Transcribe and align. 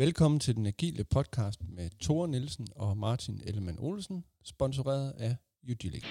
Velkommen 0.00 0.40
til 0.40 0.56
den 0.56 0.66
agile 0.66 1.04
podcast 1.04 1.60
med 1.68 1.90
Thor 2.02 2.26
Nielsen 2.26 2.66
og 2.76 2.96
Martin 2.96 3.40
Ellemann 3.44 3.78
Olsen, 3.78 4.24
sponsoreret 4.44 5.12
af 5.12 5.36
Udilic. 5.70 6.04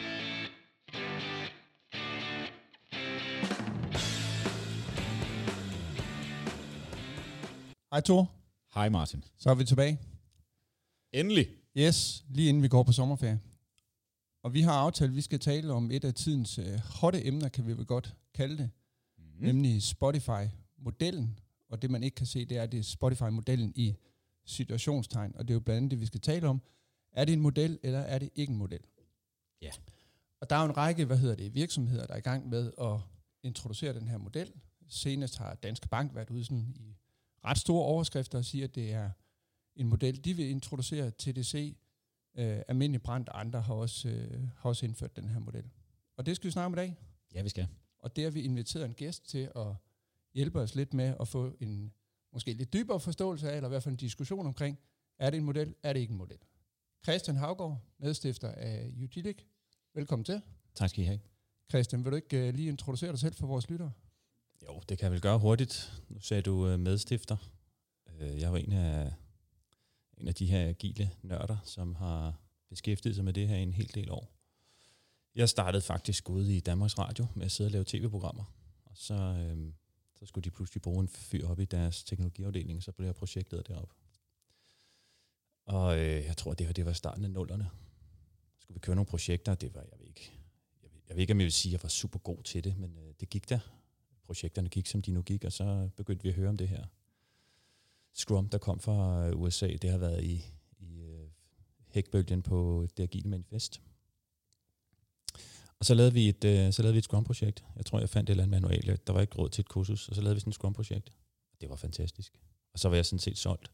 Hej 7.91 8.01
Thor, 8.01 8.31
Hej 8.73 8.89
Martin. 8.89 9.23
så 9.37 9.49
er 9.49 9.55
vi 9.55 9.63
tilbage. 9.63 9.99
Endelig. 11.13 11.47
Yes, 11.77 12.25
lige 12.29 12.49
inden 12.49 12.63
vi 12.63 12.67
går 12.67 12.83
på 12.83 12.91
sommerferie. 12.91 13.39
Og 14.43 14.53
vi 14.53 14.61
har 14.61 14.73
aftalt, 14.73 15.09
at 15.09 15.15
vi 15.15 15.21
skal 15.21 15.39
tale 15.39 15.73
om 15.73 15.91
et 15.91 16.03
af 16.03 16.13
tidens 16.13 16.59
øh, 16.59 16.79
hotte 17.01 17.27
emner, 17.27 17.49
kan 17.49 17.67
vi 17.67 17.77
vel 17.77 17.85
godt 17.85 18.15
kalde 18.33 18.57
det, 18.57 18.69
mm. 19.17 19.45
nemlig 19.45 19.83
Spotify-modellen. 19.83 21.39
Og 21.69 21.81
det 21.81 21.91
man 21.91 22.03
ikke 22.03 22.15
kan 22.15 22.25
se, 22.25 22.45
det 22.45 22.57
er, 22.57 22.65
det 22.65 22.79
er 22.79 22.83
Spotify-modellen 22.83 23.73
i 23.75 23.95
situationstegn. 24.45 25.35
Og 25.35 25.47
det 25.47 25.53
er 25.53 25.55
jo 25.55 25.59
blandt 25.59 25.77
andet 25.77 25.91
det, 25.91 25.99
vi 25.99 26.05
skal 26.05 26.21
tale 26.21 26.47
om. 26.47 26.61
Er 27.11 27.25
det 27.25 27.33
en 27.33 27.41
model, 27.41 27.79
eller 27.83 27.99
er 27.99 28.19
det 28.19 28.29
ikke 28.35 28.51
en 28.51 28.57
model? 28.57 28.79
Ja. 29.61 29.71
Og 30.41 30.49
der 30.49 30.55
er 30.55 30.59
jo 30.59 30.65
en 30.65 30.77
række, 30.77 31.05
hvad 31.05 31.17
hedder 31.17 31.35
det, 31.35 31.55
virksomheder, 31.55 32.07
der 32.07 32.13
er 32.13 32.17
i 32.17 32.21
gang 32.21 32.49
med 32.49 32.71
at 32.81 32.99
introducere 33.43 33.93
den 33.93 34.07
her 34.07 34.17
model. 34.17 34.53
Senest 34.87 35.37
har 35.37 35.55
Danske 35.55 35.87
Bank 35.87 36.15
været 36.15 36.29
ude 36.29 36.43
sådan 36.43 36.75
i 36.75 36.97
ret 37.45 37.57
store 37.57 37.85
overskrifter 37.85 38.37
og 38.37 38.45
siger, 38.45 38.67
at 38.67 38.75
det 38.75 38.93
er 38.93 39.09
en 39.75 39.87
model, 39.87 40.25
de 40.25 40.33
vil 40.33 40.49
introducere. 40.49 41.11
TDC, 41.11 41.77
øh, 42.37 42.61
Almindelig 42.67 43.01
Brand 43.01 43.27
og 43.27 43.39
andre 43.39 43.61
har 43.61 43.73
også, 43.73 44.09
øh, 44.09 44.47
har 44.57 44.69
også 44.69 44.85
indført 44.85 45.15
den 45.15 45.29
her 45.29 45.39
model. 45.39 45.69
Og 46.17 46.25
det 46.25 46.35
skal 46.35 46.47
vi 46.47 46.51
snakke 46.51 46.65
om 46.65 46.73
i 46.73 46.75
dag. 46.75 46.95
Ja, 47.33 47.41
vi 47.41 47.49
skal. 47.49 47.67
Og 47.99 48.15
det 48.15 48.23
har 48.23 48.31
vi 48.31 48.41
inviteret 48.41 48.85
en 48.85 48.93
gæst 48.93 49.27
til 49.27 49.51
at 49.55 49.75
hjælpe 50.33 50.59
os 50.59 50.75
lidt 50.75 50.93
med 50.93 51.15
at 51.19 51.27
få 51.27 51.55
en 51.59 51.93
måske 52.33 52.53
lidt 52.53 52.73
dybere 52.73 52.99
forståelse 52.99 53.51
af, 53.51 53.55
eller 53.55 53.67
i 53.67 53.69
hvert 53.69 53.83
fald 53.83 53.93
en 53.93 53.97
diskussion 53.97 54.45
omkring, 54.45 54.79
er 55.19 55.29
det 55.29 55.37
en 55.37 55.43
model, 55.43 55.75
er 55.83 55.93
det 55.93 55.99
ikke 55.99 56.11
en 56.11 56.17
model? 56.17 56.37
Christian 57.03 57.37
Havgaard, 57.37 57.77
medstifter 57.99 58.51
af 58.51 58.91
Udilic. 59.03 59.37
Velkommen 59.93 60.23
til. 60.23 60.41
Tak 60.75 60.89
skal 60.89 61.03
I 61.03 61.05
have. 61.07 61.19
Christian, 61.69 62.03
vil 62.03 62.11
du 62.11 62.15
ikke 62.15 62.47
uh, 62.47 62.53
lige 62.53 62.69
introducere 62.69 63.11
dig 63.11 63.19
selv 63.19 63.35
for 63.35 63.47
vores 63.47 63.69
lyttere? 63.69 63.91
Jo, 64.63 64.81
det 64.89 64.97
kan 64.97 65.05
jeg 65.05 65.11
vel 65.11 65.21
gøre 65.21 65.39
hurtigt. 65.39 66.01
Nu 66.09 66.19
sagde 66.19 66.41
du 66.41 66.67
øh, 66.67 66.79
medstifter. 66.79 67.37
Øh, 68.19 68.39
Jeg 68.39 68.51
var 68.51 68.57
en 68.57 68.71
af, 68.71 69.13
en 70.17 70.27
af 70.27 70.35
de 70.35 70.45
her 70.45 70.69
agile 70.69 71.11
nørder, 71.21 71.57
som 71.63 71.95
har 71.95 72.41
beskæftiget 72.69 73.15
sig 73.15 73.25
med 73.25 73.33
det 73.33 73.47
her 73.47 73.55
i 73.57 73.63
en 73.63 73.73
hel 73.73 73.91
del 73.95 74.11
år. 74.11 74.31
Jeg 75.35 75.49
startede 75.49 75.81
faktisk 75.81 76.29
ude 76.29 76.57
i 76.57 76.59
Danmarks 76.59 76.97
Radio 76.97 77.27
med 77.35 77.45
at 77.45 77.51
sidde 77.51 77.67
og 77.67 77.71
lave 77.71 77.85
tv-programmer. 77.87 78.43
Og 78.85 78.91
så, 78.97 79.13
øh, 79.13 79.73
så 80.19 80.25
skulle 80.25 80.43
de 80.43 80.51
pludselig 80.51 80.81
bruge 80.81 81.01
en 81.01 81.07
fyr 81.07 81.47
op 81.47 81.59
i 81.59 81.65
deres 81.65 82.03
teknologiafdeling, 82.03 82.83
så 82.83 82.91
blev 82.91 83.05
jeg 83.05 83.15
projektet 83.15 83.67
derop. 83.67 83.93
Og 85.65 85.99
øh, 85.99 86.25
jeg 86.25 86.37
tror, 86.37 86.53
det 86.53 86.65
her 86.65 86.73
det 86.73 86.85
var 86.85 86.93
starten 86.93 87.25
af 87.25 87.31
nullerne. 87.31 87.69
Så 88.57 88.61
skulle 88.61 88.75
vi 88.75 88.79
køre 88.79 88.95
nogle 88.95 89.05
projekter, 89.05 89.55
det 89.55 89.75
var, 89.75 89.81
jeg 89.81 89.99
ved 89.99 90.07
ikke, 90.07 90.31
jeg 90.83 90.91
ved, 90.91 91.01
jeg 91.07 91.15
ved 91.15 91.21
ikke, 91.21 91.33
om 91.33 91.39
jeg 91.39 91.45
vil 91.45 91.51
sige, 91.51 91.69
at 91.69 91.73
jeg 91.73 91.83
var 91.83 91.89
super 91.89 92.19
god 92.19 92.43
til 92.43 92.63
det, 92.63 92.77
men 92.77 92.97
øh, 92.97 93.13
det 93.19 93.29
gik 93.29 93.49
der. 93.49 93.59
Projekterne 94.25 94.69
gik, 94.69 94.87
som 94.87 95.01
de 95.01 95.11
nu 95.11 95.21
gik, 95.21 95.43
og 95.43 95.51
så 95.51 95.89
begyndte 95.95 96.23
vi 96.23 96.29
at 96.29 96.35
høre 96.35 96.49
om 96.49 96.57
det 96.57 96.67
her. 96.67 96.85
Scrum, 98.13 98.49
der 98.49 98.57
kom 98.57 98.79
fra 98.79 99.27
øh, 99.27 99.41
USA, 99.41 99.67
det 99.67 99.89
har 99.89 99.97
været 99.97 100.23
i, 100.23 100.45
i 100.79 101.01
øh, 101.01 101.27
hækbølgen 101.87 102.41
på 102.41 102.87
det 102.97 103.03
agile 103.03 103.29
manifest. 103.29 103.81
Og 105.79 105.85
så 105.85 105.93
lavede 105.93 106.13
vi 106.13 106.29
et, 106.29 106.43
øh, 106.43 106.73
så 106.73 106.81
lavede 106.81 106.93
vi 106.93 106.97
et 106.97 107.03
Scrum-projekt. 107.03 107.63
Jeg 107.75 107.85
tror, 107.85 107.99
jeg 107.99 108.09
fandt 108.09 108.29
et 108.29 108.31
eller 108.31 108.43
andet 108.43 108.61
manual. 108.61 108.99
Der 109.07 109.13
var 109.13 109.21
ikke 109.21 109.35
råd 109.35 109.49
til 109.49 109.61
et 109.61 109.69
kursus, 109.69 110.09
og 110.09 110.15
så 110.15 110.21
lavede 110.21 110.35
vi 110.35 110.39
sådan 110.39 110.51
et 110.51 110.55
Scrum-projekt. 110.55 111.11
Det 111.61 111.69
var 111.69 111.75
fantastisk. 111.75 112.33
Og 112.73 112.79
så 112.79 112.89
var 112.89 112.95
jeg 112.95 113.05
sådan 113.05 113.19
set 113.19 113.37
solgt. 113.37 113.71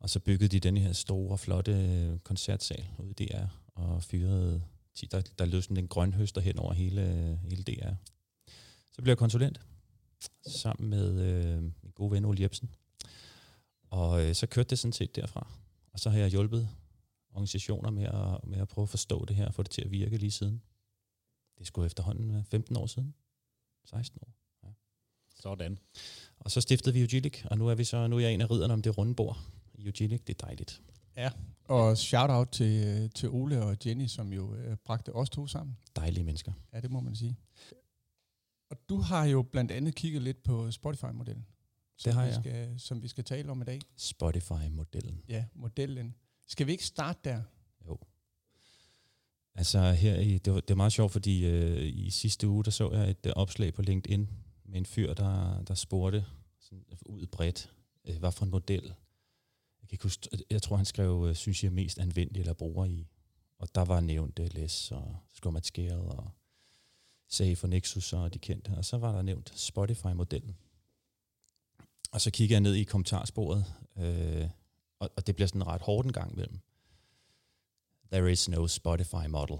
Og 0.00 0.10
så 0.10 0.20
byggede 0.20 0.48
de 0.48 0.60
den 0.60 0.76
her 0.76 0.92
store, 0.92 1.38
flotte 1.38 1.72
øh, 1.72 2.18
koncertsal 2.18 2.84
ude 2.98 3.10
i 3.10 3.26
DR, 3.26 3.44
og 3.74 4.02
fyrede, 4.02 4.62
10, 4.94 5.06
der, 5.06 5.20
der 5.38 5.44
lød 5.44 5.62
sådan 5.62 5.76
en 5.76 5.88
grønhøster 5.88 6.40
hen 6.40 6.58
over 6.58 6.72
hele, 6.72 7.02
øh, 7.02 7.50
hele 7.50 7.62
DR. 7.62 7.92
Så 8.92 9.02
blev 9.02 9.10
jeg 9.10 9.18
konsulent, 9.18 9.60
sammen 10.46 10.90
med 10.90 11.20
øh, 11.20 11.62
min 11.62 11.92
gode 11.94 12.10
ven 12.10 12.24
Ole 12.24 12.42
Jebsen. 12.42 12.70
Og 13.90 14.24
øh, 14.24 14.34
så 14.34 14.46
kørte 14.46 14.70
det 14.70 14.78
sådan 14.78 14.92
set 14.92 15.16
derfra. 15.16 15.46
Og 15.92 16.00
så 16.00 16.10
har 16.10 16.18
jeg 16.18 16.28
hjulpet 16.30 16.68
organisationer 17.30 17.90
med 17.90 18.04
at, 18.04 18.48
med 18.48 18.58
at 18.58 18.68
prøve 18.68 18.82
at 18.82 18.88
forstå 18.88 19.24
det 19.24 19.36
her, 19.36 19.46
og 19.46 19.54
få 19.54 19.62
det 19.62 19.70
til 19.70 19.82
at 19.82 19.90
virke 19.90 20.16
lige 20.16 20.30
siden. 20.30 20.62
Det 21.58 21.66
skulle 21.66 21.86
efterhånden 21.86 22.32
være 22.32 22.44
15 22.44 22.76
år 22.76 22.86
siden. 22.86 23.14
16 23.84 24.18
år. 24.22 24.32
Sådan. 25.40 25.78
Og 26.38 26.50
så 26.50 26.60
stiftede 26.60 26.94
vi 26.94 27.02
Ugilic, 27.04 27.44
og 27.44 27.58
nu 27.58 27.68
er, 27.68 27.74
vi 27.74 27.84
så, 27.84 28.06
nu 28.06 28.16
er 28.16 28.20
jeg 28.20 28.32
en 28.32 28.40
af 28.40 28.50
ridderne 28.50 28.72
om 28.72 28.82
det 28.82 28.98
runde 28.98 29.14
bord 29.14 29.38
i 29.74 29.88
Ugilic. 29.88 30.20
Det 30.20 30.42
er 30.42 30.46
dejligt. 30.46 30.82
Ja. 31.16 31.30
Og 31.64 31.98
shout-out 31.98 32.48
til, 32.48 33.10
til 33.10 33.28
Ole 33.28 33.62
og 33.62 33.76
Jenny, 33.86 34.06
som 34.06 34.32
jo 34.32 34.54
øh, 34.54 34.76
bragte 34.76 35.12
os 35.14 35.30
to 35.30 35.46
sammen. 35.46 35.76
Dejlige 35.96 36.24
mennesker. 36.24 36.52
Ja, 36.72 36.80
det 36.80 36.90
må 36.90 37.00
man 37.00 37.16
sige. 37.16 37.36
Og 38.70 38.76
du 38.88 38.96
har 38.96 39.24
jo 39.24 39.42
blandt 39.42 39.70
andet 39.70 39.94
kigget 39.94 40.22
lidt 40.22 40.42
på 40.42 40.70
Spotify-modellen. 40.70 41.46
som 41.98 42.08
Det 42.08 42.14
har 42.14 42.22
vi 42.22 42.28
jeg. 42.28 42.40
Skal, 42.40 42.80
som 42.80 43.02
vi 43.02 43.08
skal 43.08 43.24
tale 43.24 43.50
om 43.50 43.62
i 43.62 43.64
dag. 43.64 43.80
Spotify-modellen. 43.96 45.22
Ja, 45.28 45.44
modellen. 45.54 46.14
Skal 46.46 46.66
vi 46.66 46.72
ikke 46.72 46.86
starte 46.86 47.20
der? 47.24 47.42
Altså 49.54 49.92
her 49.92 50.18
i, 50.18 50.38
det, 50.38 50.52
var, 50.52 50.60
det 50.60 50.70
er 50.70 50.74
meget 50.74 50.92
sjovt, 50.92 51.12
fordi 51.12 51.46
øh, 51.46 51.82
i 51.82 52.10
sidste 52.10 52.48
uge, 52.48 52.64
der 52.64 52.70
så 52.70 52.90
jeg 52.90 53.10
et 53.10 53.26
øh, 53.26 53.32
opslag 53.36 53.74
på 53.74 53.82
LinkedIn 53.82 54.28
med 54.64 54.78
en 54.78 54.86
fyr, 54.86 55.14
der, 55.14 55.62
der 55.62 55.74
spurgte 55.74 56.24
sådan, 56.60 56.84
øh, 56.92 56.98
ud 57.06 57.26
bredt, 57.26 57.72
øh, 58.04 58.18
hvad 58.18 58.32
for 58.32 58.44
en 58.44 58.50
model. 58.50 58.94
Jeg, 59.82 59.88
kan 59.88 59.98
huske, 60.02 60.28
øh, 60.32 60.38
jeg 60.50 60.62
tror, 60.62 60.76
han 60.76 60.86
skrev, 60.86 61.26
øh, 61.28 61.34
synes 61.34 61.64
jeg 61.64 61.70
er 61.70 61.74
mest 61.74 61.98
anvendelig 61.98 62.40
eller 62.40 62.52
bruger 62.52 62.86
i. 62.86 63.06
Og 63.58 63.74
der 63.74 63.84
var 63.84 64.00
nævnt 64.00 64.38
øh, 64.38 64.54
LES 64.54 64.90
og 64.90 65.16
Scrum 65.34 65.56
og 65.90 66.30
Safe 67.28 67.56
for 67.56 67.66
Nexus 67.66 68.12
og 68.12 68.34
de 68.34 68.38
kendte. 68.38 68.68
Og 68.76 68.84
så 68.84 68.98
var 68.98 69.12
der 69.12 69.22
nævnt 69.22 69.52
Spotify-modellen. 69.56 70.56
Og 72.12 72.20
så 72.20 72.30
kigger 72.30 72.54
jeg 72.54 72.60
ned 72.60 72.74
i 72.74 72.84
kommentarsporet, 72.84 73.64
øh, 73.96 74.48
og, 74.98 75.10
og 75.16 75.26
det 75.26 75.36
bliver 75.36 75.48
sådan 75.48 75.66
ret 75.66 75.82
hårdt 75.82 76.06
en 76.06 76.12
gang 76.12 76.32
imellem. 76.32 76.58
There 78.12 78.32
is 78.32 78.48
no 78.48 78.66
Spotify 78.66 79.26
model. 79.28 79.58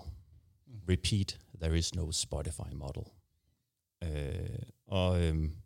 Repeat, 0.88 1.38
there 1.60 1.78
is 1.78 1.94
no 1.94 2.10
Spotify 2.10 2.72
model. 2.74 3.02
Øh, 4.02 4.58
og 4.86 5.22
øhm, 5.22 5.56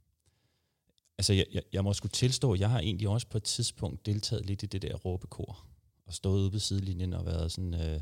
altså, 1.18 1.32
jeg, 1.32 1.46
jeg, 1.52 1.62
jeg 1.72 1.84
må 1.84 1.92
skulle 1.92 2.12
tilstå, 2.12 2.54
jeg 2.54 2.70
har 2.70 2.80
egentlig 2.80 3.08
også 3.08 3.26
på 3.26 3.36
et 3.36 3.42
tidspunkt 3.42 4.06
deltaget 4.06 4.46
lidt 4.46 4.62
i 4.62 4.66
det 4.66 4.82
der 4.82 4.94
råbekor, 4.94 5.66
og 6.06 6.14
stået 6.14 6.40
ude 6.40 6.52
ved 6.52 6.60
sidelinjen 6.60 7.12
og 7.12 7.26
været 7.26 7.52
sådan 7.52 7.74
øh, 7.74 8.00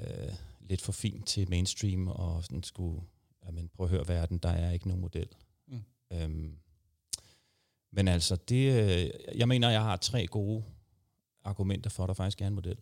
øh, 0.00 0.34
lidt 0.60 0.80
for 0.80 0.92
fint 0.92 1.26
til 1.26 1.50
mainstream, 1.50 2.08
og 2.08 2.44
sådan 2.44 2.62
skulle, 2.62 3.02
jamen, 3.46 3.68
prøv 3.68 3.84
at 3.84 3.90
høre 3.90 4.08
verden, 4.08 4.38
der 4.38 4.48
er 4.48 4.70
ikke 4.70 4.88
nogen 4.88 5.00
model. 5.00 5.28
Mm. 5.66 5.82
Øhm, 6.12 6.56
men 7.90 8.08
altså, 8.08 8.36
det, 8.36 8.72
øh, 8.72 9.10
jeg 9.38 9.48
mener, 9.48 9.70
jeg 9.70 9.82
har 9.82 9.96
tre 9.96 10.26
gode 10.26 10.64
argumenter 11.44 11.90
for, 11.90 12.02
at 12.02 12.08
der 12.08 12.14
faktisk 12.14 12.42
er 12.42 12.46
en 12.46 12.54
model. 12.54 12.76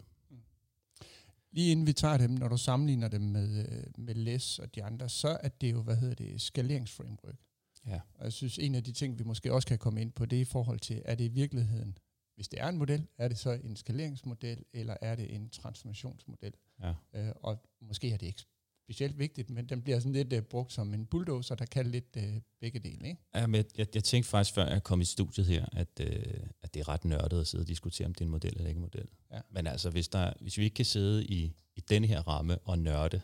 Lige 1.52 1.70
inden 1.70 1.86
vi 1.86 1.92
tager 1.92 2.16
dem, 2.16 2.30
når 2.30 2.48
du 2.48 2.56
sammenligner 2.56 3.08
dem 3.08 3.20
med, 3.20 3.66
øh, 3.68 3.84
med 3.98 4.14
LES 4.14 4.58
og 4.58 4.74
de 4.74 4.84
andre, 4.84 5.08
så 5.08 5.38
er 5.42 5.48
det 5.48 5.72
jo, 5.72 5.82
hvad 5.82 5.96
hedder 5.96 6.14
det, 6.14 6.40
skaleringsframework. 6.40 7.38
Ja. 7.86 8.00
Og 8.14 8.24
jeg 8.24 8.32
synes, 8.32 8.58
en 8.58 8.74
af 8.74 8.84
de 8.84 8.92
ting, 8.92 9.18
vi 9.18 9.24
måske 9.24 9.52
også 9.52 9.68
kan 9.68 9.78
komme 9.78 10.00
ind 10.00 10.12
på, 10.12 10.26
det 10.26 10.36
er 10.36 10.40
i 10.40 10.44
forhold 10.44 10.80
til, 10.80 11.02
er 11.04 11.14
det 11.14 11.24
i 11.24 11.28
virkeligheden, 11.28 11.98
hvis 12.34 12.48
det 12.48 12.60
er 12.60 12.68
en 12.68 12.78
model, 12.78 13.06
er 13.18 13.28
det 13.28 13.38
så 13.38 13.50
en 13.50 13.76
skaleringsmodel, 13.76 14.64
eller 14.72 14.96
er 15.02 15.14
det 15.14 15.34
en 15.34 15.50
transformationsmodel? 15.50 16.54
Ja. 16.82 16.94
Øh, 17.14 17.32
og 17.36 17.58
måske 17.80 18.12
er 18.12 18.16
det 18.16 18.26
ikke 18.26 18.44
specielt 18.88 19.18
vigtigt, 19.18 19.50
men 19.50 19.68
den 19.68 19.82
bliver 19.82 19.98
sådan 19.98 20.12
lidt 20.12 20.32
uh, 20.32 20.40
brugt 20.40 20.72
som 20.72 20.94
en 20.94 21.06
bulldozer, 21.06 21.54
der 21.54 21.64
kan 21.64 21.86
lidt 21.86 22.16
uh, 22.16 22.22
begge 22.60 22.78
dele, 22.78 23.08
ikke? 23.08 23.20
Ja, 23.34 23.46
men 23.46 23.54
jeg, 23.54 23.64
jeg, 23.78 23.86
jeg 23.94 24.04
tænkte 24.04 24.30
faktisk, 24.30 24.54
før 24.54 24.66
jeg 24.66 24.82
kom 24.82 25.00
i 25.00 25.04
studiet 25.04 25.46
her, 25.46 25.66
at, 25.72 26.00
øh, 26.00 26.22
at 26.62 26.74
det 26.74 26.80
er 26.80 26.88
ret 26.88 27.04
nørdet 27.04 27.40
at 27.40 27.46
sidde 27.46 27.62
og 27.62 27.68
diskutere, 27.68 28.06
om 28.06 28.14
det 28.14 28.20
er 28.20 28.24
en 28.24 28.30
model 28.30 28.52
eller 28.56 28.68
ikke 28.68 28.78
en 28.78 28.82
model. 28.82 29.08
Ja. 29.32 29.40
Men 29.50 29.66
altså, 29.66 29.90
hvis, 29.90 30.08
der, 30.08 30.32
hvis 30.40 30.58
vi 30.58 30.64
ikke 30.64 30.74
kan 30.74 30.84
sidde 30.84 31.24
i, 31.24 31.52
i 31.76 31.80
denne 31.80 32.06
her 32.06 32.28
ramme 32.28 32.58
og 32.58 32.78
nørde 32.78 33.20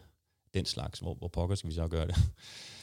den 0.55 0.65
slags, 0.65 0.99
hvor, 0.99 1.15
hvor 1.15 1.29
pokker 1.29 1.57
skal 1.57 1.71
vi 1.71 1.75
så 1.75 1.89
gøre 1.89 2.07
det? 2.07 2.17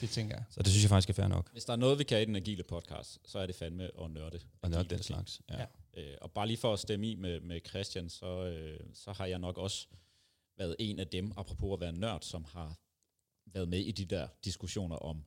Det 0.01 0.09
tænker 0.09 0.35
jeg. 0.35 0.43
Så 0.49 0.61
det 0.61 0.71
synes 0.71 0.83
jeg 0.83 0.89
faktisk 0.89 1.09
er 1.09 1.13
fair 1.13 1.27
nok, 1.27 1.51
Hvis 1.51 1.65
der 1.65 1.73
er 1.73 1.77
noget, 1.77 1.99
vi 1.99 2.03
kan 2.03 2.21
i 2.21 2.25
den 2.25 2.35
agile 2.35 2.63
podcast, 2.63 3.19
så 3.25 3.39
er 3.39 3.45
det 3.45 3.55
fandme 3.55 3.83
at 4.03 4.11
nørde. 4.11 4.39
at 4.63 4.71
nørde 4.71 4.89
den 4.89 5.03
slags. 5.03 5.41
Ja. 5.49 5.57
Ja. 5.57 5.65
ja. 5.95 6.01
Øh, 6.01 6.17
og 6.21 6.31
bare 6.31 6.47
lige 6.47 6.57
for 6.57 6.73
at 6.73 6.79
stemme 6.79 7.09
i 7.09 7.15
med, 7.15 7.39
med 7.39 7.59
Christian, 7.69 8.09
så, 8.09 8.45
øh, 8.45 8.79
så 8.93 9.11
har 9.11 9.25
jeg 9.25 9.39
nok 9.39 9.57
også 9.57 9.87
været 10.61 10.75
en 10.79 10.99
af 10.99 11.07
dem, 11.07 11.31
apropos 11.37 11.73
at 11.73 11.81
være 11.81 11.91
nørd, 11.91 12.21
som 12.21 12.43
har 12.43 12.79
været 13.45 13.67
med 13.69 13.79
i 13.79 13.91
de 13.91 14.05
der 14.05 14.27
diskussioner 14.45 14.95
om, 14.95 15.23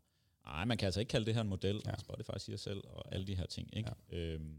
nej, 0.46 0.64
man 0.64 0.78
kan 0.78 0.86
altså 0.86 1.00
ikke 1.00 1.10
kalde 1.10 1.26
det 1.26 1.34
her 1.34 1.40
en 1.40 1.48
model, 1.48 1.82
Ja. 1.86 1.98
Spotify 1.98 2.38
siger 2.38 2.56
selv, 2.56 2.82
og 2.86 3.14
alle 3.14 3.26
de 3.26 3.34
her 3.34 3.46
ting. 3.46 3.76
Ikke? 3.76 3.90
Ja. 4.10 4.16
Øhm, 4.16 4.58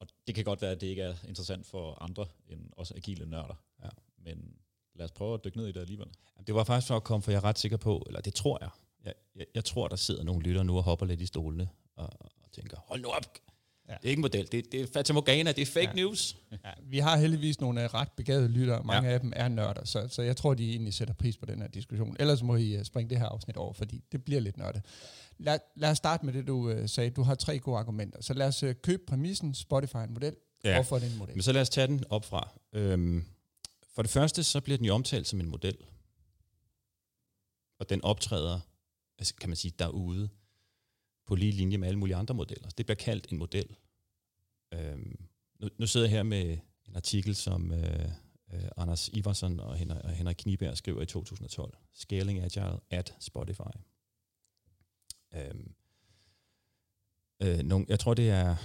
og 0.00 0.06
det 0.26 0.34
kan 0.34 0.44
godt 0.44 0.62
være, 0.62 0.70
at 0.70 0.80
det 0.80 0.86
ikke 0.86 1.02
er 1.02 1.14
interessant 1.28 1.66
for 1.66 2.02
andre 2.02 2.26
end 2.48 2.70
også 2.72 2.94
agile 2.94 3.26
nørder. 3.26 3.54
Ja. 3.82 3.88
Men 4.18 4.56
lad 4.94 5.04
os 5.04 5.12
prøve 5.12 5.34
at 5.34 5.44
dykke 5.44 5.56
ned 5.56 5.66
i 5.66 5.72
det 5.72 5.80
alligevel. 5.80 6.08
Det 6.46 6.54
var 6.54 6.64
faktisk 6.64 6.88
for 6.88 6.96
at 6.96 7.04
komme, 7.04 7.22
for 7.22 7.30
jeg 7.30 7.38
er 7.38 7.44
ret 7.44 7.58
sikker 7.58 7.76
på, 7.76 8.04
eller 8.06 8.20
det 8.20 8.34
tror 8.34 8.58
jeg, 8.60 8.70
jeg, 9.04 9.14
jeg, 9.36 9.46
jeg 9.54 9.64
tror, 9.64 9.88
der 9.88 9.96
sidder 9.96 10.22
nogle 10.22 10.42
lytter 10.42 10.62
nu 10.62 10.76
og 10.76 10.82
hopper 10.82 11.06
lidt 11.06 11.20
i 11.20 11.26
stolene 11.26 11.68
og, 11.96 12.10
og 12.42 12.52
tænker, 12.52 12.76
hold 12.86 13.00
nu 13.00 13.08
op, 13.08 13.24
Ja. 13.88 13.94
Det 13.94 14.04
er 14.04 14.08
ikke 14.08 14.18
en 14.18 14.22
model, 14.22 14.52
det, 14.52 14.72
det 14.72 14.80
er 14.80 14.86
Fata 14.92 15.12
Morgana, 15.12 15.52
det 15.52 15.62
er 15.62 15.66
fake 15.66 15.88
ja. 15.88 15.92
news. 15.92 16.36
Ja, 16.64 16.70
vi 16.82 16.98
har 16.98 17.16
heldigvis 17.16 17.60
nogle 17.60 17.84
uh, 17.84 17.94
ret 17.94 18.08
begavede 18.16 18.48
lyttere, 18.48 18.82
mange 18.84 19.08
ja. 19.08 19.14
af 19.14 19.20
dem 19.20 19.32
er 19.36 19.48
nørder, 19.48 19.84
så, 19.84 20.08
så 20.08 20.22
jeg 20.22 20.36
tror, 20.36 20.54
de 20.54 20.70
egentlig 20.70 20.94
sætter 20.94 21.14
pris 21.14 21.36
på 21.36 21.46
den 21.46 21.60
her 21.60 21.68
diskussion. 21.68 22.16
Ellers 22.20 22.42
må 22.42 22.56
I 22.56 22.76
uh, 22.76 22.82
springe 22.82 23.10
det 23.10 23.18
her 23.18 23.26
afsnit 23.26 23.56
over, 23.56 23.72
fordi 23.72 24.04
det 24.12 24.24
bliver 24.24 24.40
lidt 24.40 24.56
nørdet. 24.56 24.82
Lad, 25.38 25.58
lad 25.76 25.90
os 25.90 25.96
starte 25.96 26.26
med 26.26 26.32
det, 26.32 26.46
du 26.46 26.70
uh, 26.70 26.86
sagde. 26.86 27.10
Du 27.10 27.22
har 27.22 27.34
tre 27.34 27.58
gode 27.58 27.78
argumenter. 27.78 28.22
Så 28.22 28.34
lad 28.34 28.46
os 28.46 28.62
uh, 28.62 28.72
købe 28.82 29.02
præmissen, 29.06 29.54
Spotify 29.54 29.96
en 29.96 30.12
model. 30.12 30.36
Ja. 30.64 30.74
Hvorfor 30.74 30.96
er 30.96 31.00
det 31.00 31.12
en 31.12 31.18
model? 31.18 31.34
Men 31.34 31.42
så 31.42 31.52
lad 31.52 31.60
os 31.60 31.70
tage 31.70 31.86
den 31.86 32.04
op 32.10 32.24
fra. 32.24 32.48
Øhm, 32.72 33.24
for 33.94 34.02
det 34.02 34.10
første, 34.10 34.44
så 34.44 34.60
bliver 34.60 34.76
den 34.76 34.86
jo 34.86 34.94
omtalt 34.94 35.26
som 35.26 35.40
en 35.40 35.48
model. 35.48 35.76
Og 37.80 37.90
den 37.90 38.04
optræder, 38.04 38.60
altså, 39.18 39.34
kan 39.34 39.48
man 39.48 39.56
sige, 39.56 39.72
derude 39.78 40.28
på 41.28 41.34
lige 41.34 41.52
linje 41.52 41.78
med 41.78 41.88
alle 41.88 41.98
mulige 41.98 42.16
andre 42.16 42.34
modeller. 42.34 42.68
Det 42.68 42.86
bliver 42.86 42.96
kaldt 42.96 43.32
en 43.32 43.38
model. 43.38 43.76
Øhm, 44.74 45.26
nu, 45.60 45.68
nu 45.78 45.86
sidder 45.86 46.06
jeg 46.06 46.16
her 46.16 46.22
med 46.22 46.58
en 46.88 46.96
artikel, 46.96 47.34
som 47.34 47.72
øh, 47.72 48.08
øh, 48.52 48.68
Anders 48.76 49.08
Iversen 49.08 49.60
og 49.60 49.76
Henrik, 49.76 50.04
og 50.04 50.10
Henrik 50.10 50.36
Kniberg 50.36 50.76
skriver 50.76 51.02
i 51.02 51.06
2012. 51.06 51.76
Scaling 51.92 52.40
Agile 52.40 52.80
at 52.90 53.14
Spotify. 53.20 53.74
Øhm, 55.34 55.74
øh, 57.42 57.58
nogle, 57.58 57.86
jeg 57.88 58.00
tror, 58.00 58.14
det 58.14 58.30
er, 58.30 58.56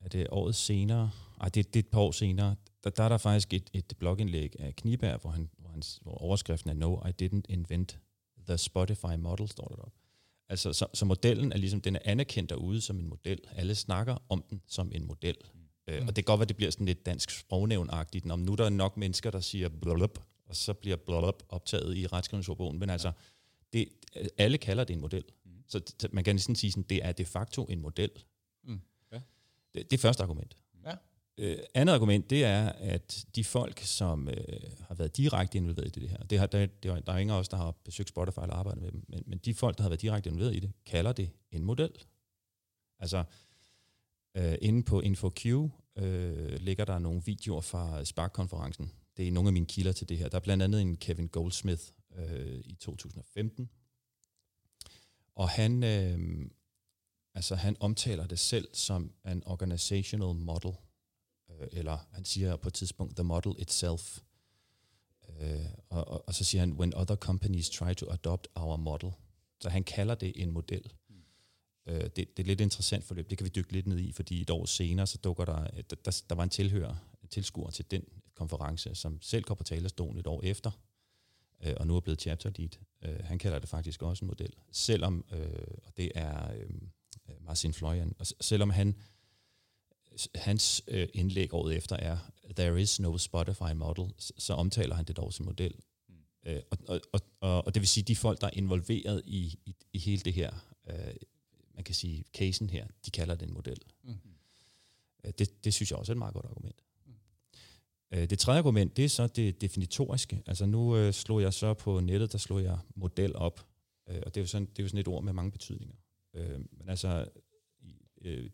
er 0.00 0.08
det 0.08 0.26
året 0.30 0.54
senere, 0.54 1.10
ej, 1.40 1.48
det, 1.48 1.74
det 1.74 1.80
er 1.80 1.84
et 1.84 1.90
par 1.90 2.00
år 2.00 2.12
senere, 2.12 2.56
der, 2.84 2.90
der 2.90 3.04
er 3.04 3.08
der 3.08 3.18
faktisk 3.18 3.54
et, 3.54 3.70
et 3.72 3.94
blogindlæg 3.98 4.60
af 4.60 4.76
Kniberg, 4.76 5.20
hvor, 5.20 5.30
han, 5.30 5.50
hvor, 5.58 5.70
hans, 5.70 6.00
hvor 6.02 6.14
overskriften 6.14 6.70
er 6.70 6.74
No, 6.74 6.96
I 7.06 7.12
didn't 7.22 7.42
invent 7.48 7.98
the 8.46 8.58
Spotify 8.58 9.16
model, 9.18 9.48
står 9.48 9.68
der 9.68 9.82
op. 9.82 9.99
Altså, 10.50 10.72
så, 10.72 10.86
så 10.94 11.04
modellen 11.04 11.52
er 11.52 11.56
ligesom, 11.56 11.80
den 11.80 11.96
er 11.96 12.00
anerkendt 12.04 12.50
derude 12.50 12.80
som 12.80 12.98
en 12.98 13.08
model. 13.08 13.40
Alle 13.56 13.74
snakker 13.74 14.16
om 14.28 14.44
den 14.50 14.62
som 14.66 14.92
en 14.94 15.06
model. 15.06 15.36
Mm. 15.54 15.60
Øh, 15.86 16.06
og 16.06 16.06
det 16.06 16.14
kan 16.14 16.24
godt 16.24 16.38
være, 16.38 16.48
det 16.48 16.56
bliver 16.56 16.70
sådan 16.70 16.86
lidt 16.86 17.06
dansk 17.06 17.30
sprognævnagtigt. 17.30 18.30
Om 18.30 18.38
nu 18.38 18.54
der 18.54 18.64
er 18.64 18.68
nok 18.68 18.96
mennesker, 18.96 19.30
der 19.30 19.40
siger 19.40 19.68
blub, 19.68 20.18
og 20.46 20.56
så 20.56 20.74
bliver 20.74 20.96
blub 20.96 21.42
optaget 21.48 21.96
i 21.96 22.06
retskrivningsordbogen. 22.06 22.78
Men 22.78 22.90
altså, 22.90 23.12
det, 23.72 23.88
alle 24.38 24.58
kalder 24.58 24.84
det 24.84 24.94
en 24.94 25.00
model. 25.00 25.24
Mm. 25.44 25.50
Så 25.68 26.08
man 26.10 26.24
kan 26.24 26.34
næsten 26.34 26.56
sige, 26.56 26.74
at 26.78 26.90
det 26.90 27.04
er 27.04 27.12
de 27.12 27.24
facto 27.24 27.64
en 27.64 27.80
model. 27.80 28.10
Mm. 28.64 28.80
Ja. 29.12 29.20
Det, 29.74 29.90
det 29.90 29.96
er 29.96 30.00
første 30.00 30.22
argument. 30.22 30.56
Øh, 31.40 31.58
andet 31.74 31.94
argument, 31.94 32.30
det 32.30 32.44
er, 32.44 32.68
at 32.68 33.26
de 33.34 33.44
folk, 33.44 33.80
som 33.80 34.28
øh, 34.28 34.36
har 34.88 34.94
været 34.94 35.16
direkte 35.16 35.58
involveret 35.58 35.96
i 35.96 36.00
det 36.00 36.10
her, 36.10 36.16
det 36.16 36.38
har, 36.38 36.46
der, 36.46 36.66
der, 36.66 37.00
der 37.00 37.12
er 37.12 37.18
ingen 37.18 37.34
af 37.34 37.38
os, 37.38 37.48
der 37.48 37.56
har 37.56 37.70
besøgt 37.84 38.08
Spotify 38.08 38.38
eller 38.38 38.54
arbejdet 38.54 38.82
med 38.82 38.92
dem, 38.92 39.04
men, 39.08 39.22
men 39.26 39.38
de 39.38 39.54
folk, 39.54 39.76
der 39.76 39.82
har 39.82 39.90
været 39.90 40.02
direkte 40.02 40.30
involveret 40.30 40.56
i 40.56 40.60
det, 40.60 40.72
kalder 40.86 41.12
det 41.12 41.30
en 41.52 41.64
model. 41.64 41.90
Altså, 42.98 43.24
øh, 44.36 44.54
inde 44.62 44.82
på 44.82 45.00
InfoQ 45.00 45.46
øh, 45.96 46.60
ligger 46.60 46.84
der 46.84 46.98
nogle 46.98 47.22
videoer 47.24 47.60
fra 47.60 48.04
Spark-konferencen. 48.04 48.92
Det 49.16 49.28
er 49.28 49.32
nogle 49.32 49.48
af 49.48 49.52
mine 49.52 49.66
kilder 49.66 49.92
til 49.92 50.08
det 50.08 50.18
her. 50.18 50.28
Der 50.28 50.36
er 50.36 50.42
blandt 50.42 50.62
andet 50.62 50.80
en 50.80 50.96
Kevin 50.96 51.28
Goldsmith 51.28 51.82
øh, 52.16 52.60
i 52.64 52.74
2015, 52.74 53.70
og 55.34 55.48
han, 55.48 55.84
øh, 55.84 56.46
altså, 57.34 57.54
han 57.54 57.76
omtaler 57.80 58.26
det 58.26 58.38
selv 58.38 58.68
som 58.72 59.12
en 59.26 59.42
organizational 59.46 60.34
model– 60.34 60.72
eller 61.72 61.98
han 62.12 62.24
siger 62.24 62.56
på 62.56 62.68
et 62.68 62.74
tidspunkt, 62.74 63.16
the 63.16 63.24
model 63.24 63.54
itself. 63.58 64.18
Øh, 65.40 65.66
og, 65.88 66.08
og, 66.08 66.28
og 66.28 66.34
så 66.34 66.44
siger 66.44 66.60
han, 66.60 66.72
when 66.72 66.94
other 66.94 67.16
companies 67.16 67.70
try 67.70 67.94
to 67.94 68.10
adopt 68.10 68.48
our 68.54 68.76
model. 68.76 69.10
Så 69.60 69.68
han 69.68 69.84
kalder 69.84 70.14
det 70.14 70.32
en 70.42 70.50
model. 70.50 70.92
Mm. 71.08 71.14
Øh, 71.86 72.00
det, 72.00 72.16
det 72.16 72.38
er 72.38 72.44
lidt 72.44 72.60
interessant 72.60 73.04
forløb, 73.04 73.30
det 73.30 73.38
kan 73.38 73.44
vi 73.44 73.50
dykke 73.50 73.72
lidt 73.72 73.86
ned 73.86 73.98
i, 73.98 74.12
fordi 74.12 74.40
et 74.40 74.50
år 74.50 74.64
senere, 74.64 75.06
så 75.06 75.18
dukker 75.18 75.44
der, 75.44 75.66
der, 75.90 75.96
der, 76.04 76.22
der 76.28 76.34
var 76.34 76.42
en 76.42 76.50
tilhører, 76.50 76.94
en 77.22 77.28
tilskuer 77.28 77.70
til 77.70 77.90
den 77.90 78.04
konference, 78.34 78.94
som 78.94 79.18
selv 79.22 79.44
går 79.44 79.54
på 79.54 79.64
talerstolen 79.64 80.18
et 80.18 80.26
år 80.26 80.42
efter, 80.42 80.70
øh, 81.64 81.74
og 81.76 81.86
nu 81.86 81.96
er 81.96 82.00
blevet 82.00 82.20
chapter 82.20 82.50
lead. 82.56 82.70
Øh, 83.02 83.24
han 83.24 83.38
kalder 83.38 83.58
det 83.58 83.68
faktisk 83.68 84.02
også 84.02 84.24
en 84.24 84.26
model, 84.26 84.52
selvom, 84.72 85.24
øh, 85.32 85.74
og 85.84 85.96
det 85.96 86.12
er 86.14 86.52
øh, 86.54 86.70
Marcin 87.40 87.72
Florian, 87.72 88.14
og 88.18 88.26
selvom 88.40 88.70
han 88.70 88.94
hans 90.34 90.82
øh, 90.88 91.08
indlæg 91.14 91.54
året 91.54 91.76
efter 91.76 91.96
er, 91.96 92.18
there 92.56 92.82
is 92.82 93.00
no 93.00 93.18
Spotify 93.18 93.72
model, 93.74 94.12
så, 94.18 94.32
så 94.38 94.54
omtaler 94.54 94.94
han 94.94 95.04
det 95.04 95.16
dog 95.16 95.32
som 95.32 95.46
model. 95.46 95.74
Mm. 96.08 96.14
Øh, 96.46 96.62
og, 96.70 97.00
og, 97.12 97.20
og, 97.40 97.66
og 97.66 97.74
det 97.74 97.80
vil 97.80 97.88
sige, 97.88 98.04
de 98.04 98.16
folk, 98.16 98.40
der 98.40 98.46
er 98.46 98.50
involveret 98.52 99.22
i, 99.24 99.58
i, 99.66 99.76
i 99.92 99.98
hele 99.98 100.22
det 100.22 100.32
her, 100.32 100.52
øh, 100.90 101.14
man 101.74 101.84
kan 101.84 101.94
sige, 101.94 102.24
casen 102.34 102.70
her, 102.70 102.86
de 103.06 103.10
kalder 103.10 103.34
det 103.34 103.48
en 103.48 103.54
model. 103.54 103.80
Mm. 104.02 104.14
Øh, 105.24 105.32
det, 105.38 105.64
det 105.64 105.74
synes 105.74 105.90
jeg 105.90 105.98
også 105.98 106.12
er 106.12 106.14
et 106.14 106.18
meget 106.18 106.34
godt 106.34 106.46
argument. 106.46 106.84
Mm. 107.06 107.12
Øh, 108.12 108.30
det 108.30 108.38
tredje 108.38 108.58
argument, 108.58 108.96
det 108.96 109.04
er 109.04 109.08
så 109.08 109.26
det 109.26 109.60
definitoriske. 109.60 110.42
Altså 110.46 110.66
nu 110.66 110.96
øh, 110.96 111.12
slog 111.12 111.42
jeg 111.42 111.54
så 111.54 111.74
på 111.74 112.00
nettet, 112.00 112.32
der 112.32 112.38
slog 112.38 112.62
jeg 112.62 112.78
model 112.94 113.36
op, 113.36 113.66
øh, 114.08 114.22
og 114.26 114.34
det 114.34 114.40
er, 114.40 114.42
jo 114.42 114.46
sådan, 114.46 114.66
det 114.66 114.78
er 114.78 114.82
jo 114.82 114.88
sådan 114.88 115.00
et 115.00 115.08
ord 115.08 115.24
med 115.24 115.32
mange 115.32 115.50
betydninger. 115.50 115.96
Øh, 116.34 116.60
men 116.70 116.88
altså, 116.88 117.28
øh, 118.22 118.50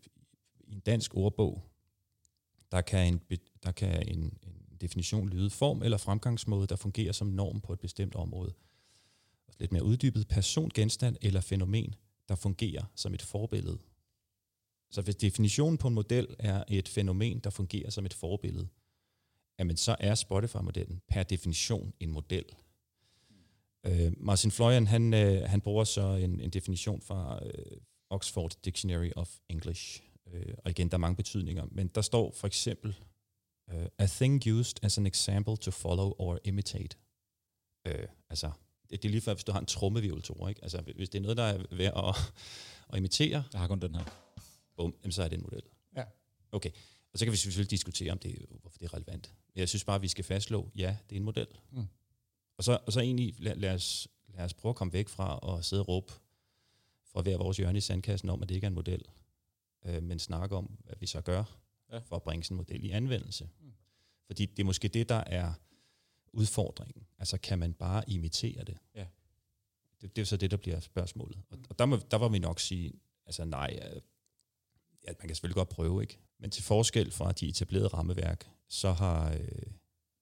i 0.67 0.73
en 0.73 0.79
dansk 0.79 1.15
ordbog, 1.15 1.63
der 2.71 2.81
kan 2.81 3.13
en, 3.13 3.39
der 3.63 3.71
kan 3.71 4.07
en, 4.07 4.23
en 4.23 4.77
definition 4.81 5.29
lyde 5.29 5.49
form 5.49 5.83
eller 5.83 5.97
fremgangsmåde, 5.97 6.67
der 6.67 6.75
fungerer 6.75 7.11
som 7.11 7.27
norm 7.27 7.61
på 7.61 7.73
et 7.73 7.79
bestemt 7.79 8.15
område. 8.15 8.53
Lidt 9.59 9.71
mere 9.71 9.83
uddybet 9.83 10.27
person, 10.27 10.71
genstand 10.73 11.17
eller 11.21 11.41
fænomen, 11.41 11.95
der 12.29 12.35
fungerer 12.35 12.83
som 12.95 13.13
et 13.13 13.21
forbillede. 13.21 13.77
Så 14.91 15.01
hvis 15.01 15.15
definitionen 15.15 15.77
på 15.77 15.87
en 15.87 15.93
model 15.93 16.35
er 16.39 16.63
et 16.67 16.87
fænomen, 16.87 17.39
der 17.39 17.49
fungerer 17.49 17.89
som 17.89 18.05
et 18.05 18.13
forbillede, 18.13 18.67
jamen 19.59 19.77
så 19.77 19.95
er 19.99 20.15
Spotify-modellen 20.15 21.01
per 21.07 21.23
definition 21.23 21.93
en 21.99 22.11
model. 22.11 22.45
Øh, 23.83 24.13
Martin 24.17 24.51
Florian, 24.51 24.87
han, 24.87 25.13
øh, 25.13 25.49
han 25.49 25.61
bruger 25.61 25.83
så 25.83 26.01
en, 26.01 26.41
en 26.41 26.49
definition 26.49 27.01
fra 27.01 27.45
øh, 27.45 27.77
Oxford 28.09 28.51
Dictionary 28.65 29.09
of 29.15 29.37
English, 29.49 30.03
Øh, 30.33 30.53
og 30.57 30.71
igen, 30.71 30.89
der 30.89 30.97
er 30.97 30.99
mange 30.99 31.15
betydninger, 31.15 31.65
men 31.71 31.87
der 31.87 32.01
står 32.01 32.31
for 32.31 32.47
eksempel, 32.47 32.95
uh, 33.73 33.85
a 33.97 34.05
thing 34.05 34.47
used 34.47 34.83
as 34.83 34.97
an 34.97 35.05
example 35.05 35.57
to 35.57 35.71
follow 35.71 36.13
or 36.17 36.39
imitate. 36.43 36.97
Uh, 37.89 37.93
altså, 38.29 38.51
det, 38.89 39.03
det 39.03 39.09
er 39.09 39.11
lige 39.11 39.21
før, 39.21 39.33
hvis 39.33 39.43
du 39.43 39.51
har 39.51 39.59
en 39.59 39.65
trommevirvel, 39.65 40.49
ikke? 40.49 40.63
Altså, 40.63 40.81
hvis 40.95 41.09
det 41.09 41.17
er 41.17 41.21
noget, 41.21 41.37
der 41.37 41.43
er 41.43 41.63
ved 41.71 41.85
at, 41.85 42.33
at 42.89 42.97
imitere... 42.97 43.43
Jeg 43.53 43.61
har 43.61 43.67
kun 43.67 43.79
den 43.79 43.95
her. 43.95 44.03
Bum, 44.75 44.95
jamen, 45.03 45.11
så 45.11 45.23
er 45.23 45.27
det 45.27 45.37
en 45.37 45.43
model. 45.43 45.61
Ja. 45.95 46.03
Okay. 46.51 46.69
Og 47.13 47.19
så 47.19 47.25
kan 47.25 47.31
vi 47.31 47.37
selvfølgelig 47.37 47.71
diskutere, 47.71 48.11
om 48.11 48.19
det, 48.19 48.45
hvorfor 48.61 48.77
det 48.77 48.85
er 48.85 48.93
relevant. 48.93 49.33
Jeg 49.55 49.69
synes 49.69 49.83
bare, 49.83 49.95
at 49.95 50.01
vi 50.01 50.07
skal 50.07 50.23
fastslå, 50.23 50.69
ja, 50.75 50.97
det 51.09 51.15
er 51.15 51.19
en 51.19 51.25
model. 51.25 51.47
Mm. 51.71 51.87
Og, 52.57 52.63
så, 52.63 52.79
og 52.85 52.93
så 52.93 52.99
egentlig, 52.99 53.35
lad, 53.39 53.55
lad, 53.55 53.73
os, 53.73 54.07
lad 54.27 54.45
os 54.45 54.53
prøve 54.53 54.69
at 54.69 54.75
komme 54.75 54.93
væk 54.93 55.09
fra 55.09 55.57
at 55.57 55.65
sidde 55.65 55.81
og 55.81 55.87
råbe 55.87 56.13
fra 57.03 57.21
hver 57.21 57.37
vores 57.37 57.57
hjørne 57.57 57.77
i 57.77 57.81
sandkassen 57.81 58.29
om, 58.29 58.41
at 58.41 58.49
det 58.49 58.55
ikke 58.55 58.65
er 58.65 58.69
en 58.69 58.75
model 58.75 59.01
øh, 59.85 60.03
men 60.03 60.19
snakke 60.19 60.55
om, 60.55 60.65
hvad 60.65 60.95
vi 60.99 61.05
så 61.05 61.21
gør 61.21 61.43
ja. 61.91 61.97
for 61.97 62.15
at 62.15 62.23
bringe 62.23 62.43
sådan 62.43 62.55
en 62.55 62.57
model 62.57 62.83
i 62.83 62.89
anvendelse. 62.89 63.49
Mm. 63.59 63.73
Fordi 64.25 64.45
det 64.45 64.59
er 64.59 64.65
måske 64.65 64.87
det, 64.87 65.09
der 65.09 65.23
er 65.25 65.53
udfordringen. 66.33 67.07
Altså 67.17 67.37
kan 67.37 67.59
man 67.59 67.73
bare 67.73 68.09
imitere 68.09 68.63
det? 68.63 68.77
Ja. 68.95 69.05
Det, 70.01 70.15
det 70.15 70.21
er 70.21 70.25
så 70.25 70.37
det, 70.37 70.51
der 70.51 70.57
bliver 70.57 70.79
spørgsmålet. 70.79 71.37
Og, 71.49 71.59
og 71.69 71.79
der, 71.79 71.85
må, 71.85 71.99
der 72.11 72.17
var 72.17 72.29
vi 72.29 72.39
nok 72.39 72.59
sige, 72.59 72.93
altså 73.25 73.45
nej, 73.45 73.79
ja, 75.07 75.13
man 75.19 75.27
kan 75.27 75.35
selvfølgelig 75.35 75.55
godt 75.55 75.69
prøve, 75.69 76.01
ikke? 76.01 76.19
Men 76.39 76.51
til 76.51 76.63
forskel 76.63 77.11
fra 77.11 77.31
de 77.31 77.47
etablerede 77.47 77.87
rammeværk, 77.87 78.49
så 78.67 78.91
har, 78.91 79.33
øh, 79.33 79.71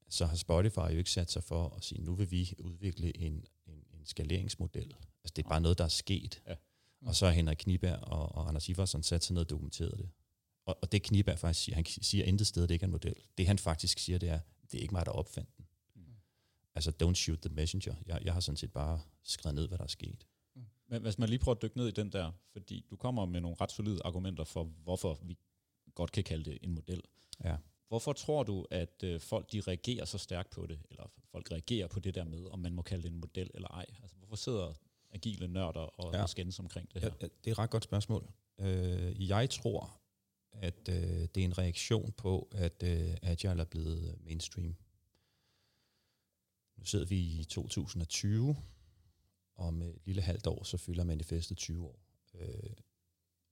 så 0.09 0.25
har 0.25 0.35
Spotify 0.35 0.77
jo 0.77 0.97
ikke 0.97 1.11
sat 1.11 1.31
sig 1.31 1.43
for 1.43 1.69
at 1.69 1.83
sige, 1.83 2.01
nu 2.01 2.15
vil 2.15 2.31
vi 2.31 2.53
udvikle 2.59 3.17
en, 3.17 3.45
en, 3.65 3.83
en 3.93 4.05
skaleringsmodel. 4.05 4.95
Altså 5.23 5.33
det 5.35 5.45
er 5.45 5.49
bare 5.49 5.61
noget, 5.61 5.77
der 5.77 5.83
er 5.83 5.87
sket. 5.89 6.43
Ja. 6.47 6.55
Og 7.05 7.15
så 7.15 7.25
har 7.25 7.33
Henrik 7.33 7.57
Kniberg 7.57 7.99
og, 7.99 8.35
og 8.35 8.47
Anders 8.47 8.69
Iversen 8.69 9.03
sat 9.03 9.23
sig 9.23 9.33
ned 9.33 9.41
og 9.41 9.49
dokumenteret 9.49 9.97
det. 9.97 10.09
Og, 10.65 10.77
og 10.81 10.91
det 10.91 11.03
Kniberg 11.03 11.39
faktisk 11.39 11.65
siger, 11.65 11.75
han 11.75 11.85
siger 11.85 12.25
intet 12.25 12.47
sted, 12.47 12.61
det 12.61 12.71
ikke 12.73 12.83
er 12.83 12.87
en 12.87 12.91
model. 12.91 13.15
Det 13.37 13.47
han 13.47 13.59
faktisk 13.59 13.99
siger, 13.99 14.17
det 14.17 14.29
er, 14.29 14.39
det 14.71 14.77
er 14.77 14.81
ikke 14.81 14.93
mig, 14.93 15.05
der 15.05 15.11
opfandt 15.11 15.57
den. 15.57 15.65
Mm. 15.95 16.01
Altså, 16.75 16.91
don't 17.03 17.13
shoot 17.13 17.39
the 17.39 17.53
messenger. 17.53 17.95
Jeg, 18.05 18.19
jeg 18.25 18.33
har 18.33 18.39
sådan 18.39 18.57
set 18.57 18.71
bare 18.71 19.01
skrevet 19.23 19.55
ned, 19.55 19.67
hvad 19.67 19.77
der 19.77 19.83
er 19.83 19.87
sket. 19.87 20.25
Mm. 20.55 20.61
Men 20.87 21.01
hvis 21.01 21.17
man 21.17 21.29
lige 21.29 21.39
prøver 21.39 21.55
at 21.55 21.61
dykke 21.61 21.77
ned 21.77 21.87
i 21.87 21.91
den 21.91 22.11
der, 22.11 22.31
fordi 22.51 22.85
du 22.89 22.95
kommer 22.95 23.25
med 23.25 23.41
nogle 23.41 23.57
ret 23.61 23.71
solide 23.71 24.01
argumenter 24.05 24.43
for, 24.43 24.63
hvorfor 24.63 25.19
vi 25.21 25.37
godt 25.95 26.11
kan 26.11 26.23
kalde 26.23 26.51
det 26.51 26.59
en 26.61 26.71
model. 26.71 27.01
Ja. 27.43 27.57
Hvorfor 27.87 28.13
tror 28.13 28.43
du, 28.43 28.65
at 28.71 29.03
øh, 29.03 29.19
folk 29.19 29.51
de 29.51 29.61
reagerer 29.61 30.05
så 30.05 30.17
stærkt 30.17 30.49
på 30.49 30.65
det, 30.65 30.79
eller 30.89 31.11
folk 31.31 31.51
reagerer 31.51 31.87
på 31.87 31.99
det 31.99 32.15
der 32.15 32.23
med, 32.23 32.45
om 32.45 32.59
man 32.59 32.73
må 32.73 32.81
kalde 32.81 33.03
det 33.03 33.11
en 33.11 33.19
model 33.19 33.51
eller 33.53 33.67
ej? 33.67 33.85
Altså, 34.01 34.17
hvorfor 34.17 34.35
sidder 34.35 34.73
agile 35.15 35.47
nørder 35.47 35.99
og, 35.99 36.13
ja. 36.13 36.27
skændes 36.27 36.59
omkring 36.59 36.93
det 36.93 37.01
her? 37.01 37.09
Ja, 37.21 37.27
det 37.27 37.47
er 37.47 37.51
et 37.51 37.59
ret 37.59 37.69
godt 37.69 37.83
spørgsmål. 37.83 38.29
Øh, 38.59 39.29
jeg 39.29 39.49
tror, 39.49 40.01
at 40.51 40.89
øh, 40.89 41.27
det 41.35 41.37
er 41.37 41.45
en 41.45 41.57
reaktion 41.57 42.11
på, 42.11 42.47
at 42.51 42.83
øh, 42.83 43.17
Agile 43.21 43.61
er 43.61 43.65
blevet 43.65 44.17
mainstream. 44.23 44.75
Nu 46.77 46.85
sidder 46.85 47.05
vi 47.05 47.19
i 47.19 47.43
2020, 47.43 48.55
og 49.55 49.67
om 49.67 49.81
et 49.81 49.95
lille 50.05 50.21
halvt 50.21 50.47
år, 50.47 50.63
så 50.63 50.77
fylder 50.77 51.03
manifestet 51.03 51.57
20 51.57 51.85
år. 51.85 51.99
Øh, 52.33 52.73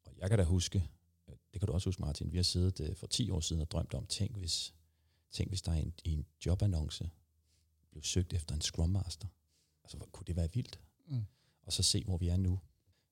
og 0.05 0.13
jeg 0.17 0.29
kan 0.29 0.39
da 0.39 0.43
huske, 0.43 0.83
det 1.27 1.61
kan 1.61 1.67
du 1.67 1.73
også 1.73 1.87
huske, 1.89 2.01
Martin, 2.01 2.31
vi 2.31 2.37
har 2.37 2.43
siddet 2.43 2.89
øh, 2.89 2.95
for 2.95 3.07
10 3.07 3.29
år 3.29 3.39
siden 3.39 3.61
og 3.61 3.71
drømt 3.71 3.93
om, 3.93 4.05
tænk 4.05 4.37
hvis, 4.37 4.73
tænk 5.31 5.49
hvis 5.49 5.61
der 5.61 5.71
er 5.71 5.75
en, 5.75 5.93
i 6.03 6.13
en 6.13 6.25
jobannonce 6.45 7.09
blev 7.91 8.03
søgt 8.03 8.33
efter 8.33 8.55
en 8.55 8.61
Scrum 8.61 8.89
Master. 8.89 9.27
Altså, 9.83 9.97
hvor 9.97 10.05
kunne 10.05 10.25
det 10.27 10.35
være 10.35 10.53
vildt? 10.53 10.79
Mm. 11.07 11.25
Og 11.63 11.73
så 11.73 11.83
se, 11.83 12.03
hvor 12.03 12.17
vi 12.17 12.27
er 12.27 12.37
nu. 12.37 12.59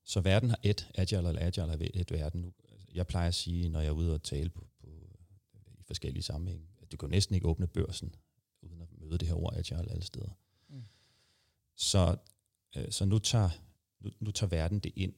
Så 0.03 0.21
verden 0.21 0.49
har 0.49 0.59
et, 0.63 0.91
agile 0.95 1.27
eller 1.27 1.45
agile 1.45 1.67
har 1.67 1.77
et 1.93 2.11
verden 2.11 2.41
nu. 2.41 2.53
Jeg 2.93 3.07
plejer 3.07 3.27
at 3.27 3.35
sige, 3.35 3.69
når 3.69 3.79
jeg 3.79 3.87
er 3.87 3.91
ude 3.91 4.13
og 4.13 4.23
tale 4.23 4.49
på, 4.49 4.67
på, 4.79 4.87
i 5.79 5.83
forskellige 5.83 6.23
sammenhænge, 6.23 6.67
at 6.81 6.91
du 6.91 6.97
kan 6.97 7.09
næsten 7.09 7.35
ikke 7.35 7.47
åbne 7.47 7.67
børsen, 7.67 8.15
uden 8.61 8.81
at 8.81 8.87
møde 8.99 9.17
det 9.17 9.27
her 9.27 9.35
ord 9.35 9.53
agile 9.57 9.91
alle 9.91 10.03
steder. 10.03 10.37
Mm. 10.69 10.83
Så, 11.75 12.17
øh, 12.75 12.91
så 12.91 13.05
nu, 13.05 13.19
tager, 13.19 13.49
nu, 13.99 14.11
nu 14.19 14.31
tager 14.31 14.49
verden 14.49 14.79
det 14.79 14.91
ind, 14.95 15.13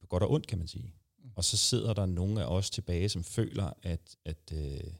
på 0.00 0.06
godt 0.06 0.22
og 0.22 0.30
ondt, 0.30 0.46
kan 0.46 0.58
man 0.58 0.68
sige. 0.68 0.94
Mm. 1.18 1.30
Og 1.36 1.44
så 1.44 1.56
sidder 1.56 1.94
der 1.94 2.06
nogle 2.06 2.42
af 2.42 2.46
os 2.46 2.70
tilbage, 2.70 3.08
som 3.08 3.24
føler, 3.24 3.72
at, 3.82 4.16
at, 4.24 4.52
øh, 4.52 4.92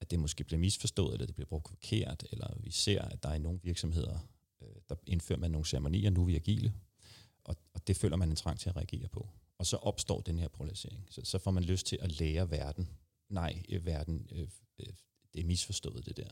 at 0.00 0.10
det 0.10 0.18
måske 0.18 0.44
bliver 0.44 0.60
misforstået, 0.60 1.12
eller 1.12 1.26
det 1.26 1.34
bliver 1.34 1.48
brugt 1.48 1.68
forkert, 1.68 2.24
eller 2.32 2.56
vi 2.60 2.70
ser, 2.70 3.02
at 3.02 3.22
der 3.22 3.28
er 3.28 3.38
nogle 3.38 3.60
virksomheder, 3.62 4.18
der 4.88 4.94
indfører 5.06 5.38
man 5.38 5.50
nogle 5.50 5.66
ceremonier, 5.66 6.10
nu 6.10 6.20
er 6.20 6.26
vi 6.26 6.34
agile, 6.34 6.72
og, 7.44 7.56
og 7.74 7.86
det 7.86 7.96
føler 7.96 8.16
man 8.16 8.30
en 8.30 8.36
trang 8.36 8.60
til 8.60 8.68
at 8.68 8.76
reagere 8.76 9.08
på. 9.08 9.28
Og 9.58 9.66
så 9.66 9.76
opstår 9.76 10.20
den 10.20 10.38
her 10.38 10.48
polarisering. 10.48 11.06
Så, 11.10 11.20
så 11.24 11.38
får 11.38 11.50
man 11.50 11.62
lyst 11.62 11.86
til 11.86 11.98
at 12.00 12.20
lære 12.20 12.50
verden. 12.50 12.88
Nej, 13.28 13.62
øh, 13.68 13.86
verden, 13.86 14.28
øh, 14.32 14.48
øh, 14.78 14.86
det 15.34 15.40
er 15.40 15.44
misforstået 15.44 16.06
det 16.06 16.16
der. 16.16 16.30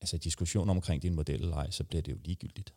Altså 0.00 0.18
diskussion 0.18 0.70
omkring 0.70 1.02
din 1.02 1.14
model 1.14 1.42
eller 1.42 1.56
ej, 1.56 1.70
så 1.70 1.84
bliver 1.84 2.02
det 2.02 2.12
jo 2.12 2.18
ligegyldigt. 2.24 2.74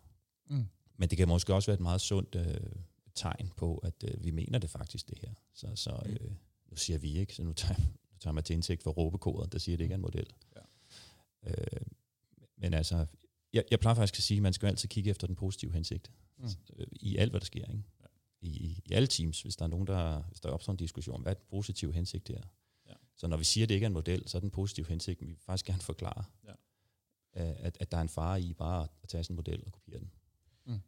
Mm. 0.50 0.66
Men 0.98 1.10
det 1.10 1.18
kan 1.18 1.28
måske 1.28 1.54
også 1.54 1.72
være 1.72 1.76
et 1.76 1.82
meget 1.82 2.02
sundt 2.02 2.36
øh, 2.36 2.72
tegn 3.16 3.52
på, 3.58 3.78
at 3.78 4.04
øh, 4.04 4.24
vi 4.24 4.32
mener 4.32 4.60
det 4.60 4.70
faktisk, 4.70 5.10
det 5.10 5.18
her. 5.22 5.34
Så, 5.54 5.76
så 5.76 6.02
mm. 6.06 6.12
øh, 6.12 6.32
nu 6.72 6.76
siger 6.76 7.00
vi 7.00 7.18
ikke, 7.18 7.36
så 7.36 7.44
nu 7.44 7.54
tager, 7.54 7.80
nu 8.12 8.18
tager 8.20 8.34
man 8.34 8.44
til 8.44 8.54
indsigt 8.54 8.84
for 8.84 8.92
råbekodet, 8.92 9.52
der 9.52 9.60
siger, 9.60 9.76
at 9.76 9.80
det 9.80 9.86
ikke 9.86 9.94
er 9.94 9.98
en 9.98 10.02
model. 10.02 10.28
Ja. 10.56 10.62
Øh, 11.52 11.82
men 12.58 12.74
altså, 12.74 13.06
jeg, 13.54 13.64
jeg 13.72 13.80
plejer 13.80 13.96
faktisk 13.96 14.20
at 14.20 14.24
sige, 14.24 14.38
at 14.38 14.42
man 14.42 14.54
skal 14.54 14.68
altid 14.68 14.90
kigge 14.90 15.10
efter 15.10 15.28
den 15.28 15.36
positive 15.36 15.74
hensigt. 15.74 16.12
Mm. 16.38 16.50
Øh, 16.76 16.88
I 16.92 17.18
alt, 17.18 17.32
hvad 17.32 17.40
der 17.40 17.46
sker. 17.46 17.72
Ikke? 17.72 17.84
Ja. 18.02 18.06
I, 18.42 18.82
I 18.86 18.94
alle 18.94 19.08
teams, 19.08 19.42
hvis 19.42 19.56
der 19.56 19.66
er 19.66 19.70
nogen, 19.70 19.88
der, 19.88 20.22
hvis 20.22 20.40
der 20.40 20.50
opstår 20.50 20.72
en 20.74 20.78
diskussion, 20.78 21.22
hvad 21.22 21.32
er 21.32 21.34
den 21.34 21.46
positive 21.50 21.94
hensigt 21.94 22.28
der? 22.28 22.42
Ja. 22.88 22.94
Så 23.16 23.28
når 23.28 23.38
vi 23.38 23.44
siger, 23.44 23.66
at 23.66 23.70
det 23.70 23.76
ikke 23.76 23.86
er 23.86 23.90
en 23.90 23.94
model, 23.94 24.28
så 24.28 24.38
er 24.38 24.40
den 24.40 24.52
positive 24.52 24.88
hensigt, 24.88 25.22
vi 25.22 25.26
vil 25.26 25.38
faktisk 25.40 25.66
gerne 25.66 25.82
forklare, 25.82 26.24
ja. 26.48 26.54
at, 27.34 27.78
at 27.80 27.92
der 27.92 27.98
er 27.98 28.02
en 28.02 28.10
fare 28.10 28.42
i 28.42 28.54
bare 28.54 28.88
at 29.04 29.10
tage 29.10 29.24
sådan 29.24 29.34
en 29.34 29.36
model 29.36 29.64
og 29.66 29.72
kopiere 29.72 30.00
den. 30.00 30.12
Mm. 30.66 30.80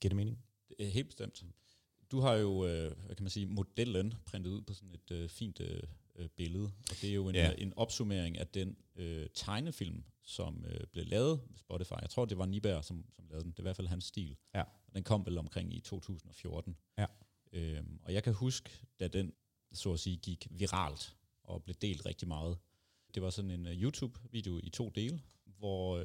Giver 0.00 0.10
det 0.10 0.16
mening? 0.16 0.38
Det 0.68 0.86
er 0.86 0.90
helt 0.90 1.06
bestemt. 1.06 1.44
Du 2.10 2.20
har 2.20 2.34
jo, 2.34 2.66
øh, 2.66 2.96
hvad 3.06 3.16
kan 3.16 3.24
man 3.24 3.30
sige, 3.30 3.46
modellen 3.46 4.14
printet 4.26 4.50
ud 4.50 4.62
på 4.62 4.74
sådan 4.74 4.94
et 4.94 5.10
øh, 5.10 5.28
fint 5.28 5.60
øh, 5.60 5.82
øh 6.16 6.28
billede, 6.28 6.64
og 6.64 6.96
det 7.02 7.10
er 7.10 7.14
jo 7.14 7.28
en, 7.28 7.34
ja. 7.34 7.52
en 7.58 7.72
opsummering 7.76 8.38
af 8.38 8.46
den 8.46 8.76
øh, 8.96 9.26
tegnefilm, 9.34 10.04
som 10.28 10.64
øh, 10.68 10.80
blev 10.92 11.06
lavet 11.06 11.40
på 11.40 11.58
Spotify. 11.58 11.92
Jeg 12.02 12.10
tror, 12.10 12.24
det 12.24 12.38
var 12.38 12.46
Niberg, 12.46 12.84
som, 12.84 13.04
som 13.12 13.26
lavede 13.28 13.44
den. 13.44 13.50
Det 13.50 13.58
er 13.58 13.62
i 13.62 13.68
hvert 13.68 13.76
fald 13.76 13.88
hans 13.88 14.04
stil. 14.04 14.36
Ja. 14.54 14.62
Og 14.62 14.94
den 14.94 15.02
kom 15.02 15.26
vel 15.26 15.38
omkring 15.38 15.74
i 15.74 15.80
2014. 15.80 16.76
Ja. 16.98 17.06
Øhm, 17.52 18.00
og 18.04 18.14
jeg 18.14 18.22
kan 18.22 18.34
huske, 18.34 18.70
da 19.00 19.08
den, 19.08 19.32
så 19.72 19.92
at 19.92 20.00
sige, 20.00 20.16
gik 20.16 20.46
viralt 20.50 21.16
og 21.44 21.62
blev 21.62 21.74
delt 21.74 22.06
rigtig 22.06 22.28
meget. 22.28 22.58
Det 23.14 23.22
var 23.22 23.30
sådan 23.30 23.50
en 23.50 23.66
uh, 23.66 23.72
YouTube-video 23.72 24.60
i 24.62 24.70
to 24.70 24.88
dele, 24.88 25.22
hvor 25.44 25.98
uh, 25.98 26.04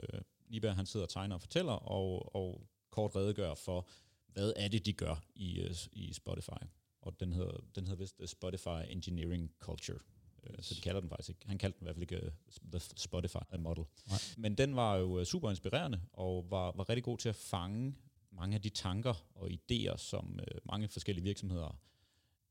Niberg 0.50 0.76
han 0.76 0.86
sidder 0.86 1.06
og 1.06 1.10
tegner 1.10 1.36
og 1.36 1.42
fortæller, 1.42 1.74
og, 1.74 2.36
og 2.36 2.68
kort 2.92 3.16
redegør 3.16 3.56
for, 3.56 3.88
hvad 4.28 4.54
er 4.56 4.68
det, 4.68 4.86
de 4.86 4.94
gør 4.94 5.24
i, 5.36 5.62
uh, 5.62 5.76
i 5.92 6.14
Spotify. 6.14 6.64
Og 7.02 7.20
den 7.20 7.34
hedder, 7.34 7.58
den 7.76 7.88
hedder 7.88 8.00
vist 8.00 8.30
Spotify 8.30 8.90
Engineering 8.90 9.52
Culture. 9.60 10.00
Øh, 10.44 10.56
så 10.64 10.76
de 10.76 10.82
kalder 10.82 11.02
den 11.02 11.10
faktisk 11.10 11.30
ikke. 11.30 11.48
Han 11.48 11.58
kaldte 11.58 11.80
den 11.80 11.84
i 11.84 11.86
hvert 11.86 11.96
fald 11.96 12.12
ikke 12.12 12.26
uh, 12.26 12.72
The 12.72 12.80
Spotify 12.80 13.38
Model. 13.60 13.86
Nej. 14.08 14.20
Men 14.38 14.56
den 14.56 14.76
var 14.76 14.96
jo 14.96 15.20
uh, 15.20 15.24
super 15.24 15.50
inspirerende, 15.50 16.02
og 16.14 16.46
var, 16.50 16.72
var 16.72 16.90
rigtig 16.90 17.04
god 17.04 17.18
til 17.18 17.30
at 17.30 17.36
fange 17.36 17.96
mange 18.32 18.56
af 18.56 18.62
de 18.62 18.70
tanker 18.70 19.26
og 19.36 19.50
idéer, 19.52 19.98
som 19.98 20.40
uh, 20.40 20.68
mange 20.68 20.88
forskellige 20.88 21.24
virksomheder 21.24 21.80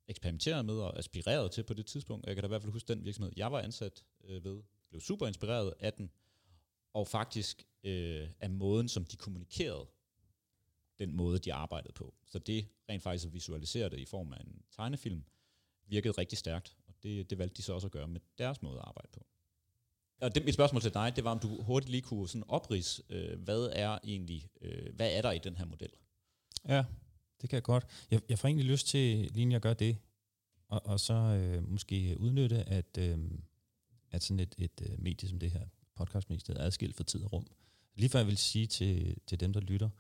eksperimenterede 0.09 0.63
med 0.63 0.75
og 0.75 0.99
aspirerede 0.99 1.49
til 1.49 1.63
på 1.63 1.75
det 1.75 1.87
tidspunkt. 1.87 2.27
Jeg 2.27 2.35
kan 2.35 2.43
da 2.43 2.47
i 2.47 2.49
hvert 2.49 2.63
fald 2.63 2.73
huske 2.73 2.89
den 2.89 3.05
virksomhed, 3.05 3.33
jeg 3.37 3.53
var 3.53 3.61
ansat 3.61 4.05
uh, 4.21 4.45
ved, 4.45 4.63
blev 4.89 5.01
super 5.01 5.27
inspireret 5.27 5.75
af 5.81 5.93
den, 5.93 6.11
og 6.93 7.09
faktisk 7.09 7.67
uh, 7.85 7.91
af 8.41 8.51
måden, 8.51 8.89
som 8.89 9.05
de 9.05 9.17
kommunikerede 9.17 9.87
den 10.99 11.17
måde, 11.17 11.39
de 11.39 11.55
arbejdede 11.55 11.93
på. 11.93 12.15
Så 12.27 12.39
det 12.39 12.69
rent 12.89 13.03
faktisk 13.03 13.27
at 13.27 13.33
visualisere 13.33 13.89
det 13.89 13.99
i 13.99 14.05
form 14.05 14.33
af 14.33 14.41
en 14.41 14.63
tegnefilm, 14.77 15.25
virkede 15.87 16.15
rigtig 16.19 16.39
stærkt 16.39 16.77
det, 17.03 17.31
det 17.31 17.39
valgte 17.39 17.57
de 17.57 17.63
så 17.63 17.73
også 17.73 17.87
at 17.87 17.93
gøre 17.93 18.09
med 18.09 18.21
deres 18.39 18.63
måde 18.63 18.79
at 18.79 18.85
arbejde 18.85 19.09
på. 19.13 19.27
Og 20.21 20.35
det, 20.35 20.45
mit 20.45 20.55
spørgsmål 20.55 20.83
til 20.83 20.95
dig, 20.95 21.13
det 21.17 21.25
var, 21.25 21.31
om 21.31 21.39
du 21.39 21.63
hurtigt 21.63 21.91
lige 21.91 22.03
kunne 22.03 22.29
sådan 22.29 22.45
oprids, 22.49 23.01
øh, 23.11 23.41
hvad 23.41 23.69
er 23.73 23.99
egentlig, 24.05 24.49
øh, 24.61 24.95
hvad 24.95 25.13
er 25.13 25.23
der 25.23 25.33
i 25.33 25.39
den 25.39 25.57
her 25.57 25.65
model? 25.65 25.91
Ja, 26.69 26.85
det 27.41 27.51
kan 27.51 27.57
jeg 27.57 27.63
godt. 27.63 27.87
Jeg, 28.11 28.21
jeg 28.29 28.39
får 28.39 28.49
egentlig 28.49 28.67
lyst 28.67 28.87
til, 28.87 29.31
lige 29.35 29.57
at 29.57 29.63
gøre 29.63 29.75
det, 29.75 29.97
og, 30.69 30.87
og 30.87 31.01
så 31.01 31.15
øh, 31.15 31.69
måske 31.69 32.17
udnytte, 32.19 32.65
at, 32.65 32.99
øh, 32.99 33.19
at 34.11 34.23
sådan 34.23 34.41
et, 34.41 34.55
et 34.59 34.83
øh, 34.91 35.03
medie 35.03 35.29
som 35.29 35.39
det 35.39 35.51
her, 35.51 35.67
podcastmediet 35.95 36.59
er 36.59 36.65
adskilt 36.65 36.97
for 36.97 37.05
tid 37.05 37.23
og 37.23 37.33
rum. 37.33 37.47
Lige 37.95 38.09
før 38.09 38.19
jeg 38.19 38.27
vil 38.27 38.37
sige 38.37 38.67
til, 38.67 39.17
til 39.27 39.41
dem, 39.41 39.53
der 39.53 39.61
lytter, 39.61 39.91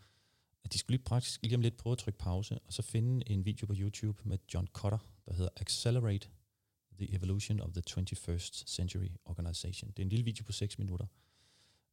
at 0.65 0.73
de 0.73 0.79
skulle 0.79 0.97
lige 0.97 1.05
praktisk 1.05 1.43
lige 1.43 1.55
om 1.55 1.61
lidt 1.61 1.77
prøve 1.77 1.93
at 1.93 1.99
trykke 1.99 2.19
pause, 2.19 2.59
og 2.59 2.73
så 2.73 2.83
finde 2.83 3.31
en 3.31 3.45
video 3.45 3.67
på 3.67 3.75
YouTube 3.77 4.29
med 4.29 4.39
John 4.55 4.67
Cotter, 4.67 4.99
der 5.27 5.35
hedder 5.35 5.51
Accelerate 5.57 6.29
The 7.03 7.15
Evolution 7.15 7.61
of 7.61 7.73
the 7.73 7.83
21st 7.91 8.67
Century 8.67 9.09
Organization. 9.25 9.91
Det 9.91 9.99
er 9.99 10.03
en 10.03 10.09
lille 10.09 10.25
video 10.25 10.45
på 10.45 10.53
6 10.53 10.79
minutter. 10.79 11.07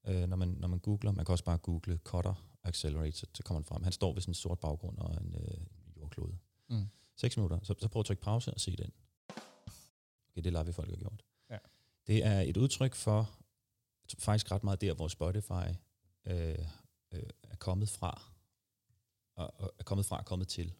Uh, 0.09 0.15
når, 0.15 0.35
man, 0.35 0.47
når 0.47 0.67
man 0.67 0.79
googler, 0.79 1.11
man 1.11 1.25
kan 1.25 1.31
også 1.33 1.43
bare 1.43 1.57
google 1.57 1.97
Cutter 1.97 2.33
Accelerate, 2.63 3.11
så, 3.11 3.43
kommer 3.43 3.59
man 3.59 3.65
frem. 3.65 3.83
Han 3.83 3.91
står 3.91 4.13
ved 4.13 4.21
sådan 4.21 4.31
en 4.31 4.35
sort 4.35 4.59
baggrund 4.59 4.97
og 4.97 5.21
en 5.21 5.35
uh, 5.35 5.97
jordklode. 5.97 6.37
Mm. 6.69 6.85
6 7.15 7.37
minutter. 7.37 7.59
Så, 7.63 7.75
så 7.79 7.87
prøv 7.87 7.99
at 7.99 8.05
trykke 8.05 8.21
pause 8.21 8.53
og 8.53 8.59
se 8.59 8.75
den. 8.75 8.91
Okay, 10.31 10.41
det 10.43 10.53
lader 10.53 10.65
vi 10.65 10.71
folk 10.71 10.89
har 10.89 10.97
gjort. 10.97 11.23
Ja. 11.49 11.57
Det 12.07 12.25
er 12.25 12.41
et 12.41 12.57
udtryk 12.57 12.95
for, 12.95 13.29
faktisk 14.19 14.51
ret 14.51 14.63
meget 14.63 14.81
der, 14.81 14.93
hvor 14.93 15.07
Spotify 15.07 15.69
øh, 16.25 16.65
øh, 17.11 17.23
er 17.43 17.55
kommet 17.55 17.89
fra, 17.89 18.21
og, 19.35 19.53
og 19.61 19.73
er 19.79 19.83
kommet 19.83 20.05
fra 20.05 20.17
og 20.17 20.25
kommet 20.25 20.47
til. 20.47 20.73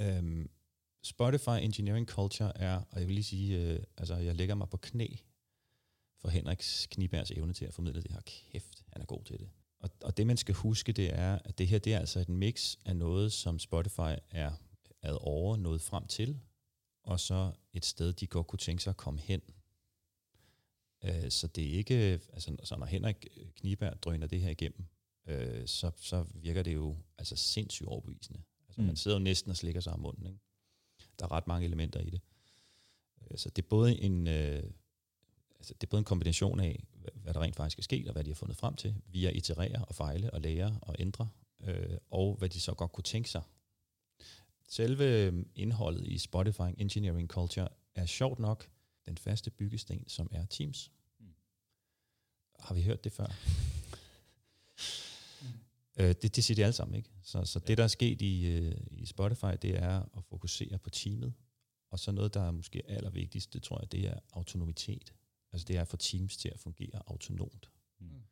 Øhm, 0.00 0.50
Spotify 1.06 1.58
Engineering 1.62 2.06
Culture 2.06 2.58
er, 2.58 2.76
og 2.90 3.00
jeg 3.00 3.06
vil 3.06 3.14
lige 3.14 3.24
sige, 3.24 3.60
øh, 3.60 3.82
altså 3.96 4.16
jeg 4.16 4.34
lægger 4.34 4.54
mig 4.54 4.68
på 4.68 4.76
knæ 4.76 5.06
for 6.20 6.28
Henriks 6.28 6.86
Knibergs 6.90 7.30
evne 7.30 7.52
til 7.52 7.64
at 7.64 7.74
formidle 7.74 8.02
det 8.02 8.10
her. 8.10 8.20
Kæft, 8.20 8.84
han 8.92 9.02
er 9.02 9.06
god 9.06 9.24
til 9.24 9.38
det. 9.38 9.48
Og, 9.78 9.90
og 10.02 10.16
det 10.16 10.26
man 10.26 10.36
skal 10.36 10.54
huske, 10.54 10.92
det 10.92 11.14
er, 11.14 11.38
at 11.44 11.58
det 11.58 11.68
her 11.68 11.78
det 11.78 11.94
er 11.94 11.98
altså 11.98 12.20
et 12.20 12.28
mix 12.28 12.76
af 12.84 12.96
noget, 12.96 13.32
som 13.32 13.58
Spotify 13.58 14.14
er 14.30 14.52
ad 15.02 15.18
over 15.20 15.56
nået 15.56 15.82
frem 15.82 16.06
til, 16.06 16.40
og 17.02 17.20
så 17.20 17.52
et 17.72 17.84
sted, 17.84 18.12
de 18.12 18.26
godt 18.26 18.46
kunne 18.46 18.58
tænke 18.58 18.82
sig 18.82 18.90
at 18.90 18.96
komme 18.96 19.20
hen. 19.20 19.40
Øh, 21.04 21.30
så 21.30 21.46
det 21.46 21.64
er 21.68 21.72
ikke, 21.72 21.94
altså 22.32 22.56
så 22.64 22.76
når 22.76 22.86
Henrik 22.86 23.26
Kniberg 23.56 24.02
drøner 24.02 24.26
det 24.26 24.40
her 24.40 24.50
igennem, 24.50 24.84
øh, 25.26 25.66
så, 25.66 25.90
så 25.96 26.26
virker 26.34 26.62
det 26.62 26.74
jo 26.74 26.96
altså 27.18 27.36
sindssygt 27.36 27.88
overbevisende. 27.88 28.42
Altså 28.68 28.80
mm. 28.80 28.86
man 28.86 28.96
sidder 28.96 29.16
jo 29.16 29.22
næsten 29.22 29.50
og 29.50 29.56
slikker 29.56 29.80
sig 29.80 29.92
om 29.92 30.00
munden, 30.00 30.26
ikke? 30.26 30.38
Der 31.18 31.24
er 31.24 31.32
ret 31.32 31.46
mange 31.46 31.66
elementer 31.66 32.00
i 32.00 32.10
det. 32.10 32.20
Øh, 33.30 33.38
så 33.38 33.50
det 33.50 33.62
er 33.62 33.68
både 33.68 34.00
en, 34.00 34.26
øh, 34.26 34.62
altså 35.56 35.74
det 35.74 35.86
er 35.86 35.90
både 35.90 35.98
en 36.00 36.04
kombination 36.04 36.60
af, 36.60 36.84
hvad 37.14 37.34
der 37.34 37.40
rent 37.40 37.56
faktisk 37.56 37.78
er 37.78 37.82
sket, 37.82 38.06
og 38.06 38.12
hvad 38.12 38.24
de 38.24 38.30
har 38.30 38.34
fundet 38.34 38.56
frem 38.56 38.76
til, 38.76 38.94
via 39.06 39.30
iterere 39.30 39.84
og 39.84 39.94
fejle 39.94 40.30
og 40.30 40.40
lære 40.40 40.78
og 40.82 40.96
ændre, 40.98 41.28
øh, 41.60 41.96
og 42.10 42.36
hvad 42.38 42.48
de 42.48 42.60
så 42.60 42.74
godt 42.74 42.92
kunne 42.92 43.04
tænke 43.04 43.30
sig. 43.30 43.42
Selve 44.68 45.32
indholdet 45.54 46.06
i 46.06 46.18
Spotify 46.18 46.70
Engineering 46.78 47.28
Culture 47.28 47.68
er 47.94 48.06
sjovt 48.06 48.38
nok 48.38 48.68
den 49.06 49.18
faste 49.18 49.50
byggesten, 49.50 50.08
som 50.08 50.28
er 50.32 50.46
Teams. 50.46 50.92
Mm. 51.18 51.26
Har 52.58 52.74
vi 52.74 52.82
hørt 52.82 53.04
det 53.04 53.12
før? 53.12 53.26
Øh, 55.96 56.14
det, 56.22 56.36
det 56.36 56.44
siger 56.44 56.54
de 56.56 56.64
alle 56.64 56.72
sammen, 56.72 56.94
ikke? 56.94 57.10
Så, 57.22 57.44
så 57.44 57.58
det, 57.58 57.78
der 57.78 57.84
er 57.84 57.88
sket 57.88 58.22
i, 58.22 58.46
øh, 58.46 58.76
i 58.90 59.06
Spotify, 59.06 59.54
det 59.62 59.70
er 59.70 60.16
at 60.16 60.24
fokusere 60.24 60.78
på 60.78 60.90
teamet. 60.90 61.34
Og 61.90 61.98
så 61.98 62.12
noget, 62.12 62.34
der 62.34 62.40
er 62.40 62.50
måske 62.50 62.82
allervigtigst, 62.90 63.52
det 63.52 63.62
tror 63.62 63.80
jeg, 63.80 63.92
det 63.92 64.06
er 64.06 64.18
autonomitet. 64.32 65.14
Altså 65.52 65.64
det 65.64 65.76
er 65.76 65.80
at 65.80 65.88
få 65.88 65.96
teams 65.96 66.36
til 66.36 66.48
at 66.48 66.60
fungere 66.60 67.02
autonomt. 67.06 67.70
Mm. 67.98 68.22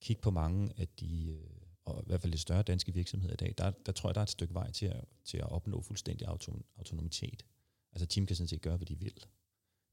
Kig 0.00 0.18
på 0.18 0.30
mange 0.30 0.72
af 0.76 0.88
de, 0.88 1.26
øh, 1.26 1.50
og 1.84 2.02
i 2.02 2.06
hvert 2.06 2.20
fald 2.20 2.32
de 2.32 2.38
større 2.38 2.62
danske 2.62 2.94
virksomheder 2.94 3.32
i 3.32 3.36
dag, 3.36 3.54
der, 3.58 3.70
der 3.70 3.92
tror 3.92 4.08
jeg, 4.08 4.14
der 4.14 4.20
er 4.20 4.22
et 4.22 4.30
stykke 4.30 4.54
vej 4.54 4.70
til 4.70 4.86
at, 4.86 5.04
til 5.24 5.38
at 5.38 5.52
opnå 5.52 5.82
fuldstændig 5.82 6.28
auton, 6.28 6.64
autonomitet. 6.76 7.46
Altså 7.92 8.06
team 8.06 8.26
kan 8.26 8.36
sådan 8.36 8.48
set 8.48 8.60
gøre, 8.60 8.76
hvad 8.76 8.86
de 8.86 8.98
vil. 8.98 9.24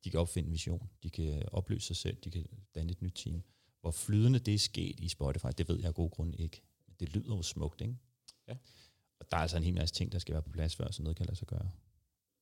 De 0.04 0.12
kan 0.12 0.20
opfinde 0.20 0.48
en 0.48 0.54
vision, 0.54 0.90
de 1.04 1.10
kan 1.10 1.50
opløse 1.52 1.88
sig 1.88 1.96
selv, 1.96 2.18
de 2.24 2.32
kan 2.32 2.46
danne 2.76 2.92
et 2.92 3.02
nyt 3.02 3.16
team. 3.16 3.44
Hvor 3.82 3.92
flydende 3.92 4.40
det 4.40 4.54
er 4.54 4.60
sket 4.60 5.00
i 5.00 5.10
Spotify, 5.10 5.48
det 5.58 5.68
ved 5.68 5.78
jeg 5.78 5.88
af 5.88 5.94
god 5.94 6.10
grund 6.10 6.36
ikke. 6.40 6.62
Men 6.88 6.96
det 7.00 7.16
lyder 7.16 7.36
jo 7.36 7.42
smukt, 7.42 7.82
ikke? 7.82 7.96
Ja. 8.48 8.56
Og 9.20 9.32
der 9.32 9.38
er 9.38 9.42
altså 9.42 9.58
en 9.58 9.64
hel 9.64 9.74
masse 9.74 9.96
ting, 9.96 10.12
der 10.12 10.20
skal 10.20 10.34
være 10.34 10.42
på 10.42 10.50
plads, 10.50 10.76
før 10.76 10.92
sådan 10.92 11.04
noget 11.04 11.18
kan 11.18 11.26
lade 11.26 11.36
sig 11.36 11.48
gøre. 11.48 11.72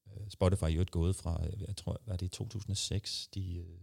Øh, 0.07 0.29
Spotify 0.29 0.63
er 0.63 0.67
jo 0.67 0.81
et 0.81 0.91
gået 0.91 1.15
fra, 1.15 1.47
øh, 1.47 1.61
jeg 1.67 1.75
tror, 1.75 2.01
hvad 2.03 2.13
er 2.13 2.17
det 2.17 2.25
i 2.25 2.29
2006, 2.29 3.27
de, 3.27 3.55
øh, 3.55 3.79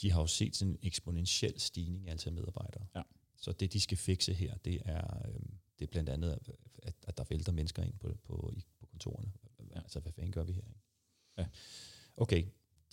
de 0.00 0.12
har 0.12 0.20
jo 0.20 0.26
set 0.26 0.56
sådan 0.56 0.72
en 0.72 0.78
eksponentiel 0.82 1.60
stigning 1.60 2.04
i 2.04 2.08
antal 2.08 2.32
medarbejdere. 2.32 2.86
Ja. 2.94 3.02
Så 3.36 3.52
det, 3.52 3.72
de 3.72 3.80
skal 3.80 3.96
fikse 3.96 4.34
her, 4.34 4.56
det 4.56 4.82
er, 4.84 5.22
det 5.78 5.84
er 5.84 5.90
blandt 5.90 6.08
andet, 6.08 6.38
at, 6.82 6.94
at 7.02 7.18
der 7.18 7.24
vælter 7.30 7.52
mennesker 7.52 7.82
ind 7.82 7.98
på, 7.98 8.16
på, 8.24 8.52
i, 8.56 8.64
på 8.80 8.86
kontorerne. 8.86 9.32
Ja. 9.70 9.80
Altså, 9.80 10.00
hvad 10.00 10.12
fanden 10.12 10.32
gør 10.32 10.44
vi 10.44 10.52
her? 10.52 10.62
Ikke? 10.62 10.80
Ja. 11.38 11.46
Okay, 12.16 12.44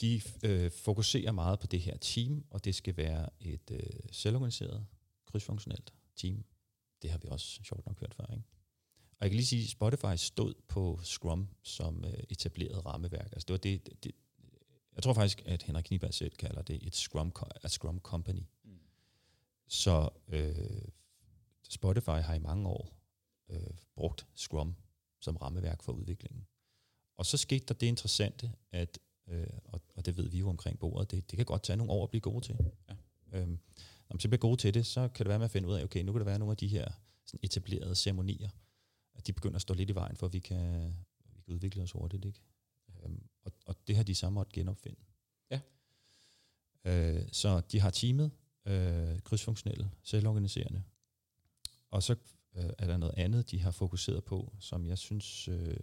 de 0.01 0.21
øh, 0.43 0.71
fokuserer 0.71 1.31
meget 1.31 1.59
på 1.59 1.67
det 1.67 1.81
her 1.81 1.97
team, 1.97 2.45
og 2.49 2.65
det 2.65 2.75
skal 2.75 2.97
være 2.97 3.29
et 3.39 3.71
øh, 3.71 3.79
selvorganiseret, 4.11 4.85
krydsfunktionelt 5.25 5.93
team. 6.15 6.45
Det 7.01 7.11
har 7.11 7.17
vi 7.17 7.27
også 7.31 7.63
sjovt 7.63 7.85
nok 7.85 7.99
hørt 7.99 8.13
før, 8.13 8.25
ikke? 8.33 8.47
Og 9.11 9.21
jeg 9.21 9.29
kan 9.29 9.35
lige 9.35 9.45
sige, 9.45 9.63
at 9.63 9.69
Spotify 9.69 10.15
stod 10.15 10.53
på 10.67 10.99
Scrum 11.03 11.49
som 11.63 12.05
øh, 12.05 12.23
etableret 12.29 12.85
rammeværk. 12.85 13.29
Altså 13.31 13.45
det 13.47 13.53
var 13.53 13.57
det, 13.57 13.85
det, 13.85 14.03
det, 14.03 14.11
jeg 14.95 15.03
tror 15.03 15.13
faktisk, 15.13 15.41
at 15.45 15.63
Henrik 15.63 15.83
Kniberg 15.83 16.13
selv 16.13 16.31
kalder 16.31 16.61
det 16.61 16.87
et 16.87 16.95
Scrum, 16.95 17.33
a 17.63 17.67
Scrum 17.67 17.99
Company. 17.99 18.43
Mm. 18.63 18.79
Så 19.67 20.09
øh, 20.27 20.81
Spotify 21.69 22.09
har 22.09 22.33
i 22.33 22.39
mange 22.39 22.69
år 22.69 22.97
øh, 23.49 23.77
brugt 23.95 24.27
Scrum 24.35 24.75
som 25.21 25.37
rammeværk 25.37 25.83
for 25.83 25.91
udviklingen. 25.91 26.47
Og 27.17 27.25
så 27.25 27.37
skete 27.37 27.65
der 27.65 27.73
det 27.73 27.87
interessante, 27.87 28.51
at, 28.71 28.99
øh, 29.27 29.47
og, 29.63 29.81
og 29.95 30.05
det 30.05 30.17
ved 30.17 30.29
vi 30.29 30.39
jo 30.39 30.49
omkring 30.49 30.79
bordet, 30.79 31.11
det, 31.11 31.31
det 31.31 31.37
kan 31.37 31.45
godt 31.45 31.63
tage 31.63 31.77
nogle 31.77 31.91
år 31.91 32.03
at 32.03 32.09
blive 32.09 32.21
gode 32.21 32.45
til. 32.45 32.55
Ja. 32.89 32.95
Øhm, 33.33 33.59
når 34.09 34.13
man 34.13 34.19
så 34.19 34.27
bliver 34.27 34.39
gode 34.39 34.57
til 34.57 34.73
det, 34.73 34.85
så 34.85 35.07
kan 35.07 35.23
det 35.23 35.29
være 35.29 35.39
med 35.39 35.45
at 35.45 35.51
finde 35.51 35.67
ud 35.67 35.73
af, 35.73 35.83
okay, 35.83 36.03
nu 36.03 36.11
kan 36.11 36.19
det 36.19 36.25
være 36.25 36.39
nogle 36.39 36.51
af 36.51 36.57
de 36.57 36.67
her 36.67 36.91
sådan 37.25 37.39
etablerede 37.43 37.95
ceremonier, 37.95 38.49
at 39.15 39.27
de 39.27 39.33
begynder 39.33 39.55
at 39.55 39.61
stå 39.61 39.73
lidt 39.73 39.89
i 39.89 39.95
vejen 39.95 40.15
for, 40.15 40.25
at 40.25 40.33
vi 40.33 40.39
kan, 40.39 40.93
vi 41.33 41.41
kan 41.41 41.53
udvikle 41.53 41.83
os 41.83 41.91
hurtigt. 41.91 42.25
Ikke? 42.25 42.39
Øhm, 43.03 43.27
og, 43.43 43.51
og 43.65 43.75
det 43.87 43.95
har 43.95 44.03
de 44.03 44.15
så 44.15 44.29
måtte 44.29 44.51
genopfinde. 44.53 44.99
Ja. 45.51 45.59
Øh, 46.85 47.27
så 47.31 47.59
de 47.59 47.79
har 47.79 47.89
teamet, 47.89 48.31
øh, 48.65 49.19
krydsfunktionelle, 49.19 49.91
selvorganiserende, 50.03 50.83
og 51.91 52.03
så 52.03 52.15
øh, 52.55 52.69
er 52.77 52.87
der 52.87 52.97
noget 52.97 53.13
andet, 53.17 53.51
de 53.51 53.59
har 53.59 53.71
fokuseret 53.71 54.23
på, 54.23 54.53
som 54.59 54.85
jeg 54.85 54.97
synes 54.97 55.47
øh, 55.47 55.77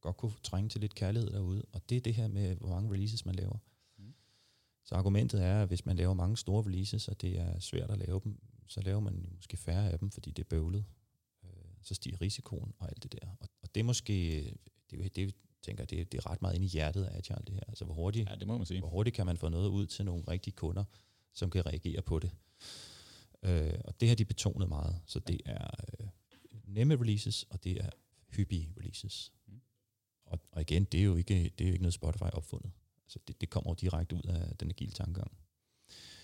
godt 0.00 0.16
kunne 0.16 0.32
trænge 0.42 0.68
til 0.68 0.80
lidt 0.80 0.94
kærlighed 0.94 1.30
derude, 1.30 1.64
og 1.72 1.88
det 1.88 1.96
er 1.96 2.00
det 2.00 2.14
her 2.14 2.28
med, 2.28 2.56
hvor 2.56 2.68
mange 2.68 2.92
releases 2.92 3.26
man 3.26 3.34
laver. 3.34 3.58
Mm. 3.98 4.14
Så 4.84 4.94
argumentet 4.94 5.44
er, 5.44 5.62
at 5.62 5.68
hvis 5.68 5.86
man 5.86 5.96
laver 5.96 6.14
mange 6.14 6.36
store 6.36 6.62
releases, 6.66 7.08
og 7.08 7.20
det 7.20 7.38
er 7.38 7.58
svært 7.58 7.90
at 7.90 7.98
lave 7.98 8.20
dem, 8.24 8.40
så 8.66 8.80
laver 8.80 9.00
man 9.00 9.14
jo 9.14 9.28
måske 9.34 9.56
færre 9.56 9.90
af 9.90 9.98
dem, 9.98 10.10
fordi 10.10 10.30
det 10.30 10.42
er 10.44 10.48
bøvlet. 10.48 10.84
Øh, 11.44 11.50
så 11.82 11.94
stiger 11.94 12.20
risikoen 12.20 12.74
og 12.78 12.88
alt 12.88 13.02
det 13.02 13.12
der. 13.12 13.28
Og, 13.40 13.48
og 13.62 13.74
det 13.74 13.80
er 13.80 13.84
måske, 13.84 14.12
det, 14.90 15.16
det 15.16 15.34
tænker 15.62 15.82
jeg, 15.82 15.90
det, 15.90 16.12
det 16.12 16.18
er 16.18 16.30
ret 16.30 16.42
meget 16.42 16.54
inde 16.54 16.66
i 16.66 16.68
hjertet 16.68 17.04
af 17.04 17.16
Agile 17.16 17.42
det 17.46 17.54
her. 17.54 17.64
Altså 17.68 17.84
hvor 17.84 17.94
hurtigt, 17.94 18.30
Ja, 18.30 18.34
det 18.34 18.46
må 18.46 18.56
man 18.56 18.66
sige. 18.66 18.80
hvor 18.80 18.88
hurtigt 18.88 19.16
kan 19.16 19.26
man 19.26 19.36
få 19.36 19.48
noget 19.48 19.68
ud 19.68 19.86
til 19.86 20.04
nogle 20.04 20.24
rigtige 20.28 20.54
kunder, 20.54 20.84
som 21.34 21.50
kan 21.50 21.66
reagere 21.66 22.02
på 22.02 22.18
det. 22.18 22.30
Øh, 23.42 23.80
og 23.84 24.00
det 24.00 24.08
har 24.08 24.16
de 24.16 24.24
betonet 24.24 24.68
meget. 24.68 25.00
Så 25.06 25.18
det 25.18 25.40
er 25.44 25.70
øh, 26.00 26.06
nemme 26.64 26.94
releases, 26.96 27.42
og 27.42 27.64
det 27.64 27.84
er 27.84 27.90
hyppige 28.28 28.72
releases. 28.78 29.32
Og, 30.28 30.40
og 30.52 30.60
igen, 30.60 30.84
det 30.84 31.00
er 31.00 31.04
jo 31.04 31.16
ikke, 31.16 31.34
det 31.58 31.64
er 31.64 31.68
jo 31.68 31.72
ikke 31.72 31.82
noget 31.82 31.94
Spotify 31.94 32.22
opfundet. 32.32 32.70
Altså 33.04 33.18
det, 33.28 33.40
det 33.40 33.50
kommer 33.50 33.70
jo 33.70 33.74
direkte 33.74 34.16
ud 34.16 34.22
af 34.22 34.56
den 34.56 34.70
agile 34.70 34.92
tankegang. 34.92 35.32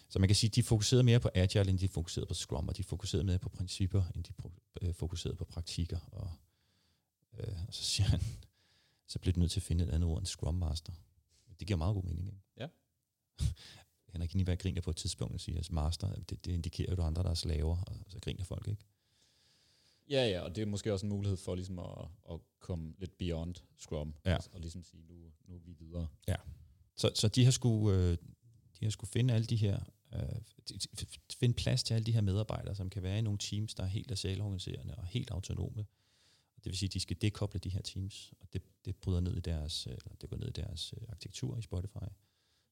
Så 0.09 0.19
man 0.19 0.29
kan 0.29 0.37
sige, 0.37 0.51
at 0.51 0.55
de 0.55 0.63
fokuserede 0.63 1.03
mere 1.05 1.21
på 1.21 1.29
Agile, 1.35 1.71
end 1.71 1.79
de 1.79 1.89
fokuserede 1.89 2.27
på 2.27 2.35
Scrum, 2.35 2.69
og 2.69 2.77
de 2.77 2.83
fokuserede 2.83 3.25
mere 3.25 3.39
på 3.39 3.49
principper, 3.49 4.03
end 4.15 4.25
de 4.25 4.33
øh, 4.83 4.95
fokuserede 4.95 5.37
på 5.37 5.45
praktikker. 5.45 5.99
Og, 6.13 6.31
øh, 7.39 7.55
og 7.69 7.75
så 7.75 7.85
siger 7.85 8.09
han, 8.09 8.21
så 9.13 9.19
bliver 9.19 9.33
du 9.33 9.41
nødt 9.41 9.51
til 9.51 9.61
at 9.61 9.65
finde 9.65 9.85
et 9.85 9.91
andet 9.91 10.11
ord 10.11 10.19
end 10.19 10.27
Scrum 10.27 10.55
Master. 10.55 10.93
Det 11.59 11.67
giver 11.67 11.79
meget 11.79 11.95
god 11.95 12.03
mening, 12.03 12.27
ikke? 12.27 12.41
Ja. 12.57 12.69
Henrik 14.13 14.35
Niberg 14.35 14.59
griner 14.59 14.81
på 14.81 14.91
et 14.91 14.97
tidspunkt 14.97 15.35
og 15.35 15.41
siger, 15.41 15.59
at 15.59 15.73
master, 15.73 16.15
det, 16.15 16.45
det 16.45 16.53
indikerer 16.53 16.89
jo, 16.89 16.93
at 16.93 16.97
der 16.97 17.03
er 17.03 17.07
andre, 17.07 17.23
der 17.23 17.31
er 17.31 17.35
slaver, 17.35 17.77
og 17.87 17.97
så 18.09 18.19
griner 18.21 18.45
folk, 18.45 18.69
ikke? 18.69 18.85
Ja, 20.11 20.29
ja, 20.29 20.41
og 20.41 20.57
det 20.57 20.63
er 20.63 20.67
måske 20.67 20.93
også 20.93 21.07
en 21.07 21.11
mulighed 21.11 21.37
for 21.37 21.55
ligesom 21.55 21.79
at, 21.79 22.09
at 22.31 22.41
komme 22.65 22.95
lidt 22.99 23.19
beyond 23.19 23.55
Scrum, 23.79 24.15
Ja. 24.25 24.37
og 24.53 24.61
ligesom 24.61 24.85
sige, 24.85 25.03
nu, 25.03 25.15
nu 25.49 25.55
er 25.55 25.59
vi 25.61 25.73
videre. 25.73 26.09
Så, 26.97 27.11
så 27.15 27.29
de 27.29 27.45
har 27.45 27.51
skulle, 27.51 27.97
øh, 27.99 28.19
de 28.81 28.85
har 28.85 28.91
skulle 28.91 29.11
finde 29.11 29.35
alle 29.35 29.47
de 29.47 29.57
her, 29.57 29.81
øh, 30.15 30.21
de- 30.69 30.79
de- 31.01 31.07
finde 31.41 31.55
plads 31.55 31.83
til 31.83 31.95
alle 31.95 32.07
de 32.07 32.13
her 32.13 32.21
medarbejdere, 32.21 32.75
som 32.75 32.91
kan 32.91 33.03
være 33.03 33.19
i 33.19 33.23
nogle 33.23 33.39
teams, 33.39 33.75
der 33.75 33.83
er 33.83 33.87
helt 33.87 34.19
selvorganiserende 34.19 34.95
og 34.95 35.07
helt 35.07 35.31
autonome. 35.31 35.87
Det 36.57 36.71
vil 36.71 36.77
sige, 36.79 36.89
at 36.89 36.95
de 36.95 37.01
skal 37.01 37.17
dekoble 37.23 37.59
de 37.61 37.69
her 37.71 37.81
teams, 37.83 38.33
og 38.41 38.53
det, 38.53 38.63
det 38.85 38.97
bryder 38.97 39.21
ned 39.21 39.37
i 39.37 39.41
deres, 39.41 39.87
øh, 39.87 39.93
eller 39.93 40.17
det 40.21 40.31
går 40.31 40.37
ned 40.37 40.49
i 40.49 40.53
deres 40.53 40.95
øh, 40.97 41.03
arkitektur 41.09 41.59
i 41.59 41.63
Spotify. 41.63 42.09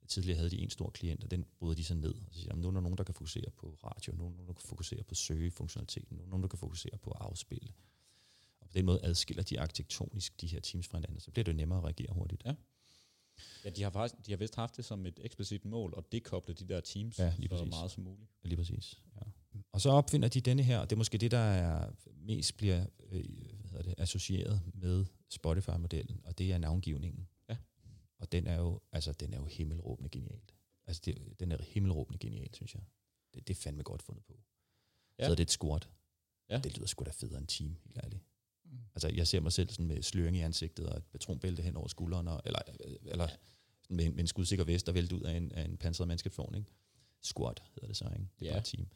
Tidligere 0.09 0.37
havde 0.37 0.51
de 0.51 0.59
en 0.59 0.71
stor 0.71 0.91
klient, 0.91 1.25
og 1.25 1.31
den 1.31 1.45
bryder 1.59 1.75
de 1.75 1.85
så 1.85 1.95
ned. 1.95 2.15
Og 2.15 2.35
så 2.35 2.41
siger, 2.41 2.55
nu 2.57 2.69
er 2.69 2.73
der 2.73 2.81
nogen, 2.81 2.99
der 2.99 3.05
kan 3.05 3.15
fokusere 3.15 3.51
på 3.57 3.79
radio, 3.85 4.13
nogen, 4.17 4.39
der 4.39 4.53
kan 4.53 4.67
fokusere 4.69 5.03
på 5.03 5.15
søgefunktionaliteten, 5.15 6.17
nogen, 6.17 6.31
nogen 6.31 6.43
der 6.43 6.49
kan 6.49 6.59
fokusere 6.59 6.99
på 6.99 7.11
afspil. 7.11 7.73
Og 7.79 7.82
på 8.73 8.79
den 8.79 8.87
måde 8.87 9.01
adskiller 9.03 9.43
de 9.43 9.61
arkitektonisk 9.61 10.41
de 10.41 10.47
her 10.47 10.61
teams 10.61 10.89
fra 10.89 10.99
hinanden, 10.99 11.21
så 11.21 11.31
bliver 11.31 11.45
det 11.45 11.57
nemmere 11.57 11.79
at 11.79 11.85
reagere 11.85 12.13
hurtigt. 12.13 12.43
Ja. 12.45 12.55
Ja, 13.65 13.71
de 13.71 13.83
har 13.83 13.91
faktisk, 13.91 14.27
de 14.27 14.33
har 14.33 14.37
vist 14.37 14.55
haft 14.55 14.77
det 14.77 14.85
som 14.85 15.07
et 15.07 15.21
eksplicit 15.23 15.65
mål 15.65 15.95
at 15.97 16.13
dekoble 16.13 16.55
de 16.55 16.69
der 16.69 16.81
teams 16.81 17.19
Ja, 17.19 17.35
lige 17.39 17.59
så 17.59 17.65
meget 17.65 17.91
som 17.91 18.03
muligt. 18.05 18.31
Lige 18.43 18.57
præcis. 18.57 19.01
Ja. 19.17 19.21
Og 19.73 19.81
så 19.81 19.91
opfinder 19.91 20.29
de 20.29 20.41
denne 20.41 20.63
her, 20.63 20.79
og 20.79 20.91
det 20.91 20.97
er 20.97 20.99
måske 20.99 21.19
det, 21.19 21.31
der 21.31 21.39
er 21.39 21.91
mest 22.15 22.57
bliver 22.57 22.87
øh, 23.11 23.25
hvad 23.61 23.71
hedder 23.71 23.83
det, 23.83 23.95
associeret 23.99 24.61
med 24.75 25.07
Spotify-modellen, 25.29 26.21
og 26.25 26.39
det 26.39 26.53
er 26.53 26.59
navngivningen. 26.59 27.29
Ja. 27.49 27.57
Og 28.19 28.33
den 28.33 28.47
er 28.47 28.57
jo, 28.57 28.81
altså, 28.93 29.13
den 29.13 29.35
er 29.35 29.39
jo 29.39 29.45
himmelråbende 29.45 30.11
genialt. 30.11 30.55
Altså, 30.87 31.03
det, 31.05 31.41
den 31.41 31.53
er 31.53 31.63
himmelråbende 31.63 32.19
genialt, 32.19 32.57
synes 32.57 32.75
jeg. 32.75 32.83
Det, 33.35 33.49
det 33.49 33.57
er 33.57 33.61
fandme 33.61 33.83
godt 33.83 34.03
fundet 34.03 34.25
på. 34.25 34.41
Ja. 35.19 35.25
Så 35.25 35.31
er 35.31 35.35
det 35.35 35.43
et 35.43 35.51
squat. 35.51 35.89
Ja. 36.49 36.59
Det 36.59 36.77
lyder 36.77 36.87
sgu 36.87 37.05
da 37.05 37.11
federe 37.11 37.39
end 37.39 37.47
team, 37.47 37.77
helt 37.85 37.99
ærligt. 38.05 38.22
Altså, 39.05 39.17
jeg 39.17 39.27
ser 39.27 39.41
mig 39.41 39.53
selv 39.53 39.69
sådan 39.71 39.87
med 39.87 40.03
sløring 40.03 40.37
i 40.37 40.41
ansigtet 40.41 40.87
og 40.87 40.97
et 40.97 41.05
patronbælte 41.13 41.63
hen 41.63 41.77
over 41.77 41.89
skulderen, 41.89 42.29
og, 42.29 42.43
eller, 42.45 42.59
eller 43.07 43.27
sådan 43.27 43.97
med, 43.97 44.05
en, 44.05 44.11
med 44.15 44.21
en 44.21 44.27
skudsikker 44.27 44.65
vest, 44.65 44.87
der 44.87 44.93
vælter 44.93 45.17
ud 45.17 45.21
af 45.21 45.37
en, 45.37 45.53
af 45.53 45.65
en 45.65 45.77
pansret 45.77 46.09
mandskabsvogn, 46.09 46.55
ikke? 46.55 46.71
Squat 47.23 47.63
hedder 47.75 47.87
det 47.89 47.97
så, 47.97 48.05
ikke? 48.05 48.27
Det 48.41 48.47
er 48.47 48.51
Ja. 48.51 48.53
bare 48.53 48.63
team. 48.65 48.87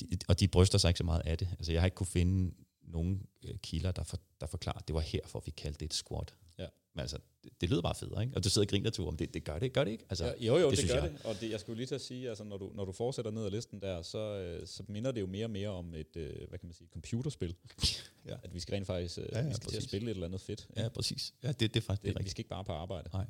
De, 0.00 0.06
og 0.28 0.40
de 0.40 0.48
bryster 0.48 0.78
sig 0.78 0.88
ikke 0.88 0.98
så 0.98 1.04
meget 1.04 1.22
af 1.24 1.38
det. 1.38 1.48
Altså, 1.52 1.72
jeg 1.72 1.80
har 1.80 1.86
ikke 1.86 1.94
kunne 1.94 2.06
finde 2.06 2.54
nogen 2.82 3.26
øh, 3.44 3.54
kilder, 3.58 3.92
der, 3.92 4.02
for, 4.02 4.18
der 4.40 4.46
forklarer, 4.46 4.78
at 4.78 4.88
det 4.88 4.94
var 4.94 5.00
herfor, 5.00 5.42
vi 5.46 5.50
kaldte 5.50 5.78
det 5.80 5.86
et 5.86 5.94
squat. 5.94 6.34
Ja. 6.58 6.66
Men 6.94 7.00
altså, 7.00 7.18
det, 7.44 7.60
det 7.60 7.70
lyder 7.70 7.82
bare 7.82 7.94
federe, 7.94 8.22
ikke? 8.22 8.36
Og 8.36 8.44
du 8.44 8.48
sidder 8.50 8.66
og 8.66 8.70
griner 8.70 8.90
til, 8.90 9.04
om 9.04 9.16
det, 9.16 9.34
det 9.34 9.44
gør 9.44 9.58
det, 9.58 9.72
gør 9.72 9.84
det 9.84 9.90
ikke? 9.90 10.04
Altså, 10.10 10.24
Ja, 10.24 10.32
jo, 10.46 10.56
jo, 10.58 10.70
det 10.70 10.78
det, 10.78 10.88
gør 10.88 10.94
jeg. 11.02 11.10
det. 11.12 11.22
Og 11.24 11.34
det, 11.40 11.50
jeg 11.50 11.60
skulle 11.60 11.76
lige 11.76 11.86
til 11.86 11.94
at 11.94 12.00
sige, 12.00 12.28
altså, 12.28 12.44
når, 12.44 12.56
du, 12.56 12.70
når 12.74 12.84
du 12.84 12.92
fortsætter 12.92 13.30
ned 13.30 13.44
ad 13.44 13.50
listen 13.50 13.80
der, 13.80 14.02
så, 14.02 14.18
øh, 14.18 14.66
så 14.66 14.82
minder 14.88 15.12
det 15.12 15.20
jo 15.20 15.26
mere 15.26 15.46
og 15.46 15.50
mere 15.50 15.68
om 15.68 15.94
et, 15.94 16.16
øh, 16.16 16.48
hvad 16.48 16.58
kan 16.58 16.66
man 16.66 16.72
sige, 16.74 16.88
computerspil. 16.92 17.54
Ja. 18.26 18.36
At 18.42 18.54
vi 18.54 18.60
skal 18.60 18.74
rent 18.74 18.86
faktisk 18.86 19.18
øh, 19.18 19.26
Ja, 19.32 19.40
ja, 19.40 19.48
vi 19.48 19.54
skal 19.54 19.68
til 19.70 19.76
at 19.76 19.82
spille 19.82 20.06
et 20.10 20.14
eller 20.14 20.26
andet 20.26 20.40
fedt. 20.40 20.68
ja, 20.76 20.88
præcis. 20.88 21.34
Ja, 21.42 21.48
det, 21.48 21.60
det 21.60 21.76
er 21.76 21.80
faktisk 21.80 22.02
det, 22.02 22.14
det, 22.14 22.20
er 22.20 22.24
vi 22.24 22.30
skal 22.30 22.40
ikke 22.40 22.48
bare 22.50 22.64
på 22.64 22.72
arbejde. 22.72 23.10
Nej. 23.12 23.26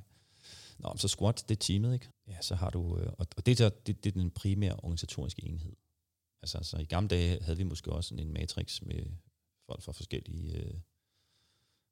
Nå, 0.78 0.96
så 0.96 1.09
squat, 1.09 1.44
det 1.48 1.54
er 1.57 1.59
teamet, 1.61 1.94
ikke? 1.94 2.09
Ja, 2.26 2.40
så 2.40 2.54
har 2.54 2.70
du, 2.70 2.98
øh, 2.98 3.07
og, 3.18 3.26
og 3.37 3.46
det, 3.46 3.52
er, 3.52 3.57
så- 3.57 3.76
det, 3.87 4.04
det 4.04 4.16
er 4.16 4.20
den 4.20 4.30
primære 4.30 4.74
organisatoriske 4.76 5.44
enhed. 5.44 5.76
Altså, 6.42 6.59
så 6.62 6.76
i 6.78 6.85
gamle 6.85 7.09
dage 7.09 7.42
havde 7.42 7.57
vi 7.57 7.62
måske 7.62 7.92
også 7.92 8.09
sådan 8.09 8.26
en 8.26 8.33
matrix 8.33 8.83
med 8.83 9.07
folk 9.66 9.83
fra 9.83 9.92
forskellige, 9.92 10.52
øh, 10.57 10.74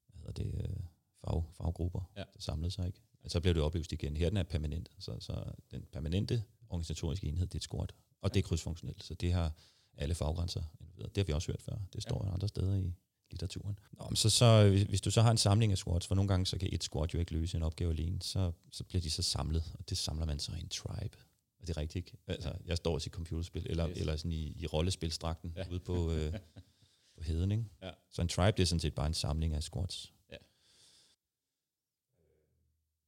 hvad 0.08 0.18
hedder 0.20 0.32
det, 0.32 0.54
øh, 0.70 0.76
fag, 1.24 1.44
faggrupper, 1.56 2.10
Ja. 2.16 2.20
der 2.34 2.40
samlede 2.40 2.70
sig, 2.70 2.86
ikke? 2.86 3.00
Altså, 3.22 3.36
så 3.36 3.40
blev 3.40 3.54
det 3.54 3.62
opløst 3.62 3.92
igen. 3.92 4.16
Her 4.16 4.28
den 4.28 4.36
er 4.36 4.42
permanent, 4.42 4.90
så, 4.98 5.16
så 5.20 5.44
den 5.70 5.84
permanente 5.92 6.44
organisatoriske 6.68 7.26
enhed, 7.26 7.46
det 7.46 7.54
er 7.54 7.58
et 7.58 7.62
squat, 7.62 7.94
og 8.20 8.34
det 8.34 8.40
er 8.44 8.48
krydsfunktionelt, 8.48 9.04
så 9.04 9.14
det 9.14 9.32
har 9.32 9.52
alle 9.96 10.14
faggrænser. 10.14 10.62
Det 11.06 11.16
har 11.16 11.24
vi 11.24 11.32
også 11.32 11.52
hørt 11.52 11.62
før. 11.62 11.76
Det 11.92 12.02
står 12.02 12.24
ja. 12.26 12.32
andre 12.32 12.48
steder 12.48 12.74
i 12.76 12.92
litteraturen. 13.30 13.78
Nå, 13.92 14.04
men 14.08 14.16
så, 14.16 14.30
så, 14.30 14.68
hvis- 14.68 14.82
hvis 14.82 15.00
du 15.00 15.10
så 15.10 15.22
har 15.22 15.30
en 15.30 15.36
samling 15.38 15.72
af 15.72 15.78
squats, 15.78 16.06
for 16.06 16.14
nogle 16.14 16.28
gange 16.28 16.46
så 16.46 16.58
kan 16.58 16.68
et 16.72 16.84
squat 16.84 17.14
jo 17.14 17.18
ikke 17.18 17.32
løse 17.32 17.56
en 17.56 17.62
opgave 17.62 17.90
alene, 17.92 18.22
så, 18.22 18.52
så 18.72 18.84
bliver 18.84 19.02
de 19.02 19.10
så 19.10 19.22
samlet, 19.22 19.64
og 19.78 19.88
det 19.90 19.98
samler 19.98 20.26
man 20.26 20.38
så 20.38 20.52
i 20.52 20.60
en 20.60 20.68
tribe. 20.68 21.16
Og 21.60 21.66
det 21.68 21.76
er 21.76 21.80
rigtigt, 21.80 22.06
ikke? 22.06 22.18
Altså, 22.26 22.52
jeg 22.66 22.76
står 22.76 22.94
også 22.94 23.08
i 23.08 23.10
computerspil, 23.10 23.66
eller, 23.70 23.88
Yes. 23.90 23.98
eller 23.98 24.16
sådan 24.16 24.32
i, 24.32 24.52
i 24.58 24.66
rollespilstrakten 24.66 25.52
Ja. 25.56 25.62
ja. 25.62 25.68
ude 25.70 25.80
på, 25.80 26.12
øh, 26.12 26.32
på 27.16 27.22
heden, 27.22 27.52
ikke? 27.52 27.64
Ja. 27.82 27.90
Så 28.10 28.22
en 28.22 28.28
tribe, 28.28 28.56
det 28.56 28.62
er 28.62 28.66
sådan 28.66 28.80
set 28.80 28.94
bare 28.94 29.06
en 29.06 29.14
samling 29.14 29.54
af 29.54 29.62
squats. 29.62 30.12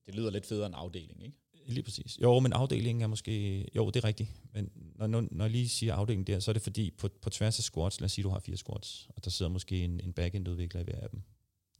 Det 0.06 0.14
lyder 0.14 0.30
lidt 0.30 0.46
federe 0.46 0.66
end 0.66 0.74
afdeling, 0.78 1.22
ikke? 1.24 1.36
Lige 1.66 1.82
præcis. 1.82 2.18
Jo, 2.22 2.40
men 2.40 2.52
afdelingen 2.52 3.02
er 3.02 3.06
måske... 3.06 3.66
Jo, 3.76 3.90
det 3.90 3.96
er 3.96 4.04
rigtigt. 4.04 4.30
Men 4.52 4.70
når, 4.94 5.06
når, 5.06 5.28
når 5.30 5.44
jeg 5.44 5.52
lige 5.52 5.68
siger 5.68 5.94
afdelingen 5.94 6.26
der, 6.26 6.40
så 6.40 6.50
er 6.50 6.52
det 6.52 6.62
fordi, 6.62 6.90
på, 6.90 7.08
på 7.08 7.30
tværs 7.30 7.58
af 7.58 7.64
squats, 7.64 8.00
lad 8.00 8.04
os 8.04 8.12
sige, 8.12 8.22
du 8.22 8.28
har 8.28 8.38
fire 8.38 8.56
squats, 8.56 9.08
og 9.16 9.24
der 9.24 9.30
sidder 9.30 9.50
måske 9.50 9.84
en, 9.84 10.00
en 10.00 10.12
backend-udvikler 10.12 10.80
i 10.80 10.84
hver 10.84 11.00
af 11.00 11.10
dem. 11.10 11.22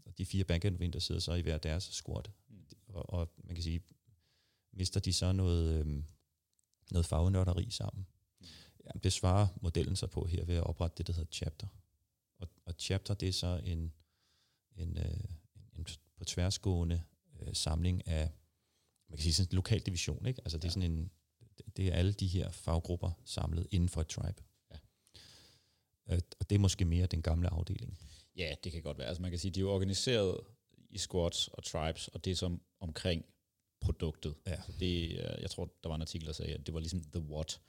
Og 0.07 0.18
de 0.18 0.27
fire 0.27 0.44
backend-udviklere 0.44 1.01
sidder 1.01 1.20
så 1.20 1.35
i 1.35 1.40
hver 1.40 1.59
deres 1.59 1.85
squat. 1.85 2.31
Mm. 2.49 2.57
Og, 2.88 3.11
og 3.14 3.31
man 3.44 3.55
kan 3.55 3.62
sige, 3.62 3.81
mister 4.73 5.01
de 5.01 5.12
så 5.12 5.33
noget, 5.33 5.81
øhm, 5.81 6.05
noget 6.90 7.07
fagnørderi 7.07 7.70
sammen? 7.70 8.07
Mm. 8.40 8.47
Jamen, 8.85 9.01
det 9.03 9.12
svarer 9.12 9.47
modellen 9.61 9.97
sig 9.97 10.11
på 10.11 10.27
her 10.27 10.44
ved 10.44 10.55
at 10.55 10.64
oprette 10.64 10.94
det, 10.99 11.07
der 11.07 11.12
hedder 11.12 11.31
chapter. 11.33 11.66
Og, 12.38 12.49
og 12.64 12.75
chapter, 12.79 13.14
det 13.14 13.29
er 13.29 13.33
så 13.33 13.61
en, 13.64 13.92
en, 14.77 14.99
øh, 14.99 15.25
en 15.73 15.87
på 16.16 16.25
tværsgående 16.25 17.03
øh, 17.40 17.55
samling 17.55 18.09
af, 18.09 18.31
man 19.09 19.17
kan 19.17 19.23
sige 19.23 19.33
sådan 19.33 19.49
en 19.53 19.57
lokal 19.57 19.81
division, 19.81 20.27
ikke? 20.27 20.40
Altså 20.45 20.59
det 20.59 20.64
er 20.64 20.69
Ja. 20.69 20.73
sådan 20.73 20.90
en, 20.93 21.11
det 21.77 21.88
er 21.88 21.93
alle 21.93 22.12
de 22.12 22.27
her 22.27 22.51
faggrupper 22.51 23.11
samlet 23.25 23.67
inden 23.71 23.88
for 23.88 24.01
et 24.01 24.09
tribe. 24.09 24.43
Ja. 24.71 24.77
Øh, 26.14 26.21
og 26.40 26.51
det 26.51 26.55
er 26.57 26.61
måske 26.61 26.85
mere 26.85 27.07
den 27.07 27.23
gamle 27.23 27.49
afdeling. 27.49 27.99
Ja, 28.37 28.55
det 28.64 28.73
kan 28.73 28.83
godt 28.83 28.99
være. 28.99 29.07
Altså 29.09 29.23
man 29.23 29.31
kan 29.31 29.38
sige, 29.40 29.51
de 29.51 29.61
er 29.61 29.62
jo 29.62 29.71
organiseret 29.75 30.40
i 30.90 30.99
squads 30.99 31.49
og 31.49 31.64
tribes, 31.64 32.09
og 32.09 32.25
det 32.25 32.31
er 32.31 32.35
som 32.35 32.62
omkring 32.81 33.25
produktet. 33.81 34.35
Ja. 34.47 34.62
Så 34.62 34.73
det, 34.81 35.11
øh, 35.11 35.43
jeg 35.43 35.51
tror, 35.51 35.73
der 35.83 35.88
var 35.88 35.95
en 35.97 36.01
artikel, 36.03 36.27
der 36.27 36.33
sagde, 36.33 36.55
at 36.55 36.67
det 36.67 36.75
var 36.75 36.81
ligesom 36.81 37.03
the 37.03 37.21
what. 37.21 37.61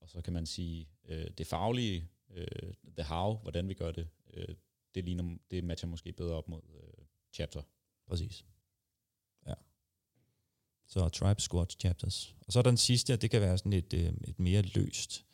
Og 0.00 0.08
så 0.10 0.20
kan 0.22 0.32
man 0.32 0.46
sige, 0.46 0.88
øh, 1.04 1.30
det 1.38 1.46
faglige, 1.46 2.08
øh, 2.30 2.46
the 2.96 3.04
how, 3.04 3.36
hvordan 3.36 3.68
vi 3.68 3.74
gør 3.74 3.92
det, 3.92 4.08
øh, 4.34 4.54
det, 4.94 5.04
ligner, 5.04 5.36
det 5.50 5.64
matcher 5.64 5.88
måske 5.88 6.12
bedre 6.12 6.34
op 6.34 6.48
mod 6.48 6.60
øh, 6.74 7.04
chapter. 7.32 7.62
Præcis. 8.08 8.44
Ja. 10.94 11.00
Så 11.00 11.08
tribe, 11.08 11.42
squads, 11.42 11.76
chapters. 11.80 12.34
Og 12.46 12.52
så 12.52 12.58
er 12.58 12.62
der 12.62 12.70
den 12.70 12.78
sidste, 12.78 13.16
det 13.16 13.30
kan 13.30 13.40
være 13.40 13.58
sådan 13.58 13.72
et, 13.72 13.92
øh, 13.92 14.12
et 14.28 14.38
mere 14.38 14.62
løst, 14.62 15.24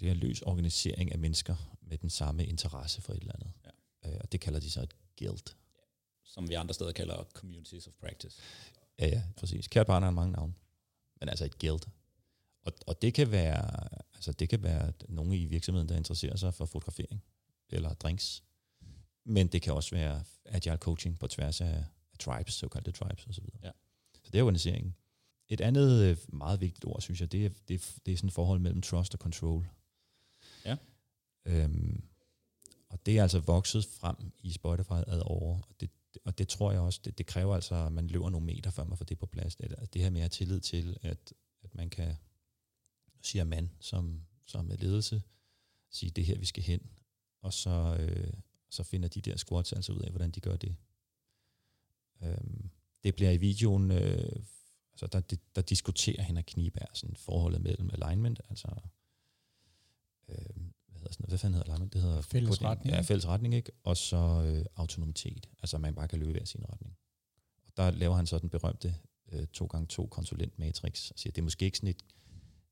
mere 0.00 0.14
løs 0.14 0.42
organisering 0.42 1.12
af 1.12 1.18
mennesker 1.18 1.56
med 1.82 1.98
den 1.98 2.10
samme 2.10 2.46
interesse 2.46 3.02
for 3.02 3.12
et 3.12 3.20
eller 3.20 3.32
andet. 3.34 3.52
Ja. 3.64 4.10
Øh, 4.10 4.18
og 4.20 4.32
det 4.32 4.40
kalder 4.40 4.60
de 4.60 4.70
så 4.70 4.82
et 4.82 4.96
guild. 5.18 5.54
Som 6.24 6.48
vi 6.48 6.54
andre 6.54 6.74
steder 6.74 6.92
kalder 6.92 7.24
communities 7.32 7.86
of 7.86 7.92
practice. 8.00 8.42
Ja, 8.98 9.06
ja, 9.06 9.22
præcis. 9.36 9.68
Kært 9.68 9.86
barn 9.86 10.02
har 10.02 10.10
mange 10.10 10.32
navne. 10.32 10.54
Men 11.20 11.28
altså 11.28 11.44
et 11.44 11.58
guild. 11.58 11.80
Og, 12.62 12.72
og 12.86 13.02
det 13.02 13.14
kan 13.14 13.30
være, 13.30 13.88
altså 14.14 14.32
det 14.32 14.48
kan 14.48 14.62
være 14.62 14.92
nogle 15.08 15.38
i 15.38 15.46
virksomheden, 15.46 15.88
der 15.88 15.96
interesserer 15.96 16.36
sig 16.36 16.54
for 16.54 16.66
fotografering 16.66 17.22
eller 17.70 17.94
drinks. 17.94 18.42
Men 19.24 19.46
det 19.46 19.62
kan 19.62 19.74
også 19.74 19.94
være 19.94 20.24
agile 20.44 20.76
coaching 20.76 21.18
på 21.18 21.26
tværs 21.26 21.60
af, 21.60 21.84
af 22.12 22.18
tribes, 22.18 22.54
såkaldte 22.54 22.92
tribes 22.92 23.26
osv. 23.26 23.44
Ja. 23.62 23.70
Det 24.36 24.40
er 24.40 24.44
organiseringen. 24.44 24.94
Et 25.48 25.60
andet 25.60 26.02
øh, 26.02 26.16
meget 26.28 26.60
vigtigt 26.60 26.84
ord, 26.84 27.00
synes 27.00 27.20
jeg, 27.20 27.32
det 27.32 27.46
er, 27.46 27.50
det 27.68 27.74
er, 27.74 28.00
det 28.06 28.12
er 28.12 28.16
sådan 28.16 28.28
et 28.28 28.34
forhold 28.34 28.60
mellem 28.60 28.82
trust 28.82 29.14
og 29.14 29.18
control. 29.18 29.68
Ja. 30.64 30.76
Øhm, 31.44 32.04
og 32.88 33.06
det 33.06 33.18
er 33.18 33.22
altså 33.22 33.38
vokset 33.38 33.84
frem 33.84 34.16
i 34.38 34.52
Spotify 34.52 34.92
ad 35.06 35.22
over, 35.24 35.62
og 35.62 35.80
det, 35.80 35.90
og 36.24 36.38
det 36.38 36.48
tror 36.48 36.72
jeg 36.72 36.80
også, 36.80 37.00
det, 37.04 37.18
det 37.18 37.26
kræver 37.26 37.54
altså, 37.54 37.74
at 37.74 37.92
man 37.92 38.06
løber 38.06 38.30
nogle 38.30 38.46
meter, 38.46 38.70
før 38.70 38.84
man 38.84 38.96
får 38.96 39.04
det 39.04 39.18
på 39.18 39.26
plads. 39.26 39.56
Det, 39.56 39.94
det 39.94 40.02
her 40.02 40.10
med 40.10 40.20
at 40.20 40.22
have 40.22 40.28
tillid 40.28 40.60
til, 40.60 40.96
at, 41.02 41.32
at 41.62 41.74
man 41.74 41.90
kan, 41.90 42.16
siger 43.22 43.44
man 43.44 43.70
som, 43.80 44.22
som 44.46 44.70
er 44.70 44.76
ledelse, 44.76 45.22
sige, 45.90 46.10
det 46.10 46.22
er 46.22 46.26
her, 46.26 46.38
vi 46.38 46.46
skal 46.46 46.62
hen, 46.62 46.80
og 47.42 47.52
så, 47.52 47.96
øh, 48.00 48.32
så 48.70 48.82
finder 48.82 49.08
de 49.08 49.20
der 49.20 49.36
squats 49.36 49.72
altså 49.72 49.92
ud 49.92 50.00
af, 50.00 50.10
hvordan 50.10 50.30
de 50.30 50.40
gør 50.40 50.56
det. 50.56 50.76
Øhm, 52.22 52.65
det 53.06 53.14
bliver 53.14 53.30
i 53.30 53.36
videoen, 53.36 53.90
øh, 53.90 54.42
altså 54.92 55.06
der, 55.06 55.20
der, 55.20 55.36
der 55.54 55.62
diskuterer 55.62 56.22
Henrik 56.22 56.44
Kniberg 56.46 56.88
sådan 56.92 57.16
forholdet 57.16 57.60
mellem 57.60 57.90
alignment, 57.92 58.40
altså 58.50 58.68
øh, 60.28 60.36
hvad 60.86 60.98
hedder 60.98 61.12
sådan 61.12 61.22
noget, 61.22 61.28
hvad 61.28 61.38
fanden 61.38 61.54
hedder 61.54 61.72
alignment? 61.72 61.92
Det 61.92 62.02
hedder 62.02 62.20
Fælles 62.20 62.62
retning, 62.62 62.90
Ja, 62.90 62.98
ikke? 62.98 63.06
fælles 63.06 63.26
retning, 63.26 63.54
ikke? 63.54 63.72
Og 63.82 63.96
så 63.96 64.42
øh, 64.46 64.64
autonomitet, 64.76 65.48
altså 65.62 65.78
man 65.78 65.94
bare 65.94 66.08
kan 66.08 66.18
løbe 66.18 66.30
i 66.30 66.32
hver 66.32 66.44
sin 66.44 66.64
retning. 66.72 66.96
Og 67.66 67.72
der 67.76 67.90
laver 67.90 68.16
han 68.16 68.26
så 68.26 68.38
den 68.38 68.50
berømte 68.50 68.94
øh, 69.32 69.46
2x2 69.58 70.08
konsulent 70.08 70.58
matrix, 70.58 71.10
og 71.10 71.18
siger, 71.18 71.32
det 71.32 71.38
er 71.38 71.44
måske 71.44 71.64
ikke 71.64 71.78
sådan 71.78 71.90
et, 71.90 72.02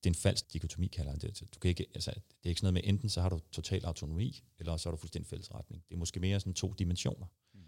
det 0.05 0.11
er 0.11 0.15
en 0.15 0.15
falsk 0.15 0.53
dikotomi, 0.53 0.87
kalder 0.87 1.11
han 1.11 1.21
det. 1.21 1.43
Du 1.55 1.59
kan 1.59 1.69
ikke, 1.69 1.87
altså, 1.95 2.11
det 2.11 2.45
er 2.45 2.49
ikke 2.49 2.61
sådan 2.61 2.75
noget 2.75 2.85
med, 2.85 2.93
enten 2.93 3.09
så 3.09 3.21
har 3.21 3.29
du 3.29 3.41
total 3.53 3.85
autonomi, 3.85 4.43
eller 4.59 4.77
så 4.77 4.89
har 4.89 4.91
du 4.91 5.01
fuldstændig 5.01 5.29
fælles 5.29 5.55
retning. 5.55 5.85
Det 5.89 5.95
er 5.95 5.99
måske 5.99 6.21
mere 6.21 6.41
sådan 6.41 6.55
to 6.55 6.73
dimensioner. 6.79 7.27
Mm. 7.55 7.61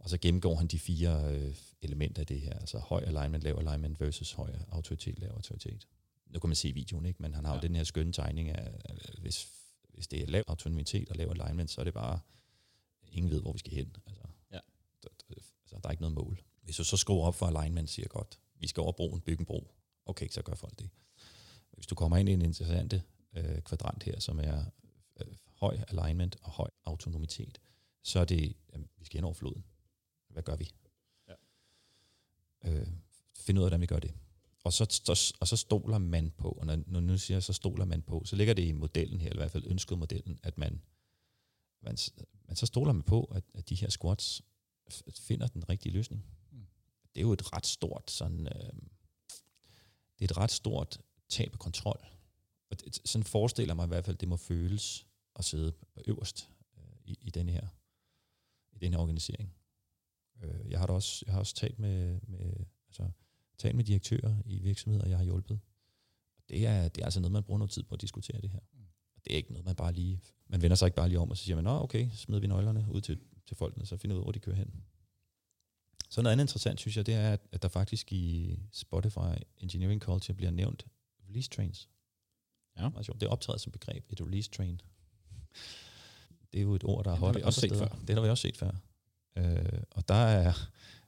Og 0.00 0.10
så 0.10 0.18
gennemgår 0.18 0.54
han 0.54 0.66
de 0.66 0.78
fire 0.78 1.34
øh, 1.34 1.54
elementer 1.82 2.20
af 2.20 2.26
det 2.26 2.40
her, 2.40 2.52
altså 2.58 2.78
høj 2.78 3.02
alignment, 3.06 3.44
lav 3.44 3.58
alignment 3.58 4.00
versus 4.00 4.32
høj 4.32 4.52
autoritet, 4.68 5.18
lav 5.18 5.30
autoritet. 5.30 5.86
Nu 6.26 6.38
kan 6.38 6.48
man 6.48 6.56
se 6.56 6.72
videoen, 6.72 7.06
ikke? 7.06 7.22
men 7.22 7.34
han 7.34 7.44
har. 7.44 7.52
Ja. 7.52 7.56
jo 7.58 7.62
den 7.62 7.76
her 7.76 7.84
skønne 7.84 8.12
tegning 8.12 8.48
af, 8.48 8.72
hvis, 9.20 9.48
hvis 9.94 10.08
det 10.08 10.22
er 10.22 10.26
lav 10.26 10.44
autonomitet 10.46 11.08
og 11.08 11.16
lav 11.16 11.30
alignment, 11.30 11.70
så 11.70 11.80
er 11.80 11.84
det 11.84 11.94
bare, 11.94 12.20
ingen 13.12 13.30
ved, 13.32 13.40
hvor 13.40 13.52
vi 13.52 13.58
skal 13.58 13.72
hen. 13.72 13.96
Altså, 14.06 14.22
Ja. 14.52 14.58
der, 15.02 15.08
der, 15.28 15.34
altså, 15.62 15.76
der 15.82 15.88
er 15.88 15.90
ikke 15.90 16.02
noget 16.02 16.14
mål. 16.14 16.42
Hvis 16.62 16.76
du 16.76 16.84
så 16.84 16.96
skruer 16.96 17.26
op 17.26 17.34
for 17.34 17.46
alignment, 17.46 17.90
siger 17.90 18.08
godt, 18.08 18.40
vi 18.54 18.66
skal 18.66 18.80
over 18.80 18.92
broen, 18.92 19.20
bygge 19.20 19.40
en 19.40 19.46
bro. 19.46 19.74
Okay, 20.06 20.28
så 20.28 20.42
gør 20.42 20.54
folk 20.54 20.78
det. 20.78 20.90
Hvis 21.72 21.86
du 21.86 21.94
kommer 21.94 22.16
ind 22.16 22.28
i 22.28 22.32
en 22.32 22.42
interessant 22.42 23.02
øh, 23.36 23.60
kvadrant 23.60 24.02
her, 24.02 24.20
som 24.20 24.40
er 24.40 24.64
øh, 25.20 25.26
høj 25.54 25.78
alignment 25.88 26.36
og 26.42 26.50
høj 26.50 26.70
autonomitet, 26.84 27.60
så 28.02 28.20
er 28.20 28.24
det, 28.24 28.56
jamen, 28.72 28.88
vi 28.98 29.04
skal 29.04 29.16
hen 29.18 29.24
over 29.24 29.34
floden. 29.34 29.64
Hvad 30.30 30.42
gør 30.42 30.56
vi? 30.56 30.70
Ja. 31.28 31.34
Øh, 32.64 32.86
find 33.36 33.58
ud 33.58 33.64
af, 33.64 33.68
hvordan 33.68 33.80
vi 33.80 33.86
gør 33.86 33.98
det. 33.98 34.14
Og 34.64 34.72
så, 34.72 34.86
så, 34.90 35.34
og 35.40 35.48
så 35.48 35.56
stoler 35.56 35.98
man 35.98 36.30
på, 36.30 36.48
og 36.48 36.66
når, 36.66 36.78
når 36.86 37.00
nu 37.00 37.18
siger 37.18 37.36
jeg, 37.36 37.42
så 37.42 37.52
stoler 37.52 37.84
man 37.84 38.02
på, 38.02 38.24
så 38.24 38.36
ligger 38.36 38.54
det 38.54 38.62
i 38.62 38.72
modellen 38.72 39.20
her, 39.20 39.30
eller 39.30 39.42
i 39.42 39.44
hvert 39.44 39.52
fald 39.52 39.66
ønsket 39.66 39.98
modellen, 39.98 40.38
at 40.42 40.58
man, 40.58 40.82
man, 41.80 41.96
man 42.46 42.56
så 42.56 42.66
stoler 42.66 42.92
man 42.92 43.02
på, 43.02 43.24
at, 43.24 43.44
at 43.54 43.68
de 43.68 43.74
her 43.74 43.90
squats 43.90 44.42
finder 45.18 45.46
den 45.46 45.68
rigtige 45.68 45.92
løsning. 45.92 46.24
Mm. 46.50 46.66
Det 47.14 47.20
er 47.20 47.22
jo 47.22 47.32
et 47.32 47.52
ret 47.52 47.66
stort 47.66 48.10
sådan, 48.10 48.46
øh, 48.46 48.72
det 50.18 50.24
er 50.24 50.24
et 50.24 50.36
ret 50.36 50.50
stort 50.50 51.00
tab 51.28 51.52
af 51.52 51.58
kontrol. 51.58 52.06
Og 52.70 52.80
det, 52.80 53.00
sådan 53.04 53.24
forestiller 53.24 53.74
mig 53.74 53.84
i 53.84 53.88
hvert 53.88 54.04
fald, 54.04 54.16
det 54.16 54.28
må 54.28 54.36
føles 54.36 55.06
at 55.36 55.44
sidde 55.44 55.72
øverst 56.06 56.50
øh, 56.78 56.84
i, 57.04 57.18
i 57.20 57.30
den 57.30 57.48
her 57.48 57.68
i 58.72 58.78
den 58.78 58.92
her 58.92 59.00
organisering. 59.00 59.54
Øh, 60.42 60.70
jeg 60.70 60.78
har 60.78 60.86
da 60.86 60.92
også 60.92 61.24
jeg 61.26 61.32
har 61.32 61.40
også 61.40 61.54
talt 61.54 61.78
med, 61.78 62.20
med 62.26 62.52
altså 62.88 63.10
talt 63.58 63.76
med 63.76 63.84
direktører 63.84 64.36
i 64.44 64.58
virksomheder, 64.58 65.08
jeg 65.08 65.16
har 65.16 65.24
hjulpet. 65.24 65.60
Og 66.36 66.42
det 66.48 66.66
er 66.66 66.88
det 66.88 67.00
er 67.00 67.04
altså 67.04 67.20
noget 67.20 67.32
man 67.32 67.42
bruger 67.42 67.58
noget 67.58 67.70
tid 67.70 67.82
på 67.82 67.94
at 67.94 68.00
diskutere 68.00 68.40
det 68.40 68.50
her. 68.50 68.60
Og 69.16 69.24
det 69.24 69.32
er 69.32 69.36
ikke 69.36 69.52
noget 69.52 69.64
man 69.64 69.76
bare 69.76 69.92
lige 69.92 70.20
man 70.46 70.62
vender 70.62 70.76
sig 70.76 70.86
ikke 70.86 70.96
bare 70.96 71.08
lige 71.08 71.18
om 71.18 71.30
og 71.30 71.36
så 71.36 71.44
siger 71.44 71.56
man, 71.56 71.64
nå 71.64 71.82
okay, 71.82 72.10
smider 72.10 72.40
vi 72.40 72.46
nøglerne 72.46 72.86
ud 72.90 73.00
til 73.00 73.18
til 73.46 73.56
folkene, 73.56 73.86
så 73.86 73.96
finder 73.96 74.16
ud 74.16 74.22
hvor 74.22 74.32
de 74.32 74.38
kører 74.38 74.56
hen. 74.56 74.84
Så 76.10 76.22
noget 76.22 76.32
andet 76.32 76.44
interessant, 76.44 76.80
synes 76.80 76.96
jeg, 76.96 77.06
det 77.06 77.14
er, 77.14 77.36
at, 77.52 77.62
der 77.62 77.68
faktisk 77.68 78.12
i 78.12 78.58
Spotify 78.72 79.34
Engineering 79.58 80.00
Culture 80.00 80.36
bliver 80.36 80.50
nævnt 80.50 80.86
release 81.28 81.50
trains. 81.50 81.88
Ja. 82.76 82.88
Meget 82.88 83.06
sjovt. 83.06 83.20
Det 83.20 83.26
er 83.26 83.30
optrædet 83.30 83.60
som 83.60 83.72
begreb, 83.72 84.12
et 84.12 84.20
release 84.20 84.50
train. 84.50 84.80
Det 86.52 86.58
er 86.58 86.62
jo 86.62 86.74
et 86.74 86.84
ord, 86.84 87.04
der 87.04 87.10
er 87.10 87.14
Den 87.14 87.20
har 87.22 87.26
hot 87.26 87.36
vi 87.36 87.42
også 87.42 87.60
set 87.60 87.76
før. 87.76 87.88
Det 88.06 88.14
har 88.14 88.22
vi 88.22 88.28
også 88.28 88.42
set 88.42 88.56
før. 88.56 88.70
Øh, 89.36 89.82
og 89.90 90.08
der 90.08 90.14
er, 90.14 90.52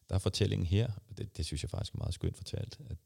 der 0.09 0.15
er 0.15 0.19
fortællingen 0.19 0.67
her, 0.67 0.93
og 1.09 1.19
det, 1.19 1.37
det 1.37 1.47
synes 1.47 1.63
jeg 1.63 1.71
faktisk 1.71 1.95
er 1.95 1.99
meget 1.99 2.15
skønt 2.15 2.37
fortalt, 2.37 2.81
at, 2.91 2.97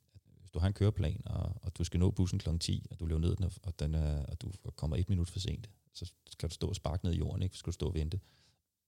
hvis 0.41 0.51
du 0.51 0.59
har 0.59 0.67
en 0.67 0.73
køreplan, 0.73 1.23
og, 1.27 1.53
og 1.63 1.79
du 1.79 1.85
skal 1.85 2.01
nå 2.01 2.11
bussen 2.11 2.39
kl. 2.39 2.59
10, 2.59 2.87
og 2.91 3.01
du 3.01 3.07
løber 3.07 3.21
ned, 3.21 3.37
den, 3.37 3.51
og, 3.63 3.79
den 3.79 3.95
er, 3.95 4.27
og 4.27 4.43
du 4.43 4.53
kommer 4.77 4.97
et 4.97 5.09
minut 5.09 5.31
for 5.31 5.39
sent, 5.39 5.71
så 5.95 6.13
skal 6.27 6.49
du 6.49 6.55
stå 6.55 6.69
og 6.69 6.77
sparke 6.77 7.05
ned 7.05 7.13
i 7.13 7.19
jorden, 7.19 7.43
ikke? 7.43 7.59
Skal 7.59 7.71
du 7.71 7.73
stå 7.73 7.87
og 7.87 7.95
vente. 7.95 8.21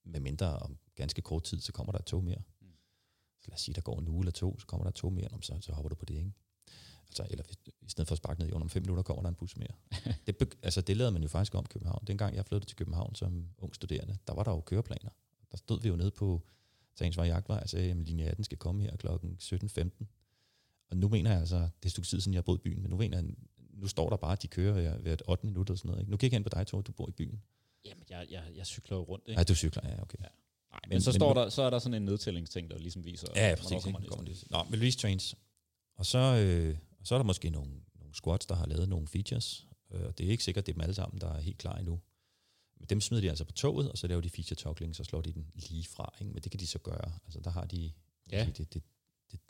Med 0.04 0.20
mindre 0.20 0.58
om 0.58 0.78
ganske 0.94 1.22
kort 1.22 1.42
tid, 1.42 1.60
så 1.60 1.72
kommer 1.72 1.92
der 1.92 1.98
et 1.98 2.04
tog 2.04 2.24
mere. 2.24 2.42
Mm. 2.60 2.66
Så 3.40 3.48
lad 3.48 3.54
os 3.54 3.60
sige, 3.60 3.74
der 3.74 3.80
går 3.80 3.98
en 3.98 4.08
uge 4.08 4.20
eller 4.20 4.32
to, 4.32 4.58
så 4.58 4.66
kommer 4.66 4.84
der 4.84 4.88
et 4.88 4.94
tog 4.94 5.12
mere, 5.12 5.28
så, 5.40 5.58
så 5.60 5.72
hopper 5.72 5.88
du 5.88 5.94
på 5.94 6.04
det, 6.04 6.14
ikke? 6.14 6.32
Altså, 7.08 7.26
eller 7.30 7.44
hvis, 7.44 7.56
i 7.82 7.90
stedet 7.90 8.08
for 8.08 8.12
at 8.12 8.18
sparke 8.18 8.40
ned 8.40 8.46
i 8.46 8.50
jorden, 8.50 8.62
om 8.62 8.70
fem 8.70 8.82
minutter 8.82 9.02
kommer 9.02 9.22
der 9.22 9.28
en 9.28 9.34
bus 9.34 9.56
mere. 9.56 9.72
det, 10.26 10.54
altså, 10.62 10.80
det 10.80 10.96
lavede 10.96 11.12
man 11.12 11.22
jo 11.22 11.28
faktisk 11.28 11.54
om 11.54 11.64
i 11.64 11.72
København. 11.72 12.04
Dengang 12.06 12.36
jeg 12.36 12.46
flyttede 12.46 12.70
til 12.70 12.76
København 12.76 13.14
som 13.14 13.48
ung 13.58 13.74
studerende, 13.74 14.18
der 14.26 14.34
var 14.34 14.42
der 14.42 14.50
jo 14.50 14.60
køreplaner. 14.60 15.10
Der 15.50 15.56
stod 15.56 15.80
vi 15.82 15.88
jo 15.88 15.96
nede 15.96 16.10
på 16.10 16.42
Tagensvej 16.96 17.26
Jagtvej 17.26 17.60
og 17.62 17.68
sagde, 17.68 17.90
at 17.90 17.96
linje 17.96 18.24
18 18.24 18.44
skal 18.44 18.58
komme 18.58 18.82
her 18.82 18.96
klokken 18.96 19.36
17.15. 19.42 20.04
Og 20.90 20.96
nu 20.96 21.08
mener 21.08 21.30
jeg 21.30 21.40
altså, 21.40 21.56
det 21.56 21.62
er 21.64 21.86
et 21.86 21.90
stykke 21.90 22.08
tid 22.08 22.20
siden, 22.20 22.34
jeg 22.34 22.38
har 22.38 22.42
boet 22.42 22.58
i 22.58 22.62
byen, 22.62 22.82
men 22.82 22.90
nu 22.90 22.96
mener 22.96 23.16
jeg, 23.18 23.26
nu 23.72 23.88
står 23.88 24.08
der 24.10 24.16
bare, 24.16 24.32
at 24.32 24.42
de 24.42 24.48
kører 24.48 24.72
ved, 24.74 25.02
ved 25.02 25.12
et 25.12 25.22
8 25.28 25.46
minutter 25.46 25.74
og 25.74 25.78
sådan 25.78 25.88
noget. 25.88 26.00
Ikke? 26.02 26.10
Nu 26.10 26.16
kigger 26.16 26.34
jeg 26.34 26.38
ind 26.38 26.50
på 26.50 26.58
dig, 26.58 26.66
Tor, 26.66 26.80
du 26.80 26.92
bor 26.92 27.08
i 27.08 27.12
byen. 27.12 27.42
Jamen, 27.84 28.04
jeg, 28.10 28.26
jeg, 28.30 28.42
jeg 28.56 28.66
cykler 28.66 28.96
jo 28.96 29.02
rundt, 29.02 29.24
ikke? 29.28 29.36
Nej, 29.36 29.44
du 29.44 29.54
cykler, 29.54 29.82
ja, 29.88 30.02
okay. 30.02 30.18
Ja. 30.18 30.24
Nej, 30.70 30.80
men, 30.88 30.94
Men- 30.94 31.00
så, 31.02 31.12
står 31.12 31.34
der, 31.34 31.48
så 31.48 31.62
er 31.62 31.70
der 31.70 31.78
sådan 31.78 31.94
en 31.94 32.02
nedtællingsting, 32.02 32.70
der 32.70 32.78
ligesom 32.78 33.04
viser, 33.04 33.26
Ja, 33.36 33.48
ja 33.48 33.54
hvornår 33.54 33.68
præcis. 33.68 33.84
kommer 33.84 34.00
Ikke? 34.00 34.10
Kommer 34.10 34.24
næste. 34.28 34.44
det. 34.44 34.50
Nå, 34.50 34.62
med 34.70 34.72
release 34.78 34.98
trains. 34.98 35.34
Og 35.96 36.06
så, 36.06 36.18
øh, 36.18 36.76
så 37.04 37.14
er 37.14 37.18
der 37.18 37.24
måske 37.24 37.50
nogle, 37.50 37.70
nogle 37.98 38.14
squads, 38.14 38.46
der 38.46 38.54
har 38.54 38.66
lavet 38.66 38.88
nogle 38.88 39.08
features, 39.08 39.66
øh, 39.90 40.02
og 40.06 40.18
det 40.18 40.26
er 40.26 40.30
ikke 40.30 40.44
sikkert, 40.44 40.66
det 40.66 40.72
er 40.72 40.74
dem 40.74 40.80
alle 40.80 40.94
sammen, 40.94 41.20
der 41.20 41.32
er 41.34 41.40
helt 41.40 41.58
klar 41.58 41.76
endnu. 41.76 42.00
Dem 42.90 43.00
smider 43.00 43.20
de 43.20 43.28
altså 43.28 43.44
på 43.44 43.52
toget, 43.52 43.90
og 43.90 43.98
så 43.98 44.06
laver 44.06 44.20
de 44.20 44.30
feature 44.30 44.56
toggling, 44.56 44.96
så 44.96 45.04
slår 45.04 45.20
de 45.20 45.32
den 45.32 45.50
lige 45.54 45.84
fra. 45.84 46.14
Ikke? 46.20 46.32
Men 46.32 46.42
det 46.42 46.50
kan 46.52 46.60
de 46.60 46.66
så 46.66 46.78
gøre. 46.78 47.12
Altså 47.24 47.40
der 47.40 47.50
har 47.50 47.64
de, 47.64 47.92
Ja. 48.32 48.44
det, 48.44 48.58
det, 48.58 48.74
det, 48.74 48.82
det, 49.30 49.40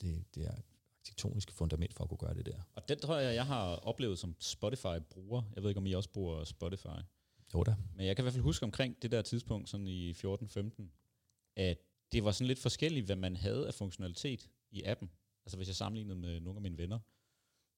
det, 0.00 0.34
det 0.34 0.46
er 0.46 0.54
arkitektoniske 0.98 1.52
fundament 1.52 1.94
for 1.94 2.04
at 2.04 2.08
kunne 2.10 2.18
gøre 2.18 2.34
det 2.34 2.46
der. 2.46 2.60
Og 2.74 2.88
den 2.88 2.98
tror 2.98 3.16
jeg, 3.16 3.34
jeg 3.34 3.46
har 3.46 3.66
oplevet 3.76 4.18
som 4.18 4.36
Spotify-bruger. 4.40 5.42
Jeg 5.54 5.62
ved 5.62 5.70
ikke, 5.70 5.78
om 5.78 5.86
I 5.86 5.92
også 5.92 6.10
bruger 6.10 6.44
Spotify. 6.44 6.86
Jo 7.54 7.62
da. 7.62 7.76
Men 7.94 8.06
jeg 8.06 8.16
kan 8.16 8.22
i 8.22 8.24
hvert 8.24 8.32
fald 8.32 8.42
huske 8.42 8.64
omkring 8.64 9.02
det 9.02 9.10
der 9.10 9.22
tidspunkt, 9.22 9.68
sådan 9.68 9.86
i 9.86 10.12
14-15, 10.12 10.82
at 11.56 11.78
det 12.12 12.24
var 12.24 12.32
sådan 12.32 12.46
lidt 12.46 12.58
forskelligt, 12.58 13.06
hvad 13.06 13.16
man 13.16 13.36
havde 13.36 13.66
af 13.66 13.74
funktionalitet 13.74 14.48
i 14.70 14.82
appen. 14.82 15.10
Altså 15.44 15.56
hvis 15.56 15.68
jeg 15.68 15.76
sammenlignede 15.76 16.16
med 16.18 16.40
nogle 16.40 16.58
af 16.58 16.62
mine 16.62 16.78
venner, 16.78 16.98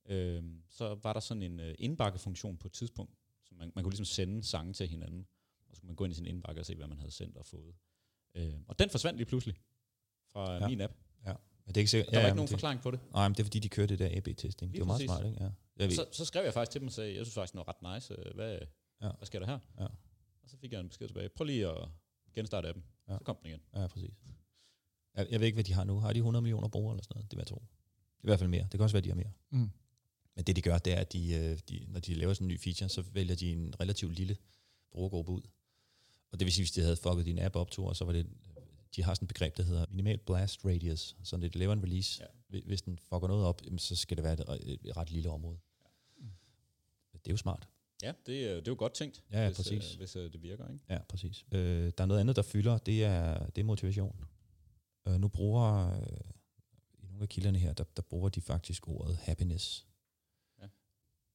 øh, 0.09 0.43
så 0.69 0.95
var 1.03 1.13
der 1.13 1.21
sådan 1.21 1.43
en 1.43 1.61
øh, 1.61 1.75
indbakkefunktion 1.79 2.57
på 2.57 2.69
et 2.69 2.73
tidspunkt, 2.73 3.13
så 3.49 3.55
man, 3.55 3.73
man 3.75 3.85
kunne 3.85 3.91
ligesom 3.93 4.05
sende 4.05 4.43
sange 4.45 4.73
til 4.73 4.89
hinanden, 4.89 5.27
og 5.71 5.77
så 5.77 5.81
kunne 5.81 5.87
man 5.89 5.97
gå 5.97 6.05
ind 6.05 6.13
i 6.13 6.17
sin 6.17 6.27
indbakke 6.27 6.61
og 6.61 6.67
se, 6.67 6.75
hvad 6.75 6.87
man 6.87 6.99
havde 6.99 7.11
sendt 7.11 7.37
og 7.37 7.47
fået. 7.47 7.75
Øh, 8.35 8.55
og 8.69 8.79
den 8.79 8.91
forsvandt 8.91 9.17
lige 9.19 9.27
pludselig, 9.27 9.57
fra 10.33 10.53
Ja. 10.53 10.59
ja. 10.63 10.69
min 10.69 10.81
app. 10.81 10.93
Men 11.65 11.75
det 11.75 11.77
er 11.77 11.81
ikke 11.81 11.91
sikkert, 11.91 12.11
Der 12.13 12.17
var 12.17 12.21
ja, 12.21 12.27
ikke 12.27 12.37
nogen 12.37 12.47
det, 12.47 12.51
forklaring 12.51 12.81
på 12.81 12.91
det. 12.91 13.01
Nej, 13.13 13.29
men 13.29 13.35
det 13.35 13.41
er 13.41 13.45
fordi, 13.45 13.59
de 13.59 13.69
kører 13.69 13.87
det 13.87 13.99
der 13.99 14.17
AB-testing. 14.17 14.73
Det 14.73 14.79
er 14.79 14.83
jo 14.83 14.85
meget 14.85 15.03
smart, 15.03 15.27
ikke? 15.27 15.45
Ja. 15.45 15.51
Jeg 15.77 15.93
Så, 15.93 16.07
så 16.13 16.25
skrev 16.25 16.45
jeg 16.45 16.53
faktisk 16.53 16.71
til 16.73 16.81
dem 16.81 16.87
og 16.89 16.93
sagde, 16.93 17.17
jeg 17.17 17.27
synes 17.27 17.35
faktisk, 17.35 17.53
det 17.53 17.59
var 17.59 17.69
ret 17.69 17.95
nice. 17.95 18.15
øh, 18.19 18.35
Hvad, 18.35 18.59
Ja. 19.01 19.07
ja. 19.07 19.13
hvad 19.13 19.27
sker 19.27 19.39
der 19.39 19.47
her? 19.47 19.59
Ja. 19.79 19.85
Og 20.43 20.49
så 20.49 20.57
fik 20.57 20.73
jeg 20.73 20.81
en 20.81 20.89
besked 20.89 21.07
tilbage. 21.09 21.29
Prøv 21.29 21.45
lige 21.45 21.67
at 21.69 21.89
genstarte 22.35 22.69
appen. 22.69 22.85
Ja. 23.09 23.13
Ja. 23.13 23.19
Så 23.19 23.25
kom 23.25 23.37
den 23.37 23.47
igen. 23.47 23.61
Ja, 23.75 23.87
præcis. 23.87 24.11
Jeg, 25.15 25.27
jeg 25.31 25.41
ved 25.41 25.47
ikke, 25.47 25.57
hvad 25.57 25.65
de 25.65 25.73
har 25.73 25.85
nu. 25.85 26.01
Har 26.01 26.13
de 26.13 26.19
100 26.19 26.43
millioner 26.43 26.69
brugere 26.69 26.93
eller 26.95 27.03
sådan 27.03 27.15
noget? 27.17 27.31
Det 27.31 27.37
vil 27.37 27.41
jeg 27.41 27.47
tro. 27.47 27.63
I 28.23 28.27
hvert 28.27 28.39
fald 28.39 28.51
mere. 28.51 28.63
Det 28.63 28.71
kan 28.71 28.81
også 28.81 28.95
være, 28.95 29.03
de 29.05 29.09
har 29.09 29.17
mere. 29.17 29.33
Mm. 29.51 29.71
Men 30.39 30.45
det, 30.45 30.57
de 30.57 30.63
gør, 30.63 30.79
det 30.79 30.93
er, 30.93 30.97
at 30.97 31.13
de, 31.13 31.35
øh, 31.35 31.59
de, 31.69 31.85
når 31.89 32.01
de 32.01 32.15
laver 32.15 32.35
sådan 32.35 32.45
en 32.45 32.49
ny 32.55 32.61
feature, 32.61 32.89
så 32.89 33.03
vælger 33.03 33.35
de 33.35 33.53
en 33.53 33.75
relativt 33.81 34.15
lille 34.15 34.37
brugergruppe 34.93 35.33
ud. 35.33 35.43
Og 36.33 36.41
det 36.41 36.47
vil 36.47 36.53
sige, 36.53 36.63
hvis 36.63 36.73
de 36.73 36.81
havde 36.81 36.97
fucket 36.97 37.27
din 37.27 37.39
app 37.39 37.57
op, 37.57 37.71
Thor, 37.71 37.93
så 37.93 38.05
var 38.05 38.13
det, 38.13 38.27
de 38.97 39.03
har 39.05 39.15
sådan 39.15 39.25
et 39.25 39.29
begreb, 39.29 39.57
der 39.57 39.63
hedder 39.63 39.87
minimal 39.91 40.19
blast 40.19 40.65
radius. 40.65 41.17
Så 41.25 41.37
når 41.37 41.49
de 41.49 41.59
laver 41.59 41.73
en 41.73 41.83
release, 41.83 42.23
ja. 42.23 42.57
Ja. 42.57 42.61
hvis 42.67 42.83
den 42.83 42.99
fucker 42.99 43.29
noget 43.29 43.47
op, 43.47 43.63
så 43.79 43.97
skal 43.97 44.17
det 44.17 44.25
være 44.25 44.33
et, 44.33 44.45
et, 44.73 44.79
et 44.85 44.97
ret 44.97 45.11
lille 45.11 45.31
område. 45.31 45.59
Men 47.13 47.21
det 47.25 47.27
er 47.27 47.33
jo 47.33 47.37
smart. 47.37 47.69
Ja, 48.03 48.13
det, 48.27 48.45
er- 48.47 48.55
det 48.55 48.69
er 48.69 48.73
jo 48.73 48.77
godt 48.79 48.95
tænkt, 48.95 49.25
Ja, 49.33 49.41
ja 49.41 49.47
hvis, 49.49 49.57
præcis. 49.57 49.93
øh, 49.93 49.99
hvis 49.99 50.17
øh, 50.17 50.33
det 50.33 50.43
virker. 50.43 50.69
Ikke? 50.73 50.85
Ja, 50.91 50.99
præcis. 51.09 51.45
Øh, 51.53 51.93
der 51.99 52.03
er 52.05 52.07
noget 52.07 52.21
andet, 52.21 52.37
der 52.37 52.43
fylder, 52.43 52.79
det 52.79 53.05
er, 53.05 53.47
det 53.47 53.61
er 53.61 53.65
motivation. 53.65 54.25
Øh, 55.09 55.21
nu 55.21 55.29
bruger, 55.29 55.97
øh, 56.01 56.07
i 57.03 57.07
nogle 57.07 57.23
af 57.23 57.29
kilderne 57.29 57.59
her, 57.59 57.73
der, 57.73 57.85
der 57.97 58.03
bruger 58.03 58.29
de 58.29 58.41
faktisk 58.41 58.89
ordet 58.89 59.17
happiness. 59.17 59.87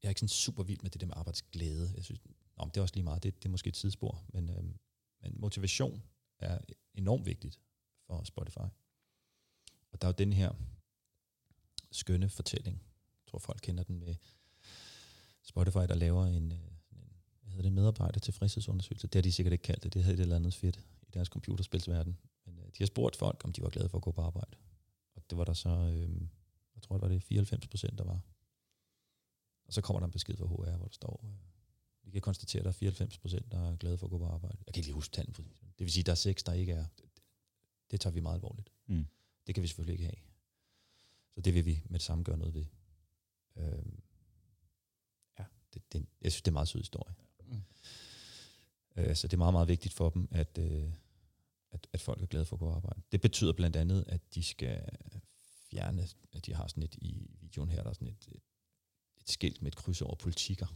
Jeg 0.04 0.08
er 0.08 0.12
ikke 0.12 0.20
sådan 0.20 0.30
super 0.30 0.64
vild 0.64 0.82
med 0.82 0.92
det 0.92 1.02
der 1.02 1.08
med 1.08 1.16
arbejdsglæde. 1.18 1.94
Jeg 1.96 2.04
synes, 2.04 2.20
om 2.56 2.72
det 2.72 2.78
er 2.78 2.82
også 2.82 2.96
lige 2.96 3.04
meget, 3.04 3.24
det, 3.24 3.44
det 3.44 3.46
er 3.46 3.50
måske 3.50 3.68
et 3.68 3.74
tidsspor, 3.74 4.26
men, 4.34 4.50
øh, 4.50 4.64
men 5.22 5.40
motivation 5.40 6.04
er 6.40 6.60
enormt 6.94 7.26
vigtigt 7.26 7.60
for 8.08 8.24
Spotify. 8.24 8.68
Og 9.92 10.02
der 10.02 10.08
er 10.08 10.12
jo 10.12 10.16
den 10.18 10.34
her 10.34 10.54
skønne 11.92 12.30
fortælling, 12.30 12.82
jeg 13.22 13.28
tror 13.28 13.40
folk 13.40 13.60
kender 13.64 13.84
den 13.84 14.00
med 14.00 14.16
Spotify, 15.44 15.78
der 15.78 15.96
laver 15.96 16.26
en, 16.26 16.52
øh, 16.52 16.58
en 16.92 17.14
hvad 17.42 17.52
hedder 17.52 17.62
det, 17.62 17.68
en 17.68 17.76
medarbejder 17.76 18.20
tilfredshedsundersøgelse. 18.20 19.08
Det 19.08 19.16
har 19.16 19.22
de 19.22 19.32
sikkert 19.32 19.54
ikke 19.54 19.64
kaldt 19.64 19.84
det. 19.84 19.94
Det 19.94 20.04
hedder 20.04 20.20
et 20.20 20.24
eller 20.24 20.36
andet 20.36 20.54
fedt 20.54 20.80
i 21.02 21.12
deres 21.14 21.28
computerspilsverden. 21.28 22.18
Men 22.46 22.60
øh, 22.60 22.66
de 22.66 22.78
har 22.80 22.86
spurgt 22.86 23.16
folk, 23.16 23.42
om 23.46 23.54
de 23.54 23.62
var 23.62 23.70
glade 23.70 23.90
for 23.90 23.98
at 23.98 24.04
gå 24.04 24.12
på 24.12 24.22
arbejde. 24.22 24.58
Og 25.16 25.22
det 25.30 25.38
var 25.38 25.44
der 25.44 25.54
så, 25.54 25.70
øh, 25.70 26.22
jeg 26.76 26.82
tror, 26.82 26.96
det 26.96 27.02
var 27.02 27.08
det 27.08 27.24
94 27.24 27.68
procent, 27.68 27.98
der 27.98 28.04
var. 28.04 28.20
Og 29.66 29.74
så 29.74 29.82
kommer 29.82 30.00
der 30.00 30.06
en 30.06 30.12
besked 30.12 30.38
fra 30.38 30.46
HR, 30.46 30.78
hvor 30.78 30.86
der 30.86 30.94
står, 30.94 31.22
øh, 31.24 31.32
vi 32.04 32.12
kan 32.12 32.22
konstatere, 32.22 32.60
at 32.60 32.64
der 32.64 32.70
er 32.70 32.74
94 32.74 33.18
procent, 33.18 33.52
der 33.52 33.72
er 33.72 33.76
glade 33.76 33.98
for 33.98 34.08
at 34.08 34.12
gå 34.12 34.18
på 34.18 34.26
arbejde. 34.26 34.58
Jeg 34.66 34.74
kan 34.74 34.80
ikke 34.80 34.88
lige 34.88 34.94
huske 34.94 35.12
tallene 35.12 35.34
præcis. 35.34 35.60
Det 35.62 35.86
vil 35.86 35.92
sige, 35.92 36.02
at 36.02 36.06
der 36.06 36.12
er 36.12 36.16
seks, 36.16 36.44
der 36.44 36.54
ikke 36.54 36.72
er. 36.72 36.86
Det, 36.98 37.06
det 37.92 38.02
tager 38.02 38.14
vi 38.14 38.20
meget 38.20 38.36
alvorligt. 38.36 38.70
Mm. 38.88 39.06
Det 39.48 39.56
kan 39.56 39.62
vi 39.62 39.68
selvfølgelig 39.68 39.94
ikke 39.94 40.06
have. 40.06 40.24
Så 41.36 41.42
det 41.42 41.54
vil 41.54 41.66
vi 41.66 41.82
med 41.86 42.00
det 42.00 42.06
samme 42.06 42.24
gøre 42.24 42.38
noget 42.38 42.54
ved. 42.54 42.66
Øh, 43.56 43.86
ja, 45.40 45.46
det, 45.74 45.94
det, 45.94 46.06
jeg 46.22 46.32
synes, 46.32 46.42
det 46.42 46.48
er 46.48 46.52
en 46.52 46.54
meget 46.54 46.68
sød 46.68 46.80
historie. 46.80 47.16
Mm. 47.46 47.62
Øh, 48.96 49.16
så 49.16 49.28
det 49.28 49.34
er 49.34 49.38
meget, 49.38 49.54
meget 49.54 49.68
vigtigt 49.68 49.94
for 49.94 50.10
dem, 50.10 50.28
at, 50.32 50.58
øh, 50.58 50.92
at, 51.72 51.88
at 51.94 52.02
folk 52.02 52.22
er 52.22 52.26
glade 52.26 52.46
for 52.46 52.56
at 52.56 52.60
gå 52.60 52.66
på 52.66 52.76
arbejde. 52.76 53.02
Det 53.12 53.22
betyder 53.22 53.54
blandt 53.54 53.76
andet, 53.76 54.06
at 54.08 54.36
de 54.36 54.44
skal 54.44 54.86
fjerne, 55.72 56.08
at 56.34 56.46
de 56.46 56.54
har 56.54 56.68
sådan 56.68 56.84
et, 56.84 56.96
i 56.96 57.28
videoen 57.42 57.70
her, 57.70 57.84
der 57.84 57.90
er 57.90 57.94
sådan 57.94 58.08
et, 58.08 58.28
et, 58.32 58.42
et 59.24 59.30
skilt 59.30 59.62
med 59.62 59.72
et 59.72 59.76
kryds 59.76 60.02
over 60.02 60.16
politikker. 60.16 60.68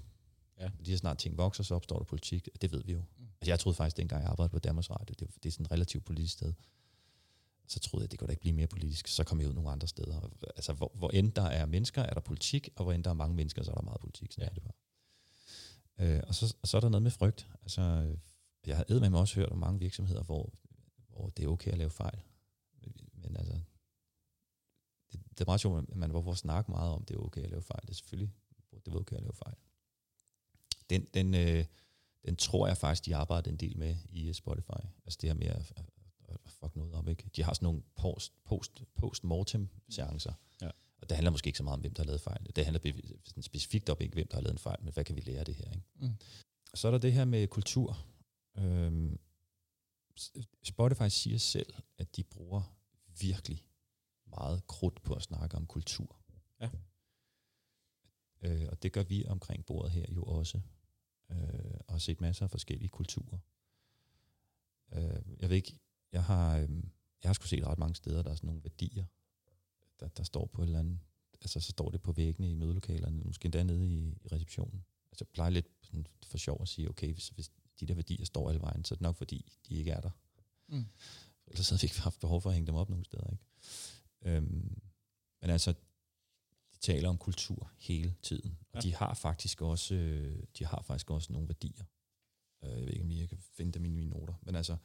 Ja. 0.59 0.69
De 0.85 0.89
her 0.89 0.97
snart 0.97 1.17
ting 1.17 1.37
vokser, 1.37 1.63
så 1.63 1.75
opstår 1.75 1.97
der 1.97 2.05
politik. 2.05 2.49
Det 2.61 2.71
ved 2.71 2.83
vi 2.83 2.91
jo. 2.91 2.99
Mm. 2.99 3.25
Altså, 3.41 3.51
jeg 3.51 3.59
troede 3.59 3.75
faktisk, 3.75 3.97
dengang 3.97 4.21
jeg 4.23 4.31
arbejdede 4.31 4.51
på 4.51 4.59
Danmarks 4.59 4.89
Radio, 4.89 5.15
det, 5.19 5.27
det 5.43 5.49
er 5.49 5.51
sådan 5.51 5.65
et 5.65 5.71
relativt 5.71 6.05
politisk 6.05 6.33
sted, 6.33 6.53
så 7.67 7.79
troede 7.79 8.03
jeg, 8.03 8.11
det 8.11 8.19
kunne 8.19 8.27
da 8.27 8.31
ikke 8.31 8.41
blive 8.41 8.55
mere 8.55 8.67
politisk. 8.67 9.07
Så 9.07 9.23
kom 9.23 9.39
jeg 9.39 9.49
ud 9.49 9.53
nogle 9.53 9.71
andre 9.71 9.87
steder. 9.87 10.29
Altså, 10.55 10.73
hvor, 10.73 10.91
hvor 10.95 11.09
end 11.09 11.31
der 11.31 11.41
er 11.41 11.65
mennesker, 11.65 12.01
er 12.01 12.13
der 12.13 12.21
politik, 12.21 12.69
og 12.75 12.83
hvor 12.83 12.93
end 12.93 13.03
der 13.03 13.09
er 13.09 13.13
mange 13.13 13.35
mennesker, 13.35 13.63
så 13.63 13.71
er 13.71 13.75
der 13.75 13.81
meget 13.81 13.99
politik. 13.99 14.31
Sådan 14.31 14.43
Ja. 14.43 14.49
er 14.49 14.53
det 14.53 14.63
bare. 14.63 14.73
Øh, 15.99 16.23
og, 16.27 16.35
så, 16.35 16.55
og 16.61 16.67
så 16.67 16.77
er 16.77 16.81
der 16.81 16.89
noget 16.89 17.03
med 17.03 17.11
frygt. 17.11 17.47
Altså, 17.61 17.81
jeg 18.65 18.77
har 18.77 18.85
med 18.89 19.09
mig 19.09 19.19
også 19.19 19.35
hørt 19.35 19.49
om 19.49 19.57
mange 19.57 19.79
virksomheder, 19.79 20.23
hvor, 20.23 20.53
hvor 21.09 21.29
det 21.29 21.45
er 21.45 21.49
okay 21.49 21.71
at 21.71 21.77
lave 21.77 21.89
fejl. 21.89 22.19
Men 23.13 23.37
altså, 23.37 23.59
det, 25.11 25.19
det 25.29 25.41
er 25.41 25.45
meget 25.45 25.61
sjovt, 25.61 25.89
at 25.89 25.95
man 25.95 26.11
hvorfor 26.11 26.33
snakke 26.33 26.71
meget 26.71 26.91
om, 26.91 27.05
det 27.05 27.15
er 27.15 27.19
okay 27.19 27.41
at 27.41 27.49
lave 27.49 27.61
fejl. 27.61 27.81
Det 27.81 27.89
er 27.89 27.95
selvfølgelig, 27.95 28.33
det 28.85 28.93
er 28.93 28.97
okay 28.97 29.15
at 29.15 29.21
lave 29.21 29.33
fejl. 29.33 29.55
Den, 30.89 31.07
den, 31.13 31.33
øh, 31.33 31.65
den 32.25 32.35
tror 32.35 32.67
jeg 32.67 32.77
faktisk, 32.77 33.05
de 33.05 33.15
arbejder 33.15 33.51
en 33.51 33.57
del 33.57 33.77
med 33.77 33.95
i 34.09 34.27
øh, 34.27 34.33
Spotify. 34.33 34.81
Altså 35.05 35.17
det 35.21 35.29
her 35.29 35.33
med 35.33 35.47
at, 35.47 35.73
at, 35.75 35.85
at 36.29 36.51
fuck 36.51 36.75
noget 36.75 36.93
op, 36.93 37.07
ikke? 37.07 37.29
De 37.35 37.43
har 37.43 37.53
sådan 37.53 37.65
nogle 37.65 37.81
post, 37.95 38.33
post, 38.45 38.83
post-mortem 38.95 39.69
seancer. 39.89 40.33
Ja. 40.61 40.69
Og 41.01 41.09
det 41.09 41.17
handler 41.17 41.31
måske 41.31 41.47
ikke 41.47 41.57
så 41.57 41.63
meget 41.63 41.73
om, 41.73 41.81
hvem 41.81 41.93
der 41.93 42.03
har 42.03 42.07
lavet 42.07 42.21
fejl. 42.21 42.51
Det 42.55 42.65
handler 42.65 42.93
sådan 43.25 43.43
specifikt 43.43 43.89
om 43.89 43.97
ikke, 43.99 44.13
hvem 44.13 44.27
der 44.27 44.37
har 44.37 44.41
lavet 44.41 44.53
en 44.53 44.59
fejl, 44.59 44.77
men 44.83 44.93
hvad 44.93 45.03
kan 45.03 45.15
vi 45.15 45.21
lære 45.21 45.39
af 45.39 45.45
det 45.45 45.55
her, 45.55 45.71
ikke? 45.71 45.85
Mm. 45.95 46.13
Så 46.73 46.87
er 46.87 46.91
der 46.91 46.97
det 46.97 47.13
her 47.13 47.25
med 47.25 47.47
kultur. 47.47 48.05
Øhm, 48.57 49.19
Spotify 50.63 51.07
siger 51.09 51.37
selv, 51.37 51.73
at 51.97 52.15
de 52.15 52.23
bruger 52.23 52.75
virkelig 53.19 53.66
meget 54.29 54.67
krudt 54.67 55.03
på 55.03 55.13
at 55.13 55.23
snakke 55.23 55.57
om 55.57 55.65
kultur. 55.65 56.15
Ja. 56.61 56.69
Øh, 58.41 58.67
og 58.71 58.83
det 58.83 58.93
gør 58.93 59.03
vi 59.03 59.25
omkring 59.25 59.65
bordet 59.65 59.91
her 59.91 60.05
jo 60.09 60.23
også. 60.23 60.61
Øh, 61.31 61.79
og 61.87 61.93
har 61.93 61.99
set 61.99 62.21
masser 62.21 62.45
af 62.45 62.51
forskellige 62.51 62.89
kulturer. 62.89 63.37
Øh, 64.93 65.21
jeg 65.39 65.49
ved 65.49 65.55
ikke, 65.55 65.79
jeg 66.11 66.23
har, 66.23 66.57
øh, 66.57 66.69
jeg 67.23 67.29
har 67.29 67.33
sgu 67.33 67.47
set 67.47 67.67
ret 67.67 67.77
mange 67.77 67.95
steder, 67.95 68.23
der 68.23 68.31
er 68.31 68.35
sådan 68.35 68.47
nogle 68.47 68.63
værdier, 68.63 69.05
der, 69.99 70.07
der 70.07 70.23
står 70.23 70.45
på 70.45 70.61
et 70.61 70.65
eller 70.65 70.79
andet, 70.79 70.99
altså 71.41 71.59
så 71.59 71.71
står 71.71 71.89
det 71.89 72.01
på 72.01 72.11
væggene 72.11 72.51
i 72.51 72.53
mødelokalerne, 72.53 73.23
måske 73.23 73.45
endda 73.45 73.63
nede 73.63 73.89
i, 73.89 74.19
i 74.23 74.27
receptionen. 74.31 74.85
Altså 75.11 75.25
jeg 75.25 75.33
plejer 75.33 75.49
lidt 75.49 75.67
sådan 75.81 76.07
for 76.23 76.37
sjov 76.37 76.61
at 76.61 76.67
sige, 76.67 76.89
okay, 76.89 77.13
hvis, 77.13 77.29
hvis 77.29 77.51
de 77.79 77.85
der 77.85 77.93
værdier 77.93 78.25
står 78.25 78.49
alle 78.49 78.61
vejen, 78.61 78.85
så 78.85 78.93
er 78.93 78.95
det 78.95 79.01
nok 79.01 79.15
fordi, 79.15 79.53
de 79.69 79.75
ikke 79.75 79.91
er 79.91 80.01
der. 80.01 80.09
Mm. 80.67 80.85
Ellers 81.47 81.69
havde 81.69 81.81
vi 81.81 81.85
ikke 81.85 82.01
haft 82.01 82.19
behov 82.19 82.41
for 82.41 82.49
at 82.49 82.53
hænge 82.53 82.67
dem 82.67 82.75
op 82.75 82.89
nogle 82.89 83.05
steder. 83.05 83.31
Ikke? 83.31 83.43
Øhm, 84.21 84.81
men 85.41 85.49
altså, 85.49 85.71
de 86.73 86.77
taler 86.79 87.09
om 87.09 87.17
kultur 87.17 87.71
hele 87.77 88.15
tiden. 88.21 88.57
Og 88.71 88.75
Ja. 88.75 88.79
de 88.89 88.95
har 88.95 89.13
faktisk 89.13 89.61
også, 89.61 89.95
øh, 89.95 90.43
de 90.59 90.65
har 90.65 90.81
faktisk 90.81 91.09
også 91.11 91.33
nogle 91.33 91.47
værdier. 91.47 91.85
Øh, 92.63 92.69
jeg 92.71 92.81
ved 92.81 92.89
ikke, 92.93 93.03
om 93.03 93.11
jeg 93.11 93.29
kan 93.29 93.37
finde 93.41 93.71
dem 93.71 93.85
i 93.85 93.89
mine 93.89 94.09
noter. 94.09 94.33
Men 94.41 94.55
altså, 94.55 94.77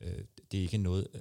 øh, 0.00 0.24
det 0.50 0.58
er 0.58 0.62
ikke 0.62 0.78
noget, 0.78 1.08
øh, 1.14 1.20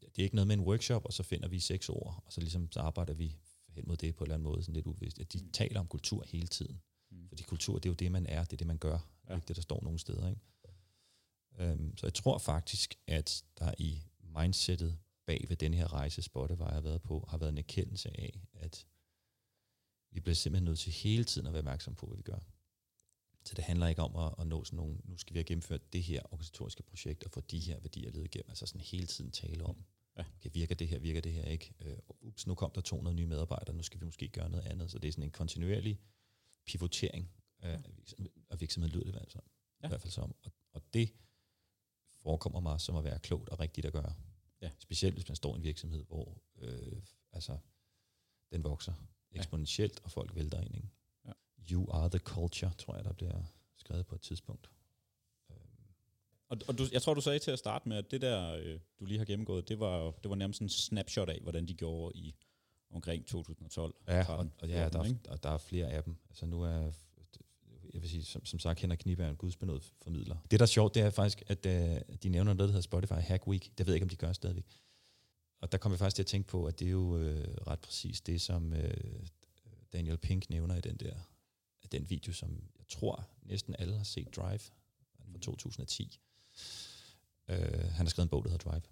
det 0.00 0.18
er 0.18 0.22
ikke 0.22 0.34
noget 0.34 0.46
med 0.48 0.56
en 0.56 0.62
workshop, 0.64 1.04
og 1.04 1.12
så 1.12 1.22
finder 1.22 1.48
vi 1.48 1.58
seks 1.60 1.88
ord, 1.88 2.22
og 2.26 2.32
så 2.32 2.40
ligesom 2.40 2.72
så 2.72 2.80
arbejder 2.80 3.14
vi 3.14 3.36
hen 3.68 3.84
mod 3.86 3.96
det 3.96 4.16
på 4.16 4.24
en 4.24 4.26
eller 4.26 4.34
anden 4.34 4.44
måde, 4.44 4.62
sådan 4.62 4.74
lidt 4.74 4.86
uvidst. 4.86 5.18
At 5.20 5.32
de 5.32 5.38
Mm. 5.42 5.52
taler 5.52 5.80
om 5.80 5.86
kultur 5.86 6.24
hele 6.26 6.46
tiden. 6.46 6.82
Mm. 7.10 7.28
Fordi 7.28 7.42
kultur, 7.42 7.74
det 7.78 7.86
er 7.86 7.90
jo 7.90 7.94
det, 7.94 8.12
man 8.12 8.26
er, 8.26 8.44
det 8.44 8.52
er 8.52 8.56
det, 8.56 8.66
man 8.66 8.78
gør. 8.78 8.92
Ja. 9.28 9.30
Ja. 9.32 9.34
Ikke 9.36 9.48
det, 9.48 9.56
der 9.56 9.62
står 9.62 9.82
nogle 9.82 9.98
steder. 9.98 10.28
Ikke? 10.28 10.40
Øhm, 11.58 11.96
så 11.96 12.06
jeg 12.06 12.14
tror 12.14 12.38
faktisk, 12.38 12.94
at 13.06 13.44
der 13.58 13.74
i 13.78 14.02
mindsetet 14.20 14.98
bag 15.26 15.44
ved 15.48 15.56
den 15.56 15.74
her 15.74 15.92
rejse, 15.92 16.22
Spotify 16.22 16.62
har 16.62 16.80
været 16.80 17.02
på, 17.02 17.24
har 17.28 17.38
været 17.38 17.52
en 17.52 17.58
erkendelse 17.58 18.20
af, 18.20 18.40
at 18.52 18.86
vi 20.10 20.20
bliver 20.20 20.34
simpelthen 20.34 20.64
nødt 20.64 20.78
til 20.78 20.92
hele 20.92 21.24
tiden 21.24 21.46
at 21.46 21.52
være 21.52 21.60
opmærksom 21.60 21.94
på, 21.94 22.06
hvad 22.06 22.16
vi 22.16 22.22
gør. 22.22 22.38
Så 23.44 23.54
det 23.54 23.64
handler 23.64 23.86
ikke 23.86 24.02
om 24.02 24.16
at, 24.16 24.34
at 24.40 24.46
nå 24.46 24.64
sådan 24.64 24.76
nogle, 24.76 24.96
nu 25.04 25.16
skal 25.16 25.34
vi 25.34 25.38
have 25.38 25.44
gennemført 25.44 25.92
det 25.92 26.02
her 26.02 26.22
organisatoriske 26.24 26.82
projekt, 26.82 27.24
og 27.24 27.30
få 27.30 27.40
de 27.40 27.58
her 27.60 27.80
værdier 27.80 28.10
ledet 28.10 28.24
igennem. 28.24 28.50
Altså 28.50 28.66
sådan 28.66 28.80
hele 28.80 29.06
tiden 29.06 29.30
tale 29.30 29.64
om, 29.64 29.84
Ja. 30.16 30.24
okay, 30.38 30.50
virker 30.52 30.74
det 30.74 30.88
her, 30.88 30.98
virker 30.98 31.20
det 31.20 31.32
her 31.32 31.44
ikke? 31.44 31.74
Øh, 31.80 31.96
ups, 32.20 32.46
nu 32.46 32.54
kom 32.54 32.70
der 32.74 32.80
200 32.80 33.16
nye 33.16 33.26
medarbejdere, 33.26 33.76
nu 33.76 33.82
skal 33.82 34.00
vi 34.00 34.04
måske 34.04 34.28
gøre 34.28 34.48
noget 34.50 34.64
andet. 34.64 34.90
Så 34.90 34.98
det 34.98 35.08
er 35.08 35.12
sådan 35.12 35.24
en 35.24 35.30
kontinuerlig 35.30 36.00
pivotering 36.66 37.30
af, 37.58 37.80
af 38.50 38.60
virksomheden, 38.60 38.94
lyder 38.98 39.04
det 39.04 39.32
fald, 39.32 39.44
Ja. 39.82 39.86
i 39.86 39.88
hvert 39.88 40.00
fald 40.00 40.10
som. 40.10 40.34
Og, 40.44 40.52
og 40.72 40.82
det 40.94 41.12
forekommer 42.22 42.60
mig 42.60 42.80
som 42.80 42.96
at 42.96 43.04
være 43.04 43.18
klogt 43.18 43.48
og 43.48 43.60
rigtigt 43.60 43.86
at 43.86 43.92
gøre. 43.92 44.14
Ja. 44.64 44.70
Specielt 44.78 45.14
hvis 45.14 45.28
man 45.28 45.36
står 45.36 45.54
i 45.54 45.56
en 45.56 45.62
virksomhed, 45.62 46.04
hvor 46.04 46.38
øh, 46.58 47.02
altså, 47.32 47.58
den 48.52 48.64
vokser 48.64 48.92
Ja. 49.34 49.38
eksponentielt, 49.38 50.00
og 50.04 50.10
folk 50.10 50.34
vælter 50.34 50.60
ind. 50.60 50.74
Ikke? 50.74 50.88
Ja. 51.26 51.32
You 51.72 51.90
are 51.92 52.08
the 52.08 52.18
culture, 52.18 52.72
tror 52.78 52.94
jeg, 52.96 53.04
der 53.04 53.12
bliver 53.12 53.42
skrevet 53.76 54.06
på 54.06 54.14
et 54.14 54.20
tidspunkt. 54.20 54.70
Øhm, 55.50 55.58
Og, 56.48 56.58
og 56.68 56.78
du, 56.78 56.84
jeg 56.92 57.02
tror, 57.02 57.14
du 57.14 57.20
sagde 57.20 57.38
til 57.38 57.50
at 57.50 57.58
starte 57.58 57.88
med, 57.88 57.96
at 57.96 58.10
det 58.10 58.20
der, 58.20 58.52
øh, 58.54 58.80
du 59.00 59.04
lige 59.04 59.18
har 59.18 59.24
gennemgået, 59.24 59.68
det 59.68 59.80
var, 59.80 60.10
det 60.10 60.28
var 60.30 60.36
nærmest 60.36 60.60
en 60.60 60.68
snapshot 60.68 61.28
af, 61.28 61.40
hvordan 61.40 61.66
de 61.68 61.74
gjorde 61.74 62.18
i 62.18 62.34
omkring 62.90 63.26
2012. 63.26 63.94
Ja, 64.08 64.18
og, 64.20 64.24
13, 64.26 64.52
og 64.58 64.68
ja, 64.68 64.74
der, 64.88 64.90
14, 64.90 65.20
er, 65.28 65.36
der 65.36 65.50
er 65.50 65.58
flere 65.58 65.90
af 65.90 66.04
dem. 66.04 66.16
Altså 66.28 66.46
nu 66.46 66.62
er, 66.62 66.92
jeg 67.94 68.02
vil 68.02 68.10
sige, 68.10 68.24
som, 68.24 68.44
som 68.44 68.58
sagt, 68.58 68.80
Henrik 68.80 68.98
Kniberg 68.98 69.26
er 69.26 69.30
en 69.30 69.36
gudsbenået 69.36 69.92
formidler. 70.02 70.36
Det, 70.50 70.60
der 70.60 70.64
er 70.64 70.66
sjovt, 70.66 70.94
det 70.94 71.02
er 71.02 71.10
faktisk, 71.10 71.42
at 71.46 71.66
uh, 71.66 72.16
de 72.22 72.28
nævner 72.28 72.54
noget, 72.54 72.58
der 72.58 72.72
hedder 72.72 72.80
Spotify 72.80 73.12
Hack 73.12 73.46
Week. 73.46 73.78
Det 73.78 73.86
ved 73.86 73.94
jeg 73.94 73.96
ikke, 73.96 74.04
om 74.04 74.08
de 74.08 74.16
gør 74.16 74.32
stadigvæk. 74.32 74.80
Og 75.60 75.72
der 75.72 75.78
kommer 75.78 75.94
jeg 75.94 75.98
faktisk 75.98 76.16
til 76.16 76.22
at 76.22 76.26
tænke 76.26 76.48
på, 76.48 76.66
at 76.66 76.78
det 76.78 76.86
er 76.86 76.90
jo 76.90 77.18
øh, 77.18 77.54
ret 77.66 77.80
præcis 77.80 78.20
det, 78.20 78.40
som 78.40 78.72
øh, 78.72 79.26
Daniel 79.92 80.16
Pink 80.16 80.50
nævner 80.50 80.76
i 80.76 80.80
den 80.80 80.96
der 80.96 81.14
den 81.94 82.10
video, 82.10 82.32
som 82.32 82.50
jeg 82.78 82.88
tror 82.88 83.28
næsten 83.42 83.76
alle 83.78 83.96
har 83.96 84.04
set 84.04 84.36
Drive 84.36 84.58
fra 84.58 85.38
2010. 85.42 86.20
Øh, 87.48 87.56
han 87.96 88.06
har 88.06 88.10
skrevet 88.10 88.26
en 88.26 88.30
bog, 88.30 88.44
der 88.44 88.50
hedder 88.50 88.70
Drive. 88.70 88.82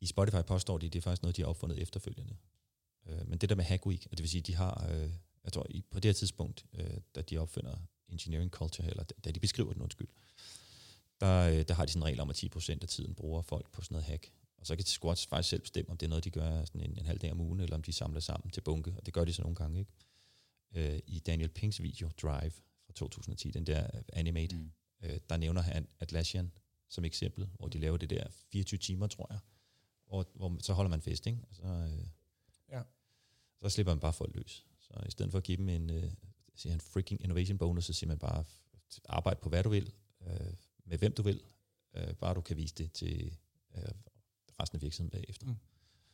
I 0.00 0.06
Spotify 0.06 0.42
påstår 0.46 0.78
de, 0.78 0.88
det 0.88 0.98
er 0.98 1.02
faktisk 1.02 1.22
noget, 1.22 1.36
de 1.36 1.42
har 1.42 1.48
opfundet 1.48 1.78
efterfølgende. 1.78 2.36
Øh, 3.06 3.28
men 3.28 3.38
det 3.38 3.48
der 3.48 3.54
med 3.54 3.64
Hack 3.64 3.86
Week, 3.86 4.06
og 4.10 4.10
det 4.10 4.22
vil 4.22 4.30
sige, 4.30 4.42
de 4.42 4.54
har, 4.54 4.86
øh, 4.90 5.10
jeg 5.44 5.52
tror, 5.52 5.66
i, 5.70 5.84
på 5.90 6.00
det 6.00 6.08
her 6.08 6.12
tidspunkt, 6.12 6.66
øh, 6.72 7.00
da 7.14 7.22
de 7.22 7.38
opfinder 7.38 7.76
engineering 8.08 8.50
culture, 8.50 8.88
eller 8.88 9.04
da 9.24 9.30
de 9.30 9.40
beskriver 9.40 9.72
den, 9.72 9.82
undskyld, 9.82 10.08
der, 11.20 11.48
øh, 11.48 11.64
der 11.68 11.74
har 11.74 11.84
de 11.84 11.92
sådan 11.92 12.02
en 12.02 12.06
regel 12.06 12.20
om, 12.20 12.30
at 12.30 12.44
10% 12.44 12.82
af 12.82 12.88
tiden 12.88 13.14
bruger 13.14 13.42
folk 13.42 13.70
på 13.70 13.82
sådan 13.82 13.94
noget 13.94 14.04
hack. 14.04 14.32
Og 14.56 14.66
så 14.66 14.76
kan 14.76 14.84
squats 14.84 15.26
faktisk 15.26 15.48
selv 15.48 15.60
bestemme, 15.60 15.90
om 15.90 15.96
det 15.96 16.06
er 16.06 16.08
noget, 16.08 16.24
de 16.24 16.30
gør 16.30 16.64
sådan 16.64 16.80
en, 16.80 16.98
en 16.98 17.06
halv 17.06 17.18
dag 17.18 17.32
om 17.32 17.40
ugen, 17.40 17.60
eller 17.60 17.76
om 17.76 17.82
de 17.82 17.92
samler 17.92 18.20
sammen 18.20 18.50
til 18.50 18.60
bunke, 18.60 18.94
og 18.96 19.06
det 19.06 19.14
gør 19.14 19.24
de 19.24 19.32
så 19.32 19.42
nogle 19.42 19.56
gange, 19.56 19.78
ikke? 19.78 19.92
Øh, 20.94 21.00
I 21.06 21.18
Daniel 21.18 21.48
Pinks 21.48 21.82
video, 21.82 22.10
Drive, 22.22 22.52
fra 22.86 22.92
2010, 22.94 23.50
den 23.50 23.66
der 23.66 23.86
Animate, 24.12 24.56
mm. 24.56 24.70
øh, 25.02 25.20
der 25.30 25.36
nævner 25.36 25.62
han 25.62 25.88
Atlassian 26.00 26.52
som 26.88 27.04
eksempel, 27.04 27.48
hvor 27.58 27.68
de 27.68 27.78
laver 27.78 27.96
det 27.96 28.10
der 28.10 28.26
24 28.30 28.78
timer, 28.78 29.06
tror 29.06 29.26
jeg, 29.30 29.38
hvor, 30.06 30.26
hvor 30.34 30.56
så 30.60 30.72
holder 30.72 30.90
man 30.90 31.02
fest, 31.02 31.26
ikke? 31.26 31.38
Og 31.48 31.54
så, 31.54 31.66
øh, 31.66 32.06
ja. 32.70 32.82
så 33.62 33.68
slipper 33.68 33.94
man 33.94 34.00
bare 34.00 34.12
folk 34.12 34.34
løs. 34.36 34.66
Så 34.84 35.00
i 35.06 35.10
stedet 35.10 35.30
for 35.30 35.38
at 35.38 35.44
give 35.44 35.56
dem 35.56 35.68
en, 35.68 35.90
øh, 35.90 36.10
siger 36.54 36.72
en 36.72 36.80
freaking 36.80 37.22
innovation 37.22 37.58
bonus, 37.58 37.84
så 37.84 37.92
siger 37.92 38.08
man 38.08 38.18
bare, 38.18 38.44
arbejde 39.08 39.40
på 39.42 39.48
hvad 39.48 39.62
du 39.62 39.68
vil, 39.68 39.92
øh, 40.26 40.52
med 40.84 40.98
hvem 40.98 41.12
du 41.12 41.22
vil, 41.22 41.40
øh, 41.94 42.14
bare 42.14 42.34
du 42.34 42.40
kan 42.40 42.56
vise 42.56 42.74
det 42.74 42.92
til 42.92 43.36
øh, 43.74 43.82
resten 44.60 44.76
af 44.76 44.82
virksomheden 44.82 45.10
bagefter. 45.10 45.46
Mm. 45.46 45.56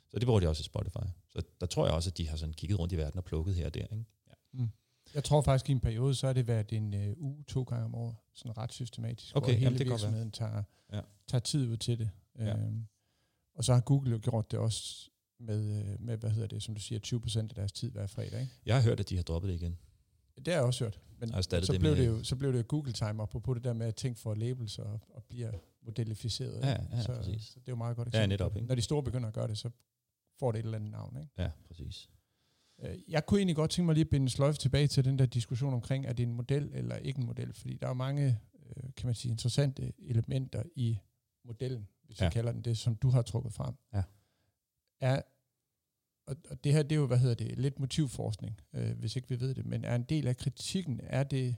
Så 0.09 0.19
det 0.19 0.27
bruger 0.27 0.41
de 0.41 0.49
også 0.49 0.61
i 0.61 0.65
Spotify. 0.65 1.07
Så 1.29 1.43
der 1.61 1.67
tror 1.67 1.87
jeg 1.87 1.95
også, 1.95 2.11
at 2.11 2.19
de 2.19 2.29
har 2.29 2.37
sådan 2.37 2.53
kigget 2.53 2.79
rundt 2.79 2.93
i 2.93 2.97
verden 2.97 3.19
og 3.19 3.25
plukket 3.25 3.55
her 3.55 3.67
og 3.67 3.75
der. 3.75 3.83
Ikke? 3.83 4.05
Ja. 4.29 4.35
Mm. 4.53 4.71
Jeg 5.15 5.25
tror 5.25 5.43
faktisk, 5.43 5.69
i 5.69 5.73
en 5.73 5.81
periode, 5.81 6.15
så 6.15 6.27
er 6.27 6.33
det 6.33 6.47
været 6.47 6.73
en 6.73 6.95
uh, 6.95 7.19
uge, 7.19 7.45
to 7.45 7.63
gange 7.63 7.85
om 7.85 7.95
året, 7.95 8.17
sådan 8.33 8.57
ret 8.57 8.73
systematisk, 8.73 9.37
okay, 9.37 9.47
hvor 9.47 9.53
hele 9.53 9.65
jamen, 9.65 9.79
det 9.79 9.89
virksomheden 9.89 10.31
tager, 10.31 10.63
ja. 10.93 11.01
tager 11.27 11.41
tid 11.41 11.69
ud 11.69 11.77
til 11.77 11.99
det. 11.99 12.11
Ja. 12.39 12.57
Øhm, 12.57 12.87
og 13.55 13.65
så 13.65 13.75
har 13.75 13.81
Google 13.81 14.11
jo 14.11 14.21
gjort 14.23 14.51
det 14.51 14.59
også 14.59 15.10
med, 15.41 15.79
øh, 15.79 16.01
med, 16.01 16.17
hvad 16.17 16.31
hedder 16.31 16.49
det, 16.49 16.63
som 16.63 16.75
du 16.75 16.81
siger, 16.81 16.99
20% 17.07 17.39
af 17.39 17.49
deres 17.49 17.73
tid 17.73 17.91
hver 17.91 18.07
fredag. 18.07 18.41
Ikke? 18.41 18.53
Jeg 18.67 18.77
har 18.77 18.83
hørt, 18.83 19.01
at 19.01 19.09
de 19.09 19.17
har 19.17 19.23
droppet 19.23 19.49
det 19.49 19.55
igen. 19.55 19.79
Det 20.37 20.47
har 20.47 20.55
jeg 20.55 20.63
også 20.63 20.85
hørt. 20.85 21.01
Men 21.19 21.43
så, 21.43 21.67
det 21.73 21.81
blev 21.81 21.97
det 21.97 22.07
jo, 22.07 22.25
så 22.25 22.37
blev 22.37 22.53
det 22.53 22.59
jo 22.59 22.65
Google 22.69 22.93
Timer 22.93 23.27
på, 23.27 23.41
på 23.41 23.55
det 23.55 23.65
der 23.65 23.73
med, 23.73 23.87
at 23.87 23.95
ting 23.95 24.19
får 24.19 24.35
labels 24.35 24.79
og, 24.79 25.01
og 25.09 25.25
bliver 25.25 25.53
modellificeret. 25.83 26.61
Ja, 26.63 26.77
ja, 26.93 27.03
så, 27.03 27.15
præcis. 27.15 27.43
Så 27.43 27.61
det 27.61 27.69
er 27.69 27.73
jo 27.73 27.77
meget 27.77 27.97
godt 27.97 28.09
eksempel. 28.09 28.23
Ja, 28.23 28.27
netop. 28.27 28.57
Ikke? 28.57 28.69
Når 28.69 28.75
de 28.75 28.83
store 28.83 29.03
begynder 29.03 29.29
at 29.29 29.35
gøre 29.35 29.49
det, 29.49 29.59
så 29.59 29.71
får 30.39 30.53
det 30.53 30.59
et 30.59 30.65
eller 30.65 30.79
andet 30.79 30.91
navn. 30.91 31.17
Ikke? 31.17 31.31
Ja, 31.39 31.51
præcis. 31.67 32.11
Øh, 32.83 32.99
jeg 33.09 33.27
kunne 33.27 33.39
egentlig 33.39 33.57
godt 33.57 33.71
tænke 33.71 33.87
mig 33.87 33.95
lige 33.95 34.05
at 34.05 34.11
binde 34.11 34.29
sløjf 34.29 34.59
tilbage 34.59 34.87
til 34.87 35.05
den 35.05 35.19
der 35.19 35.27
diskussion 35.27 35.75
omkring, 35.75 36.07
er 36.07 36.13
det 36.13 36.23
en 36.23 36.33
model 36.33 36.71
eller 36.75 36.97
ikke 36.97 37.19
en 37.19 37.27
model? 37.27 37.53
Fordi 37.53 37.77
der 37.77 37.89
er 37.89 37.95
mange, 37.95 38.41
øh, 38.55 38.83
kan 38.97 39.07
man 39.07 39.15
sige, 39.15 39.33
interessante 39.33 39.93
elementer 39.99 40.63
i 40.77 40.99
modellen, 41.45 41.89
hvis 42.07 42.21
ja. 42.21 42.25
jeg 42.25 42.33
kalder 42.33 42.53
den 42.53 42.63
det, 42.63 42.79
som 42.79 42.95
du 42.97 43.11
har 43.11 43.23
trukket 43.23 43.53
frem. 43.53 43.75
Ja. 43.95 44.03
Er, 45.01 45.23
og, 46.27 46.37
og 46.51 46.65
det 46.65 46.73
her, 46.73 46.83
det 46.83 46.93
er 46.93 47.01
jo, 47.01 47.07
hvad 47.07 47.19
hedder 47.19 47.35
det, 47.35 47.59
lidt 47.59 47.81
motivforskning, 47.81 48.61
øh, 48.73 48.99
hvis 48.99 49.17
ikke 49.17 49.29
vi 49.29 49.41
ved 49.41 49.55
det, 49.55 49.67
men 49.67 49.85
er 49.85 49.95
en 49.95 50.03
del 50.03 50.27
af 50.27 50.37
kritikken, 50.37 51.01
er 51.03 51.23
det, 51.23 51.57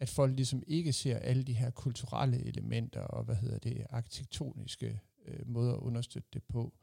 at 0.00 0.08
folk 0.08 0.36
ligesom 0.36 0.62
ikke 0.66 0.92
ser 0.92 1.18
alle 1.18 1.42
de 1.42 1.52
her 1.52 1.70
kulturelle 1.70 2.44
elementer 2.44 3.00
og, 3.00 3.24
hvad 3.24 3.36
hedder 3.36 3.58
det, 3.58 3.86
arkitektoniske 3.90 5.00
øh, 5.26 5.48
måder 5.48 5.72
at 5.72 5.80
understøtte 5.80 6.28
det 6.32 6.42
på, 6.44 6.74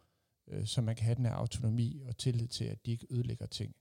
øh, 0.47 0.65
så 0.65 0.81
man 0.81 0.95
kan 0.95 1.05
have 1.05 1.15
den 1.15 1.25
her 1.25 1.33
autonomi 1.33 2.01
og 2.07 2.17
tillid 2.17 2.47
til, 2.47 2.65
at 2.65 2.85
de 2.85 2.91
ikke 2.91 3.07
ødelægger 3.09 3.45
ting. 3.45 3.75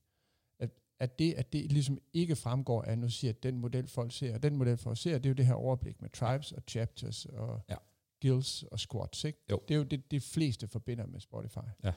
At, 0.59 0.69
at, 0.99 1.19
det, 1.19 1.33
at 1.33 1.53
det 1.53 1.71
ligesom 1.71 1.97
ikke 2.13 2.35
fremgår 2.35 2.81
af, 2.81 2.97
nu 2.97 3.09
siger 3.09 3.33
at 3.33 3.43
den 3.43 3.57
model 3.57 3.87
folk 3.87 4.13
ser, 4.13 4.33
og 4.33 4.43
den 4.43 4.55
model 4.55 4.77
folk 4.77 4.97
ser, 4.97 5.17
det 5.17 5.25
er 5.25 5.29
jo 5.29 5.35
det 5.35 5.45
her 5.45 5.53
overblik 5.53 6.01
med 6.01 6.09
tribes 6.09 6.51
og 6.51 6.63
chapters 6.67 7.25
og 7.25 7.61
ja 7.69 7.75
guilds 8.21 8.63
og 8.63 8.79
squads, 8.79 9.23
ikke? 9.23 9.39
Jo. 9.51 9.61
Det 9.67 9.73
er 9.73 9.77
jo 9.77 9.83
det, 9.83 10.11
det 10.11 10.23
fleste 10.23 10.67
forbinder 10.67 11.05
med 11.05 11.19
Spotify. 11.19 11.67
Ja. 11.83 11.93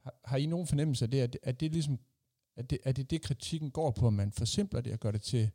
Har, 0.00 0.14
har 0.24 0.36
I 0.36 0.46
nogen 0.46 0.66
fornemmelse 0.66 1.04
af 1.04 1.10
det? 1.10 1.20
At, 1.20 1.38
at 1.42 1.60
det 1.60 1.72
ligesom, 1.72 1.98
at 2.56 2.70
det, 2.70 2.78
at 2.82 2.96
det 2.96 3.10
det 3.10 3.22
kritikken 3.22 3.70
går 3.70 3.90
på, 3.90 4.06
at 4.06 4.12
man 4.12 4.32
forsimpler 4.32 4.80
det 4.80 4.92
og 4.92 5.00
gør 5.00 5.10
det 5.10 5.22
til 5.22 5.50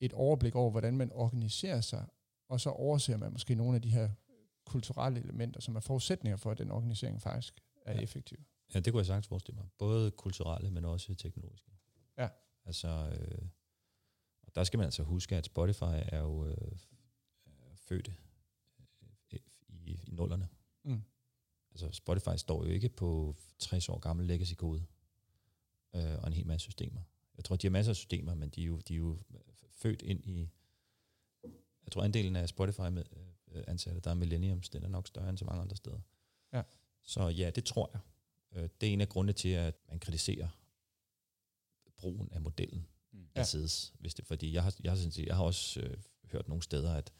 et 0.00 0.12
overblik 0.12 0.54
over, 0.54 0.70
hvordan 0.70 0.96
man 0.96 1.12
organiserer 1.12 1.80
sig, 1.80 2.06
og 2.48 2.60
så 2.60 2.70
overser 2.70 3.16
man 3.16 3.32
måske 3.32 3.54
nogle 3.54 3.76
af 3.76 3.82
de 3.82 3.90
her 3.90 4.10
kulturelle 4.64 5.20
elementer, 5.20 5.60
som 5.60 5.76
er 5.76 5.80
forudsætninger 5.80 6.36
for, 6.36 6.50
at 6.50 6.58
den 6.58 6.70
organisering 6.70 7.22
faktisk 7.22 7.60
er 7.86 7.94
ja. 7.94 8.00
effektiv. 8.00 8.38
Ja, 8.74 8.80
det 8.80 8.92
kunne 8.92 8.98
jeg 8.98 9.06
sagtens 9.06 9.26
forestille 9.26 9.56
mig. 9.56 9.68
Både 9.78 10.10
kulturelle, 10.10 10.70
men 10.70 10.84
også 10.84 11.14
teknologiske. 11.14 11.70
Ja. 12.18 12.28
Altså, 12.64 12.88
øh, 12.88 13.48
og 14.42 14.54
der 14.54 14.64
skal 14.64 14.78
man 14.78 14.84
altså 14.84 15.02
huske, 15.02 15.36
at 15.36 15.46
Spotify 15.46 15.82
er 15.84 16.20
jo 16.20 16.46
øh, 16.46 16.78
født 17.76 18.12
i, 19.86 20.00
i 20.06 20.10
nullerne. 20.10 20.48
Mm. 20.84 21.02
Altså, 21.70 21.90
Spotify 21.92 22.36
står 22.36 22.64
jo 22.64 22.70
ikke 22.70 22.88
på 22.88 23.36
60 23.58 23.88
år 23.88 23.98
gammel 23.98 24.26
legacy-kode 24.26 24.84
øh, 25.94 26.18
og 26.18 26.26
en 26.26 26.32
hel 26.32 26.46
masse 26.46 26.64
systemer. 26.64 27.00
Jeg 27.36 27.44
tror, 27.44 27.56
de 27.56 27.66
har 27.66 27.70
masser 27.72 27.92
af 27.92 27.96
systemer, 27.96 28.34
men 28.34 28.48
de 28.48 28.62
er 28.62 28.66
jo, 28.66 28.80
de 28.88 28.94
er 28.94 28.98
jo 28.98 29.18
født 29.70 30.02
ind 30.02 30.24
i... 30.24 30.48
Jeg 31.84 31.92
tror, 31.92 32.02
andelen 32.02 32.36
af 32.36 32.48
Spotify 32.48 32.80
med, 32.80 33.04
øh, 33.52 33.64
ansatte, 33.66 34.00
der 34.00 34.10
er 34.10 34.14
millenniums, 34.14 34.68
den 34.68 34.82
er 34.82 34.88
nok 34.88 35.06
større 35.06 35.28
end 35.28 35.38
så 35.38 35.44
mange 35.44 35.62
andre 35.62 35.76
steder. 35.76 36.00
Ja. 36.52 36.62
Så 37.02 37.28
ja, 37.28 37.50
det 37.50 37.64
tror 37.64 37.90
jeg. 37.92 38.00
Øh, 38.52 38.68
det 38.80 38.88
er 38.88 38.92
en 38.92 39.00
af 39.00 39.08
grundene 39.08 39.32
til, 39.32 39.48
at 39.48 39.74
man 39.88 39.98
kritiserer 40.00 40.48
brugen 41.96 42.28
af 42.32 42.40
modellen 42.40 42.86
mm. 43.12 43.28
af 43.34 43.46
SIDS. 43.46 43.94
Hvis 43.98 44.14
det, 44.14 44.26
fordi 44.26 44.52
jeg 44.52 44.62
har, 44.62 44.74
jeg, 44.82 44.92
har, 44.92 45.22
jeg 45.26 45.36
har 45.36 45.44
også 45.44 45.80
øh, 45.80 45.96
hørt 46.32 46.48
nogle 46.48 46.62
steder, 46.62 46.94
at 46.94 47.12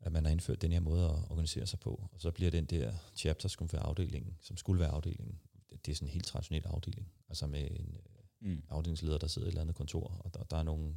at 0.00 0.12
man 0.12 0.24
har 0.24 0.32
indført 0.32 0.62
den 0.62 0.72
her 0.72 0.80
måde 0.80 1.04
at 1.04 1.30
organisere 1.30 1.66
sig 1.66 1.80
på, 1.80 2.08
og 2.12 2.20
så 2.20 2.30
bliver 2.30 2.50
den 2.50 2.64
der 2.64 2.94
chapter, 3.16 3.48
som 3.48 3.72
være 3.72 3.82
afdelingen, 3.82 4.36
som 4.40 4.56
skulle 4.56 4.80
være 4.80 4.90
afdelingen, 4.90 5.38
det 5.70 5.92
er 5.92 5.96
sådan 5.96 6.08
en 6.08 6.12
helt 6.12 6.26
traditionel 6.26 6.66
afdeling, 6.66 7.12
altså 7.28 7.46
med 7.46 7.70
en 7.70 7.96
øh, 7.96 8.50
mm. 8.50 8.62
afdelingsleder, 8.68 9.18
der 9.18 9.26
sidder 9.26 9.46
i 9.46 9.48
et 9.48 9.52
eller 9.52 9.60
andet 9.60 9.76
kontor, 9.76 10.06
og 10.24 10.34
der, 10.34 10.42
der 10.42 10.56
er 10.56 10.62
nogle, 10.62 10.94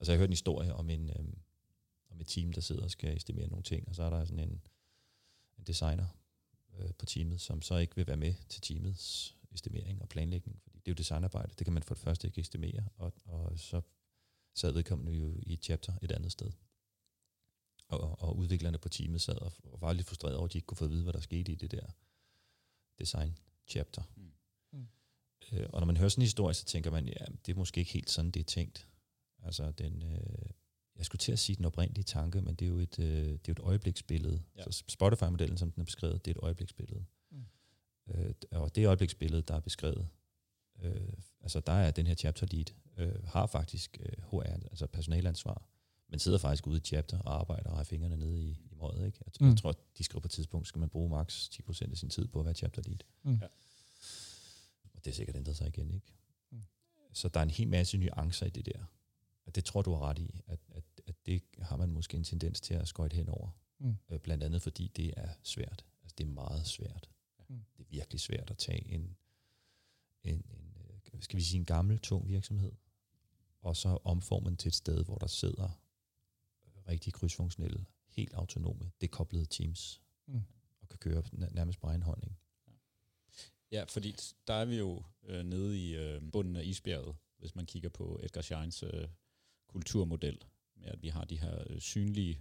altså 0.00 0.12
jeg 0.12 0.16
har 0.16 0.18
hørt 0.18 0.28
en 0.28 0.32
historie 0.32 0.74
om 0.74 0.90
en, 0.90 1.10
øhm, 1.10 1.38
om 2.10 2.20
et 2.20 2.26
team, 2.26 2.52
der 2.52 2.60
sidder 2.60 2.84
og 2.84 2.90
skal 2.90 3.16
estimere 3.16 3.48
nogle 3.48 3.62
ting, 3.62 3.88
og 3.88 3.94
så 3.94 4.02
er 4.02 4.10
der 4.10 4.24
sådan 4.24 4.38
en, 4.38 4.60
en 5.58 5.64
designer 5.66 6.06
øh, 6.78 6.90
på 6.98 7.06
teamet, 7.06 7.40
som 7.40 7.62
så 7.62 7.76
ikke 7.76 7.96
vil 7.96 8.06
være 8.06 8.16
med 8.16 8.34
til 8.48 8.62
teamets 8.62 9.36
estimering 9.52 10.02
og 10.02 10.08
planlægning, 10.08 10.60
fordi 10.62 10.78
det 10.78 10.88
er 10.88 10.92
jo 10.92 10.94
designarbejde, 10.94 11.52
det 11.58 11.66
kan 11.66 11.72
man 11.72 11.82
for 11.82 11.94
det 11.94 12.02
første 12.02 12.26
ikke 12.26 12.40
estimere, 12.40 12.84
og, 12.96 13.12
og 13.24 13.58
så 13.58 13.80
sad 14.54 14.72
vedkommende 14.72 15.12
jo 15.12 15.40
i 15.42 15.52
et 15.52 15.64
chapter 15.64 15.92
et 16.02 16.12
andet 16.12 16.32
sted. 16.32 16.50
Og, 17.88 18.22
og 18.22 18.36
udviklerne 18.36 18.78
på 18.78 18.88
teamet 18.88 19.20
sad 19.20 19.36
og, 19.36 19.52
og 19.64 19.80
var 19.80 19.92
lidt 19.92 20.06
frustreret 20.06 20.36
over, 20.36 20.46
at 20.46 20.52
de 20.52 20.58
ikke 20.58 20.66
kunne 20.66 20.76
få 20.76 20.84
at 20.84 20.90
vide, 20.90 21.02
hvad 21.02 21.12
der 21.12 21.20
skete 21.20 21.52
i 21.52 21.54
det 21.54 21.70
der 21.70 21.86
design 22.98 23.38
chapter. 23.66 24.02
Mm. 24.16 24.32
Mm. 24.72 24.86
Øh, 25.52 25.66
og 25.72 25.80
når 25.80 25.86
man 25.86 25.96
hører 25.96 26.08
sådan 26.08 26.22
en 26.22 26.26
historie, 26.26 26.54
så 26.54 26.64
tænker 26.64 26.90
man, 26.90 27.08
ja, 27.08 27.24
det 27.46 27.52
er 27.52 27.56
måske 27.56 27.78
ikke 27.78 27.92
helt 27.92 28.10
sådan, 28.10 28.30
det 28.30 28.40
er 28.40 28.44
tænkt. 28.44 28.88
Altså 29.42 29.70
den, 29.70 30.02
øh, 30.02 30.50
jeg 30.96 31.04
skulle 31.06 31.20
til 31.20 31.32
at 31.32 31.38
sige 31.38 31.56
den 31.56 31.64
oprindelige 31.64 32.04
tanke, 32.04 32.42
men 32.42 32.54
det 32.54 32.64
er 32.64 32.68
jo 32.68 32.78
et, 32.78 32.98
øh, 32.98 33.06
det 33.06 33.32
er 33.32 33.38
jo 33.48 33.52
et 33.52 33.58
øjebliksbillede. 33.58 34.42
Ja. 34.56 34.62
Så 34.70 34.84
Spotify-modellen, 34.88 35.58
som 35.58 35.70
den 35.70 35.80
er 35.80 35.84
beskrevet, 35.84 36.24
det 36.24 36.30
er 36.30 36.38
et 36.38 36.42
øjebliksbillede. 36.42 37.04
Mm. 37.30 37.44
Øh, 38.10 38.34
og 38.52 38.74
det 38.74 38.86
øjebliksbillede, 38.86 39.42
der 39.42 39.54
er 39.54 39.60
beskrevet, 39.60 40.08
øh, 40.82 41.12
altså 41.40 41.60
der 41.60 41.72
er 41.72 41.90
den 41.90 42.06
her 42.06 42.14
chapter 42.14 42.46
lead, 42.50 42.66
øh, 42.96 43.24
har 43.24 43.46
faktisk 43.46 43.98
øh, 44.00 44.24
HR, 44.30 44.66
altså 44.70 44.86
personalansvar, 44.86 45.62
men 46.08 46.18
sidder 46.18 46.38
faktisk 46.38 46.66
ude 46.66 46.76
i 46.76 46.80
chapter 46.80 47.18
og 47.18 47.40
arbejder 47.40 47.70
og 47.70 47.76
har 47.76 47.84
fingrene 47.84 48.16
nede 48.16 48.42
i, 48.42 48.50
i 48.50 48.74
møget. 48.80 49.06
Ikke? 49.06 49.18
Jeg, 49.26 49.32
mm. 49.40 49.48
jeg 49.48 49.56
tror, 49.56 49.76
de 49.98 50.04
skriver 50.04 50.20
på 50.20 50.26
et 50.26 50.30
tidspunkt, 50.30 50.68
skal 50.68 50.78
man 50.78 50.88
bruge 50.88 51.10
maks 51.10 51.50
10% 51.54 51.90
af 51.90 51.96
sin 51.96 52.10
tid 52.10 52.28
på 52.28 52.38
at 52.38 52.44
være 52.44 52.54
chapter 52.54 52.82
lead. 52.86 52.98
Mm. 53.22 53.38
Ja. 53.42 53.46
Og 54.94 55.04
det 55.04 55.10
er 55.10 55.14
sikkert 55.14 55.36
ændret 55.36 55.56
sig 55.56 55.68
igen. 55.68 55.90
ikke. 55.90 56.14
Mm. 56.50 56.62
Så 57.12 57.28
der 57.28 57.40
er 57.40 57.44
en 57.44 57.50
hel 57.50 57.68
masse 57.68 57.98
nuancer 57.98 58.46
i 58.46 58.50
det 58.50 58.66
der. 58.66 58.84
Og 59.46 59.54
det 59.54 59.64
tror 59.64 59.82
du 59.82 59.94
har 59.94 60.00
ret 60.00 60.18
i, 60.18 60.40
at, 60.46 60.60
at, 60.68 60.84
at 61.06 61.14
det 61.26 61.42
har 61.58 61.76
man 61.76 61.90
måske 61.90 62.16
en 62.16 62.24
tendens 62.24 62.60
til 62.60 62.74
at 62.74 62.88
skøjte 62.88 63.14
henover. 63.16 63.50
Mm. 63.78 63.96
Øh, 64.10 64.18
blandt 64.18 64.44
andet 64.44 64.62
fordi 64.62 64.88
det 64.96 65.14
er 65.16 65.28
svært. 65.42 65.84
Altså 66.02 66.14
det 66.18 66.24
er 66.24 66.28
meget 66.28 66.66
svært. 66.66 67.10
Mm. 67.48 67.64
Det 67.76 67.82
er 67.82 67.88
virkelig 67.90 68.20
svært 68.20 68.50
at 68.50 68.58
tage 68.58 68.88
en, 68.88 69.16
en, 70.24 70.34
en, 70.34 70.76
øh, 71.14 71.22
skal 71.22 71.36
vi 71.36 71.42
sige 71.42 71.58
en 71.58 71.64
gammel, 71.64 71.98
tung 71.98 72.28
virksomhed, 72.28 72.72
og 73.60 73.76
så 73.76 73.98
omforme 74.04 74.48
den 74.48 74.56
til 74.56 74.68
et 74.68 74.74
sted, 74.74 75.04
hvor 75.04 75.18
der 75.18 75.26
sidder 75.26 75.80
rigtig 76.88 77.12
krydsfunktionelle, 77.12 77.86
helt 78.08 78.34
autonome, 78.34 78.90
dekoblede 79.00 79.46
teams, 79.46 80.02
mm. 80.26 80.42
og 80.80 80.88
kan 80.88 80.98
køre 80.98 81.22
nærmest 81.32 81.80
på 81.80 81.86
egen 81.86 82.02
hånd. 82.02 82.24
Ikke? 82.24 82.36
Ja, 83.70 83.84
fordi 83.88 84.16
der 84.46 84.54
er 84.54 84.64
vi 84.64 84.76
jo 84.78 85.02
øh, 85.22 85.44
nede 85.44 85.88
i 85.88 85.96
øh, 85.96 86.22
bunden 86.32 86.56
af 86.56 86.64
isbjerget, 86.64 87.16
hvis 87.38 87.54
man 87.54 87.66
kigger 87.66 87.88
på 87.88 88.20
Edgar 88.22 88.40
Scheins 88.40 88.82
øh, 88.82 89.08
kulturmodel, 89.66 90.44
med 90.74 90.88
at 90.88 91.02
vi 91.02 91.08
har 91.08 91.24
de 91.24 91.40
her 91.40 91.64
øh, 91.66 91.80
synlige, 91.80 92.40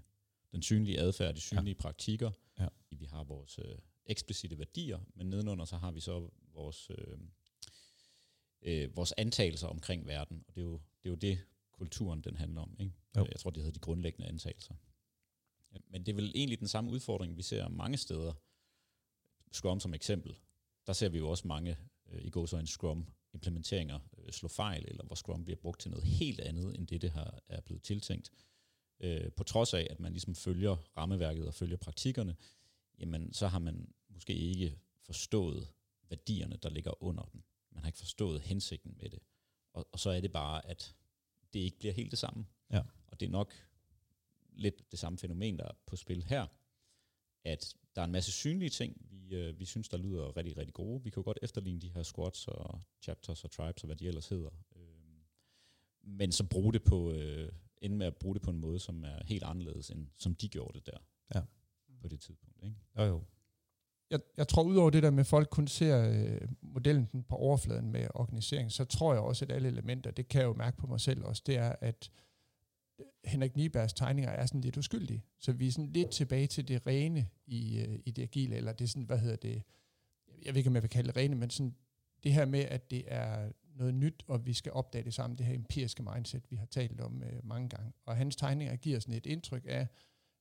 den 0.51 0.61
synlige 0.61 0.99
adfærd, 0.99 1.35
de 1.35 1.41
synlige 1.41 1.75
ja. 1.75 1.81
praktikker. 1.81 2.31
Ja. 2.59 2.67
Vi 2.89 3.05
har 3.05 3.23
vores 3.23 3.59
øh, 3.59 3.77
eksplicite 4.05 4.57
værdier, 4.57 4.99
men 5.15 5.29
nedenunder 5.29 5.65
så 5.65 5.77
har 5.77 5.91
vi 5.91 5.99
så 5.99 6.29
vores, 6.53 6.91
øh, 6.97 7.17
øh, 8.61 8.97
vores 8.97 9.13
antagelser 9.17 9.67
omkring 9.67 10.07
verden, 10.07 10.43
og 10.47 10.55
det 10.55 10.61
er 10.61 10.65
jo 10.65 10.79
det, 11.03 11.05
er 11.05 11.09
jo 11.09 11.15
det 11.15 11.39
kulturen 11.77 12.21
den 12.21 12.35
handler 12.35 12.61
om. 12.61 12.77
Ikke? 12.79 12.93
Jo. 13.17 13.27
Jeg 13.31 13.39
tror, 13.39 13.49
det 13.49 13.63
hedder 13.63 13.73
de 13.73 13.79
grundlæggende 13.79 14.27
antagelser. 14.27 14.75
Men 15.89 16.05
det 16.05 16.11
er 16.11 16.15
vel 16.15 16.31
egentlig 16.35 16.59
den 16.59 16.67
samme 16.67 16.91
udfordring, 16.91 17.37
vi 17.37 17.41
ser 17.41 17.67
mange 17.67 17.97
steder. 17.97 18.33
Scrum 19.51 19.79
som 19.79 19.93
eksempel. 19.93 20.35
Der 20.87 20.93
ser 20.93 21.09
vi 21.09 21.17
jo 21.17 21.29
også 21.29 21.47
mange 21.47 21.77
øh, 22.09 22.25
i 22.25 22.29
går 22.29 22.45
så 22.45 22.57
en 22.57 22.67
Scrum 22.67 23.07
implementeringer 23.33 23.99
øh, 24.17 24.31
slå 24.31 24.49
fejl, 24.49 24.85
eller 24.87 25.03
hvor 25.03 25.15
Scrum 25.15 25.43
bliver 25.43 25.57
brugt 25.57 25.81
til 25.81 25.91
noget 25.91 26.07
helt 26.07 26.39
andet, 26.39 26.75
end 26.75 26.87
det, 26.87 27.01
det 27.01 27.11
har, 27.11 27.39
er 27.47 27.61
blevet 27.61 27.83
tiltænkt. 27.83 28.31
Øh, 28.99 29.31
på 29.31 29.43
trods 29.43 29.73
af, 29.73 29.87
at 29.89 29.99
man 29.99 30.11
ligesom 30.11 30.35
følger 30.35 30.75
rammeværket 30.97 31.47
og 31.47 31.53
følger 31.53 31.77
praktikkerne, 31.77 32.35
jamen 32.99 33.33
så 33.33 33.47
har 33.47 33.59
man 33.59 33.93
måske 34.09 34.33
ikke 34.33 34.79
forstået 35.01 35.67
værdierne, 36.09 36.57
der 36.63 36.69
ligger 36.69 37.03
under 37.03 37.23
den. 37.23 37.43
Man 37.71 37.83
har 37.83 37.87
ikke 37.87 37.99
forstået 37.99 38.41
hensigten 38.41 38.97
med 39.01 39.09
det. 39.09 39.19
Og, 39.73 39.87
og 39.91 39.99
så 39.99 40.09
er 40.09 40.21
det 40.21 40.31
bare, 40.31 40.65
at 40.65 40.95
det 41.57 41.63
ikke 41.63 41.79
bliver 41.79 41.93
helt 41.93 42.11
det 42.11 42.19
samme. 42.19 42.45
Ja. 42.71 42.81
Og 43.07 43.19
det 43.19 43.25
er 43.25 43.29
nok 43.29 43.53
lidt 44.49 44.91
det 44.91 44.99
samme 44.99 45.17
fænomen, 45.17 45.59
der 45.59 45.65
er 45.65 45.71
på 45.85 45.95
spil 45.95 46.23
her, 46.23 46.47
at 47.43 47.75
der 47.95 48.01
er 48.01 48.05
en 48.05 48.11
masse 48.11 48.31
synlige 48.31 48.69
ting, 48.69 49.07
vi, 49.09 49.35
øh, 49.35 49.59
vi 49.59 49.65
synes, 49.65 49.89
der 49.89 49.97
lyder 49.97 50.37
rigtig, 50.37 50.57
rigtig 50.57 50.73
gode. 50.73 51.03
Vi 51.03 51.09
kan 51.09 51.21
jo 51.21 51.23
godt 51.23 51.39
efterligne 51.41 51.81
de 51.81 51.89
her 51.89 52.03
squats 52.03 52.47
og 52.47 52.81
chapters 53.01 53.43
og 53.43 53.51
tribes 53.51 53.83
og 53.83 53.87
hvad 53.87 53.95
de 53.95 54.07
ellers 54.07 54.27
hedder. 54.27 54.49
Øh, 54.75 54.81
men 56.03 56.31
så 56.31 56.43
bruge 56.43 56.73
det 56.73 56.83
på, 56.83 57.11
øh, 57.11 57.51
ende 57.81 57.95
med 57.95 58.07
at 58.07 58.15
bruge 58.15 58.35
det 58.35 58.41
på 58.41 58.51
en 58.51 58.59
måde, 58.59 58.79
som 58.79 59.03
er 59.03 59.23
helt 59.25 59.43
anderledes, 59.43 59.89
end 59.89 60.07
som 60.17 60.35
de 60.35 60.49
gjorde 60.49 60.79
det 60.79 60.85
der. 60.85 60.97
Ja. 61.35 61.41
På 62.01 62.07
det 62.07 62.19
tidspunkt. 62.19 62.63
Ikke? 62.63 62.75
Jo, 62.97 63.03
jo 63.03 63.23
jeg, 64.11 64.19
jeg 64.37 64.47
tror 64.47 64.63
udover 64.63 64.89
det 64.89 65.03
der 65.03 65.11
med, 65.11 65.19
at 65.19 65.27
folk 65.27 65.49
kun 65.49 65.67
ser 65.67 66.09
øh, 66.09 66.47
modellen 66.61 67.23
på 67.29 67.35
overfladen 67.35 67.91
med 67.91 68.07
organisering, 68.13 68.71
så 68.71 68.85
tror 68.85 69.13
jeg 69.13 69.21
også, 69.21 69.45
at 69.45 69.51
alle 69.51 69.67
elementer, 69.67 70.11
det 70.11 70.27
kan 70.27 70.41
jeg 70.41 70.47
jo 70.47 70.53
mærke 70.53 70.77
på 70.77 70.87
mig 70.87 71.01
selv 71.01 71.23
også, 71.23 71.43
det 71.45 71.57
er, 71.57 71.75
at 71.81 72.09
øh, 72.99 73.05
Henrik 73.25 73.55
Niebergs 73.55 73.93
tegninger 73.93 74.31
er 74.31 74.45
sådan 74.45 74.61
lidt 74.61 74.77
uskyldige. 74.77 75.23
Så 75.39 75.51
vi 75.51 75.67
er 75.67 75.71
sådan 75.71 75.91
lidt 75.91 76.09
tilbage 76.09 76.47
til 76.47 76.67
det 76.67 76.87
rene 76.87 77.27
i, 77.45 77.79
øh, 77.79 77.99
i 78.05 78.11
det 78.11 78.21
agile, 78.21 78.55
eller 78.55 78.73
det 78.73 78.85
er 78.85 78.89
sådan, 78.89 79.03
hvad 79.03 79.19
hedder 79.19 79.35
det, 79.35 79.63
jeg 80.45 80.53
ved 80.53 80.57
ikke, 80.57 80.67
om 80.67 80.75
jeg 80.75 80.83
vil 80.83 80.89
kalde 80.89 81.07
det 81.07 81.17
rene, 81.17 81.35
men 81.35 81.49
sådan 81.49 81.75
det 82.23 82.33
her 82.33 82.45
med, 82.45 82.59
at 82.59 82.91
det 82.91 83.03
er 83.07 83.51
noget 83.75 83.93
nyt, 83.93 84.23
og 84.27 84.45
vi 84.45 84.53
skal 84.53 84.71
opdage 84.71 85.03
det 85.03 85.13
sammen, 85.13 85.37
det 85.37 85.45
her 85.45 85.55
empiriske 85.55 86.03
mindset, 86.03 86.51
vi 86.51 86.55
har 86.55 86.65
talt 86.65 87.01
om 87.01 87.23
øh, 87.23 87.45
mange 87.45 87.69
gange. 87.69 87.93
Og 88.05 88.15
hans 88.15 88.35
tegninger 88.35 88.75
giver 88.75 88.99
sådan 88.99 89.13
et 89.13 89.25
indtryk 89.25 89.63
af, 89.67 89.87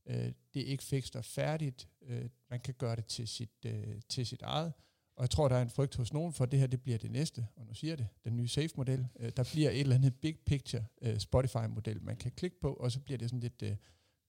øh, 0.07 0.33
det 0.55 0.63
er 0.63 0.67
ikke 0.67 0.85
fikst 0.85 1.17
og 1.17 1.25
færdigt, 1.25 1.89
øh, 2.03 2.29
man 2.51 2.61
kan 2.61 2.75
gøre 2.75 2.97
det 2.97 3.07
til 3.07 3.29
sit, 3.29 3.65
øh, 3.67 4.01
til 4.09 4.27
sit 4.27 4.43
eget, 4.43 4.73
og 5.17 5.23
jeg 5.23 5.31
tror, 5.31 5.49
der 5.49 5.57
er 5.57 5.63
en 5.63 5.71
frygt 5.71 5.97
hos 5.97 6.13
nogen 6.13 6.33
for, 6.33 6.45
at 6.45 6.51
det 6.51 6.59
her 6.59 6.67
det 6.67 6.83
bliver 6.83 6.99
det 6.99 7.11
næste, 7.11 7.47
og 7.57 7.67
nu 7.67 7.75
siger 7.75 7.91
jeg 7.91 7.99
det, 7.99 8.09
den 8.25 8.37
nye 8.37 8.49
SAFE-model. 8.49 9.09
Øh, 9.21 9.33
der 9.37 9.49
bliver 9.53 9.71
et 9.71 9.81
eller 9.81 9.95
andet 9.95 10.21
big 10.21 10.39
picture 10.47 10.85
øh, 11.03 11.19
Spotify-model, 11.19 12.03
man 12.03 12.17
kan 12.17 12.31
klikke 12.31 12.61
på, 12.61 12.75
og 12.75 12.93
så 12.93 13.01
bliver 13.01 13.19
det 13.19 13.31
sådan 13.31 13.41
lidt 13.41 13.63
øh, 13.63 13.77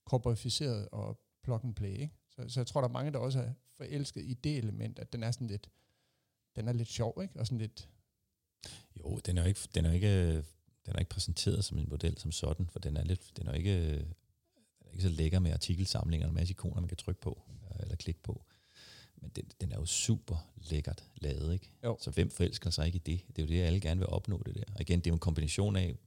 korporificeret 0.06 0.90
og 0.92 1.20
plug 1.44 1.64
and 1.64 1.76
play. 1.76 1.98
Ikke? 2.00 2.16
Så, 2.30 2.50
så 2.50 2.60
jeg 2.60 2.68
tror, 2.68 2.82
der 2.82 2.88
er 2.88 2.92
mange, 2.92 3.12
der 3.12 3.20
også 3.20 3.40
er 3.40 3.54
forelsket 3.78 4.24
i 4.26 4.34
det 4.34 4.58
element, 4.58 5.00
at 5.00 5.14
den 5.14 5.24
er 5.24 5.32
sådan 5.32 5.48
lidt, 5.48 5.70
den 6.56 6.68
er 6.68 6.74
lidt 6.74 6.90
sjov, 6.90 7.20
ikke? 7.22 7.40
og 7.40 7.48
sådan 7.48 7.58
lidt, 7.58 7.90
Jo, 9.00 9.20
den 9.26 9.38
er 9.38 9.42
jo 9.42 9.48
ikke, 9.48 9.60
den 9.76 9.86
er 9.86 9.92
ikke, 9.92 10.36
den 10.86 10.96
er 10.96 11.00
ikke 11.00 11.10
præsenteret 11.10 11.66
som 11.66 11.78
en 11.78 11.90
model 11.90 12.18
som 12.18 12.32
sådan, 12.32 12.68
for 12.70 12.80
den 12.80 12.98
er, 12.98 13.04
lidt, 13.04 13.38
den 13.38 13.48
er 13.48 13.54
ikke, 13.54 13.92
øh, 13.92 14.06
ikke 14.98 15.10
så 15.10 15.16
lækker 15.22 15.40
med 15.40 15.52
artikelsamlinger 15.52 16.28
og 16.28 16.30
en 16.30 16.36
masse 16.36 16.52
ikoner, 16.52 16.82
man 16.82 16.88
kan 16.88 16.98
trykke 16.98 17.22
på 17.22 17.42
øh, 17.72 17.80
eller 17.80 17.96
klikke 17.96 18.24
på. 18.24 18.42
Men 19.22 19.32
den, 19.36 19.46
den 19.62 19.72
er 19.72 19.76
jo 19.76 19.86
super 19.86 20.50
lækkert 20.70 21.04
lavet, 21.16 21.54
ikke? 21.54 21.72
Jo. 21.84 21.98
Så 22.02 22.12
hvem 22.12 22.30
forelsker 22.30 22.70
sig 22.70 22.86
ikke 22.86 22.96
i 22.96 23.02
det? 23.06 23.22
Det 23.28 23.42
er 23.42 23.44
jo 23.44 23.48
det, 23.48 23.62
alle 23.62 23.80
gerne 23.80 24.00
vil 24.00 24.08
opnå 24.10 24.42
det 24.46 24.56
der. 24.56 24.64
Og 24.76 24.82
igen, 24.82 25.00
det 25.00 25.08
er 25.08 25.12
jo 25.12 25.16
en 25.16 25.20
kombination 25.20 25.76
af, 25.76 25.98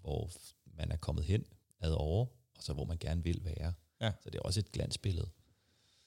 hvor 0.00 0.30
man 0.76 0.92
er 0.92 0.96
kommet 0.96 1.24
hen 1.24 1.44
ad 1.80 1.92
over, 1.92 2.26
og 2.56 2.62
så 2.62 2.72
hvor 2.72 2.84
man 2.84 2.96
gerne 3.00 3.24
vil 3.24 3.40
være. 3.44 3.72
Ja. 4.00 4.12
Så 4.22 4.30
det 4.30 4.34
er 4.34 4.42
også 4.42 4.60
et 4.60 4.72
glansbillede. 4.72 5.28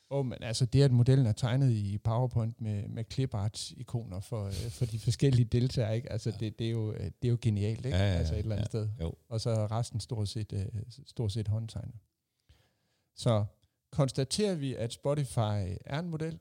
Åh, 0.10 0.20
oh, 0.20 0.26
men 0.26 0.38
altså 0.44 0.66
det, 0.66 0.84
at 0.84 0.92
modellen 0.92 1.26
er 1.26 1.32
tegnet 1.32 1.72
i 1.72 1.98
PowerPoint 1.98 2.62
med, 2.62 2.88
med 2.88 3.04
clipart-ikoner 3.14 4.20
for, 4.20 4.46
øh, 4.46 4.54
for 4.72 4.86
de 4.86 5.00
forskellige 5.00 5.46
deltagere, 5.46 5.96
ikke? 5.96 6.12
Altså 6.12 6.30
Ja. 6.30 6.36
det, 6.40 6.60
det, 6.60 6.68
er 6.68 6.72
jo, 6.72 6.92
øh, 6.92 7.00
det 7.00 7.28
er 7.28 7.30
jo 7.30 7.38
genialt, 7.42 7.86
ikke? 7.86 7.98
Ja, 7.98 8.04
ja, 8.04 8.12
ja, 8.12 8.18
altså 8.18 8.34
et 8.34 8.40
eller 8.40 8.56
andet 8.56 8.66
ja. 8.66 8.70
sted. 8.70 8.90
Jo. 9.02 9.14
Og 9.30 9.42
så 9.42 9.50
er 9.50 9.72
resten 9.72 10.00
stort 10.00 10.30
set, 10.30 10.70
stort 11.06 11.32
set 11.32 11.48
håndtegnet. 11.48 11.96
Så 13.18 13.46
konstaterer 13.92 14.56
vi, 14.56 14.74
at 14.76 14.94
Spotify 14.94 15.76
er 15.86 16.00
en 16.00 16.10
model? 16.10 16.40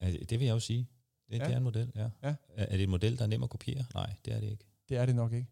Det 0.00 0.30
vil 0.30 0.42
jeg 0.46 0.54
jo 0.54 0.58
sige. 0.60 0.88
Det, 1.30 1.38
Ja. 1.38 1.44
det 1.44 1.52
er 1.52 1.56
en 1.56 1.62
model, 1.62 1.92
ja. 1.94 2.10
Ja. 2.22 2.28
Er 2.48 2.66
er 2.66 2.76
det 2.76 2.82
en 2.82 2.90
model, 2.90 3.18
der 3.18 3.22
er 3.22 3.26
nem 3.28 3.42
at 3.42 3.50
kopiere? 3.50 3.84
Nej, 3.94 4.14
det 4.24 4.32
er 4.34 4.40
det 4.40 4.50
ikke. 4.50 4.64
Det 4.88 4.96
er 4.96 5.06
det 5.06 5.14
nok 5.14 5.32
ikke. 5.32 5.48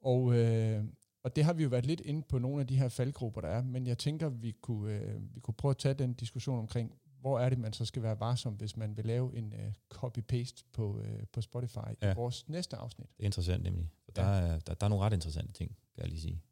Og, 0.00 0.34
øh, 0.34 0.84
og 1.22 1.36
det 1.36 1.44
har 1.44 1.52
vi 1.52 1.62
jo 1.62 1.68
været 1.68 1.86
lidt 1.86 2.00
inde 2.00 2.22
på 2.22 2.38
nogle 2.38 2.60
af 2.60 2.66
de 2.66 2.76
her 2.78 2.88
faldgrupper, 2.88 3.40
der 3.40 3.48
er, 3.48 3.62
men 3.62 3.86
jeg 3.86 3.98
tænker, 3.98 4.28
vi 4.28 4.50
kunne, 4.60 4.92
øh, 4.92 5.34
vi 5.34 5.40
kunne 5.40 5.54
prøve 5.54 5.70
at 5.70 5.78
tage 5.78 5.94
den 5.94 6.14
diskussion 6.14 6.58
omkring, 6.58 6.92
hvor 7.20 7.38
er 7.40 7.48
det, 7.48 7.58
man 7.58 7.72
så 7.72 7.84
skal 7.84 8.02
være 8.02 8.20
varsom, 8.20 8.54
hvis 8.54 8.76
man 8.76 8.96
vil 8.96 9.04
lave 9.06 9.36
en 9.36 9.52
øh, 9.52 9.72
copy-paste 9.94 10.64
på, 10.72 11.00
øh, 11.00 11.22
på 11.32 11.40
Spotify 11.40 11.78
ja. 12.02 12.12
I 12.12 12.14
vores 12.14 12.48
næste 12.48 12.76
afsnit. 12.76 13.08
Det 13.16 13.22
er 13.22 13.26
interessant 13.26 13.62
nemlig. 13.62 13.88
For 14.04 14.12
Ja. 14.16 14.22
der, 14.22 14.28
er, 14.28 14.58
der, 14.58 14.74
der 14.74 14.86
er 14.86 14.88
nogle 14.90 15.04
ret 15.04 15.12
interessante 15.12 15.52
ting, 15.52 15.70
kan 15.94 16.02
jeg 16.02 16.08
lige 16.08 16.20
sige. 16.20 16.42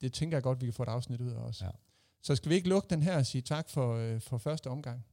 Det 0.00 0.12
tænker 0.12 0.36
jeg 0.36 0.42
godt, 0.42 0.60
vi 0.60 0.66
kan 0.66 0.72
få 0.74 0.82
et 0.82 0.88
afsnit 0.88 1.20
ud 1.20 1.30
af 1.30 1.36
også. 1.36 1.64
Ja. 1.64 1.70
Så 2.26 2.36
skal 2.36 2.50
vi 2.50 2.54
ikke 2.54 2.68
lukke 2.68 2.88
den 2.90 3.02
her 3.02 3.16
og 3.16 3.26
sige 3.26 3.42
tak 3.42 3.68
for, 3.68 3.94
øh, 3.94 4.20
for 4.20 4.38
første 4.38 4.70
omgang? 4.70 5.04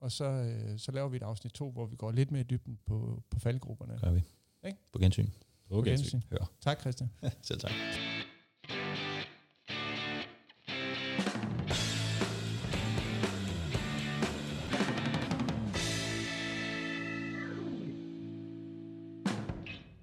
Og 0.00 0.12
så, 0.12 0.24
øh, 0.24 0.78
så 0.78 0.92
laver 0.92 1.08
vi 1.08 1.16
et 1.16 1.22
afsnit 1.22 1.52
to, 1.52 1.70
hvor 1.70 1.86
vi 1.86 1.96
går 1.96 2.12
lidt 2.12 2.30
mere 2.30 2.40
i 2.40 2.44
dybden 2.44 2.78
på, 2.86 3.22
på 3.30 3.40
faldgrupperne. 3.40 3.98
Gør 4.04 4.10
vi. 4.12 4.22
Ikke? 4.66 4.78
På 4.92 4.98
gensyn. 4.98 5.26
På 5.68 5.74
Okay. 5.78 5.90
gensyn. 5.90 6.20
Hør. 6.30 6.50
Tak, 6.60 6.80
Christian. 6.80 7.10
Selv 7.42 7.60
tak. 7.60 7.70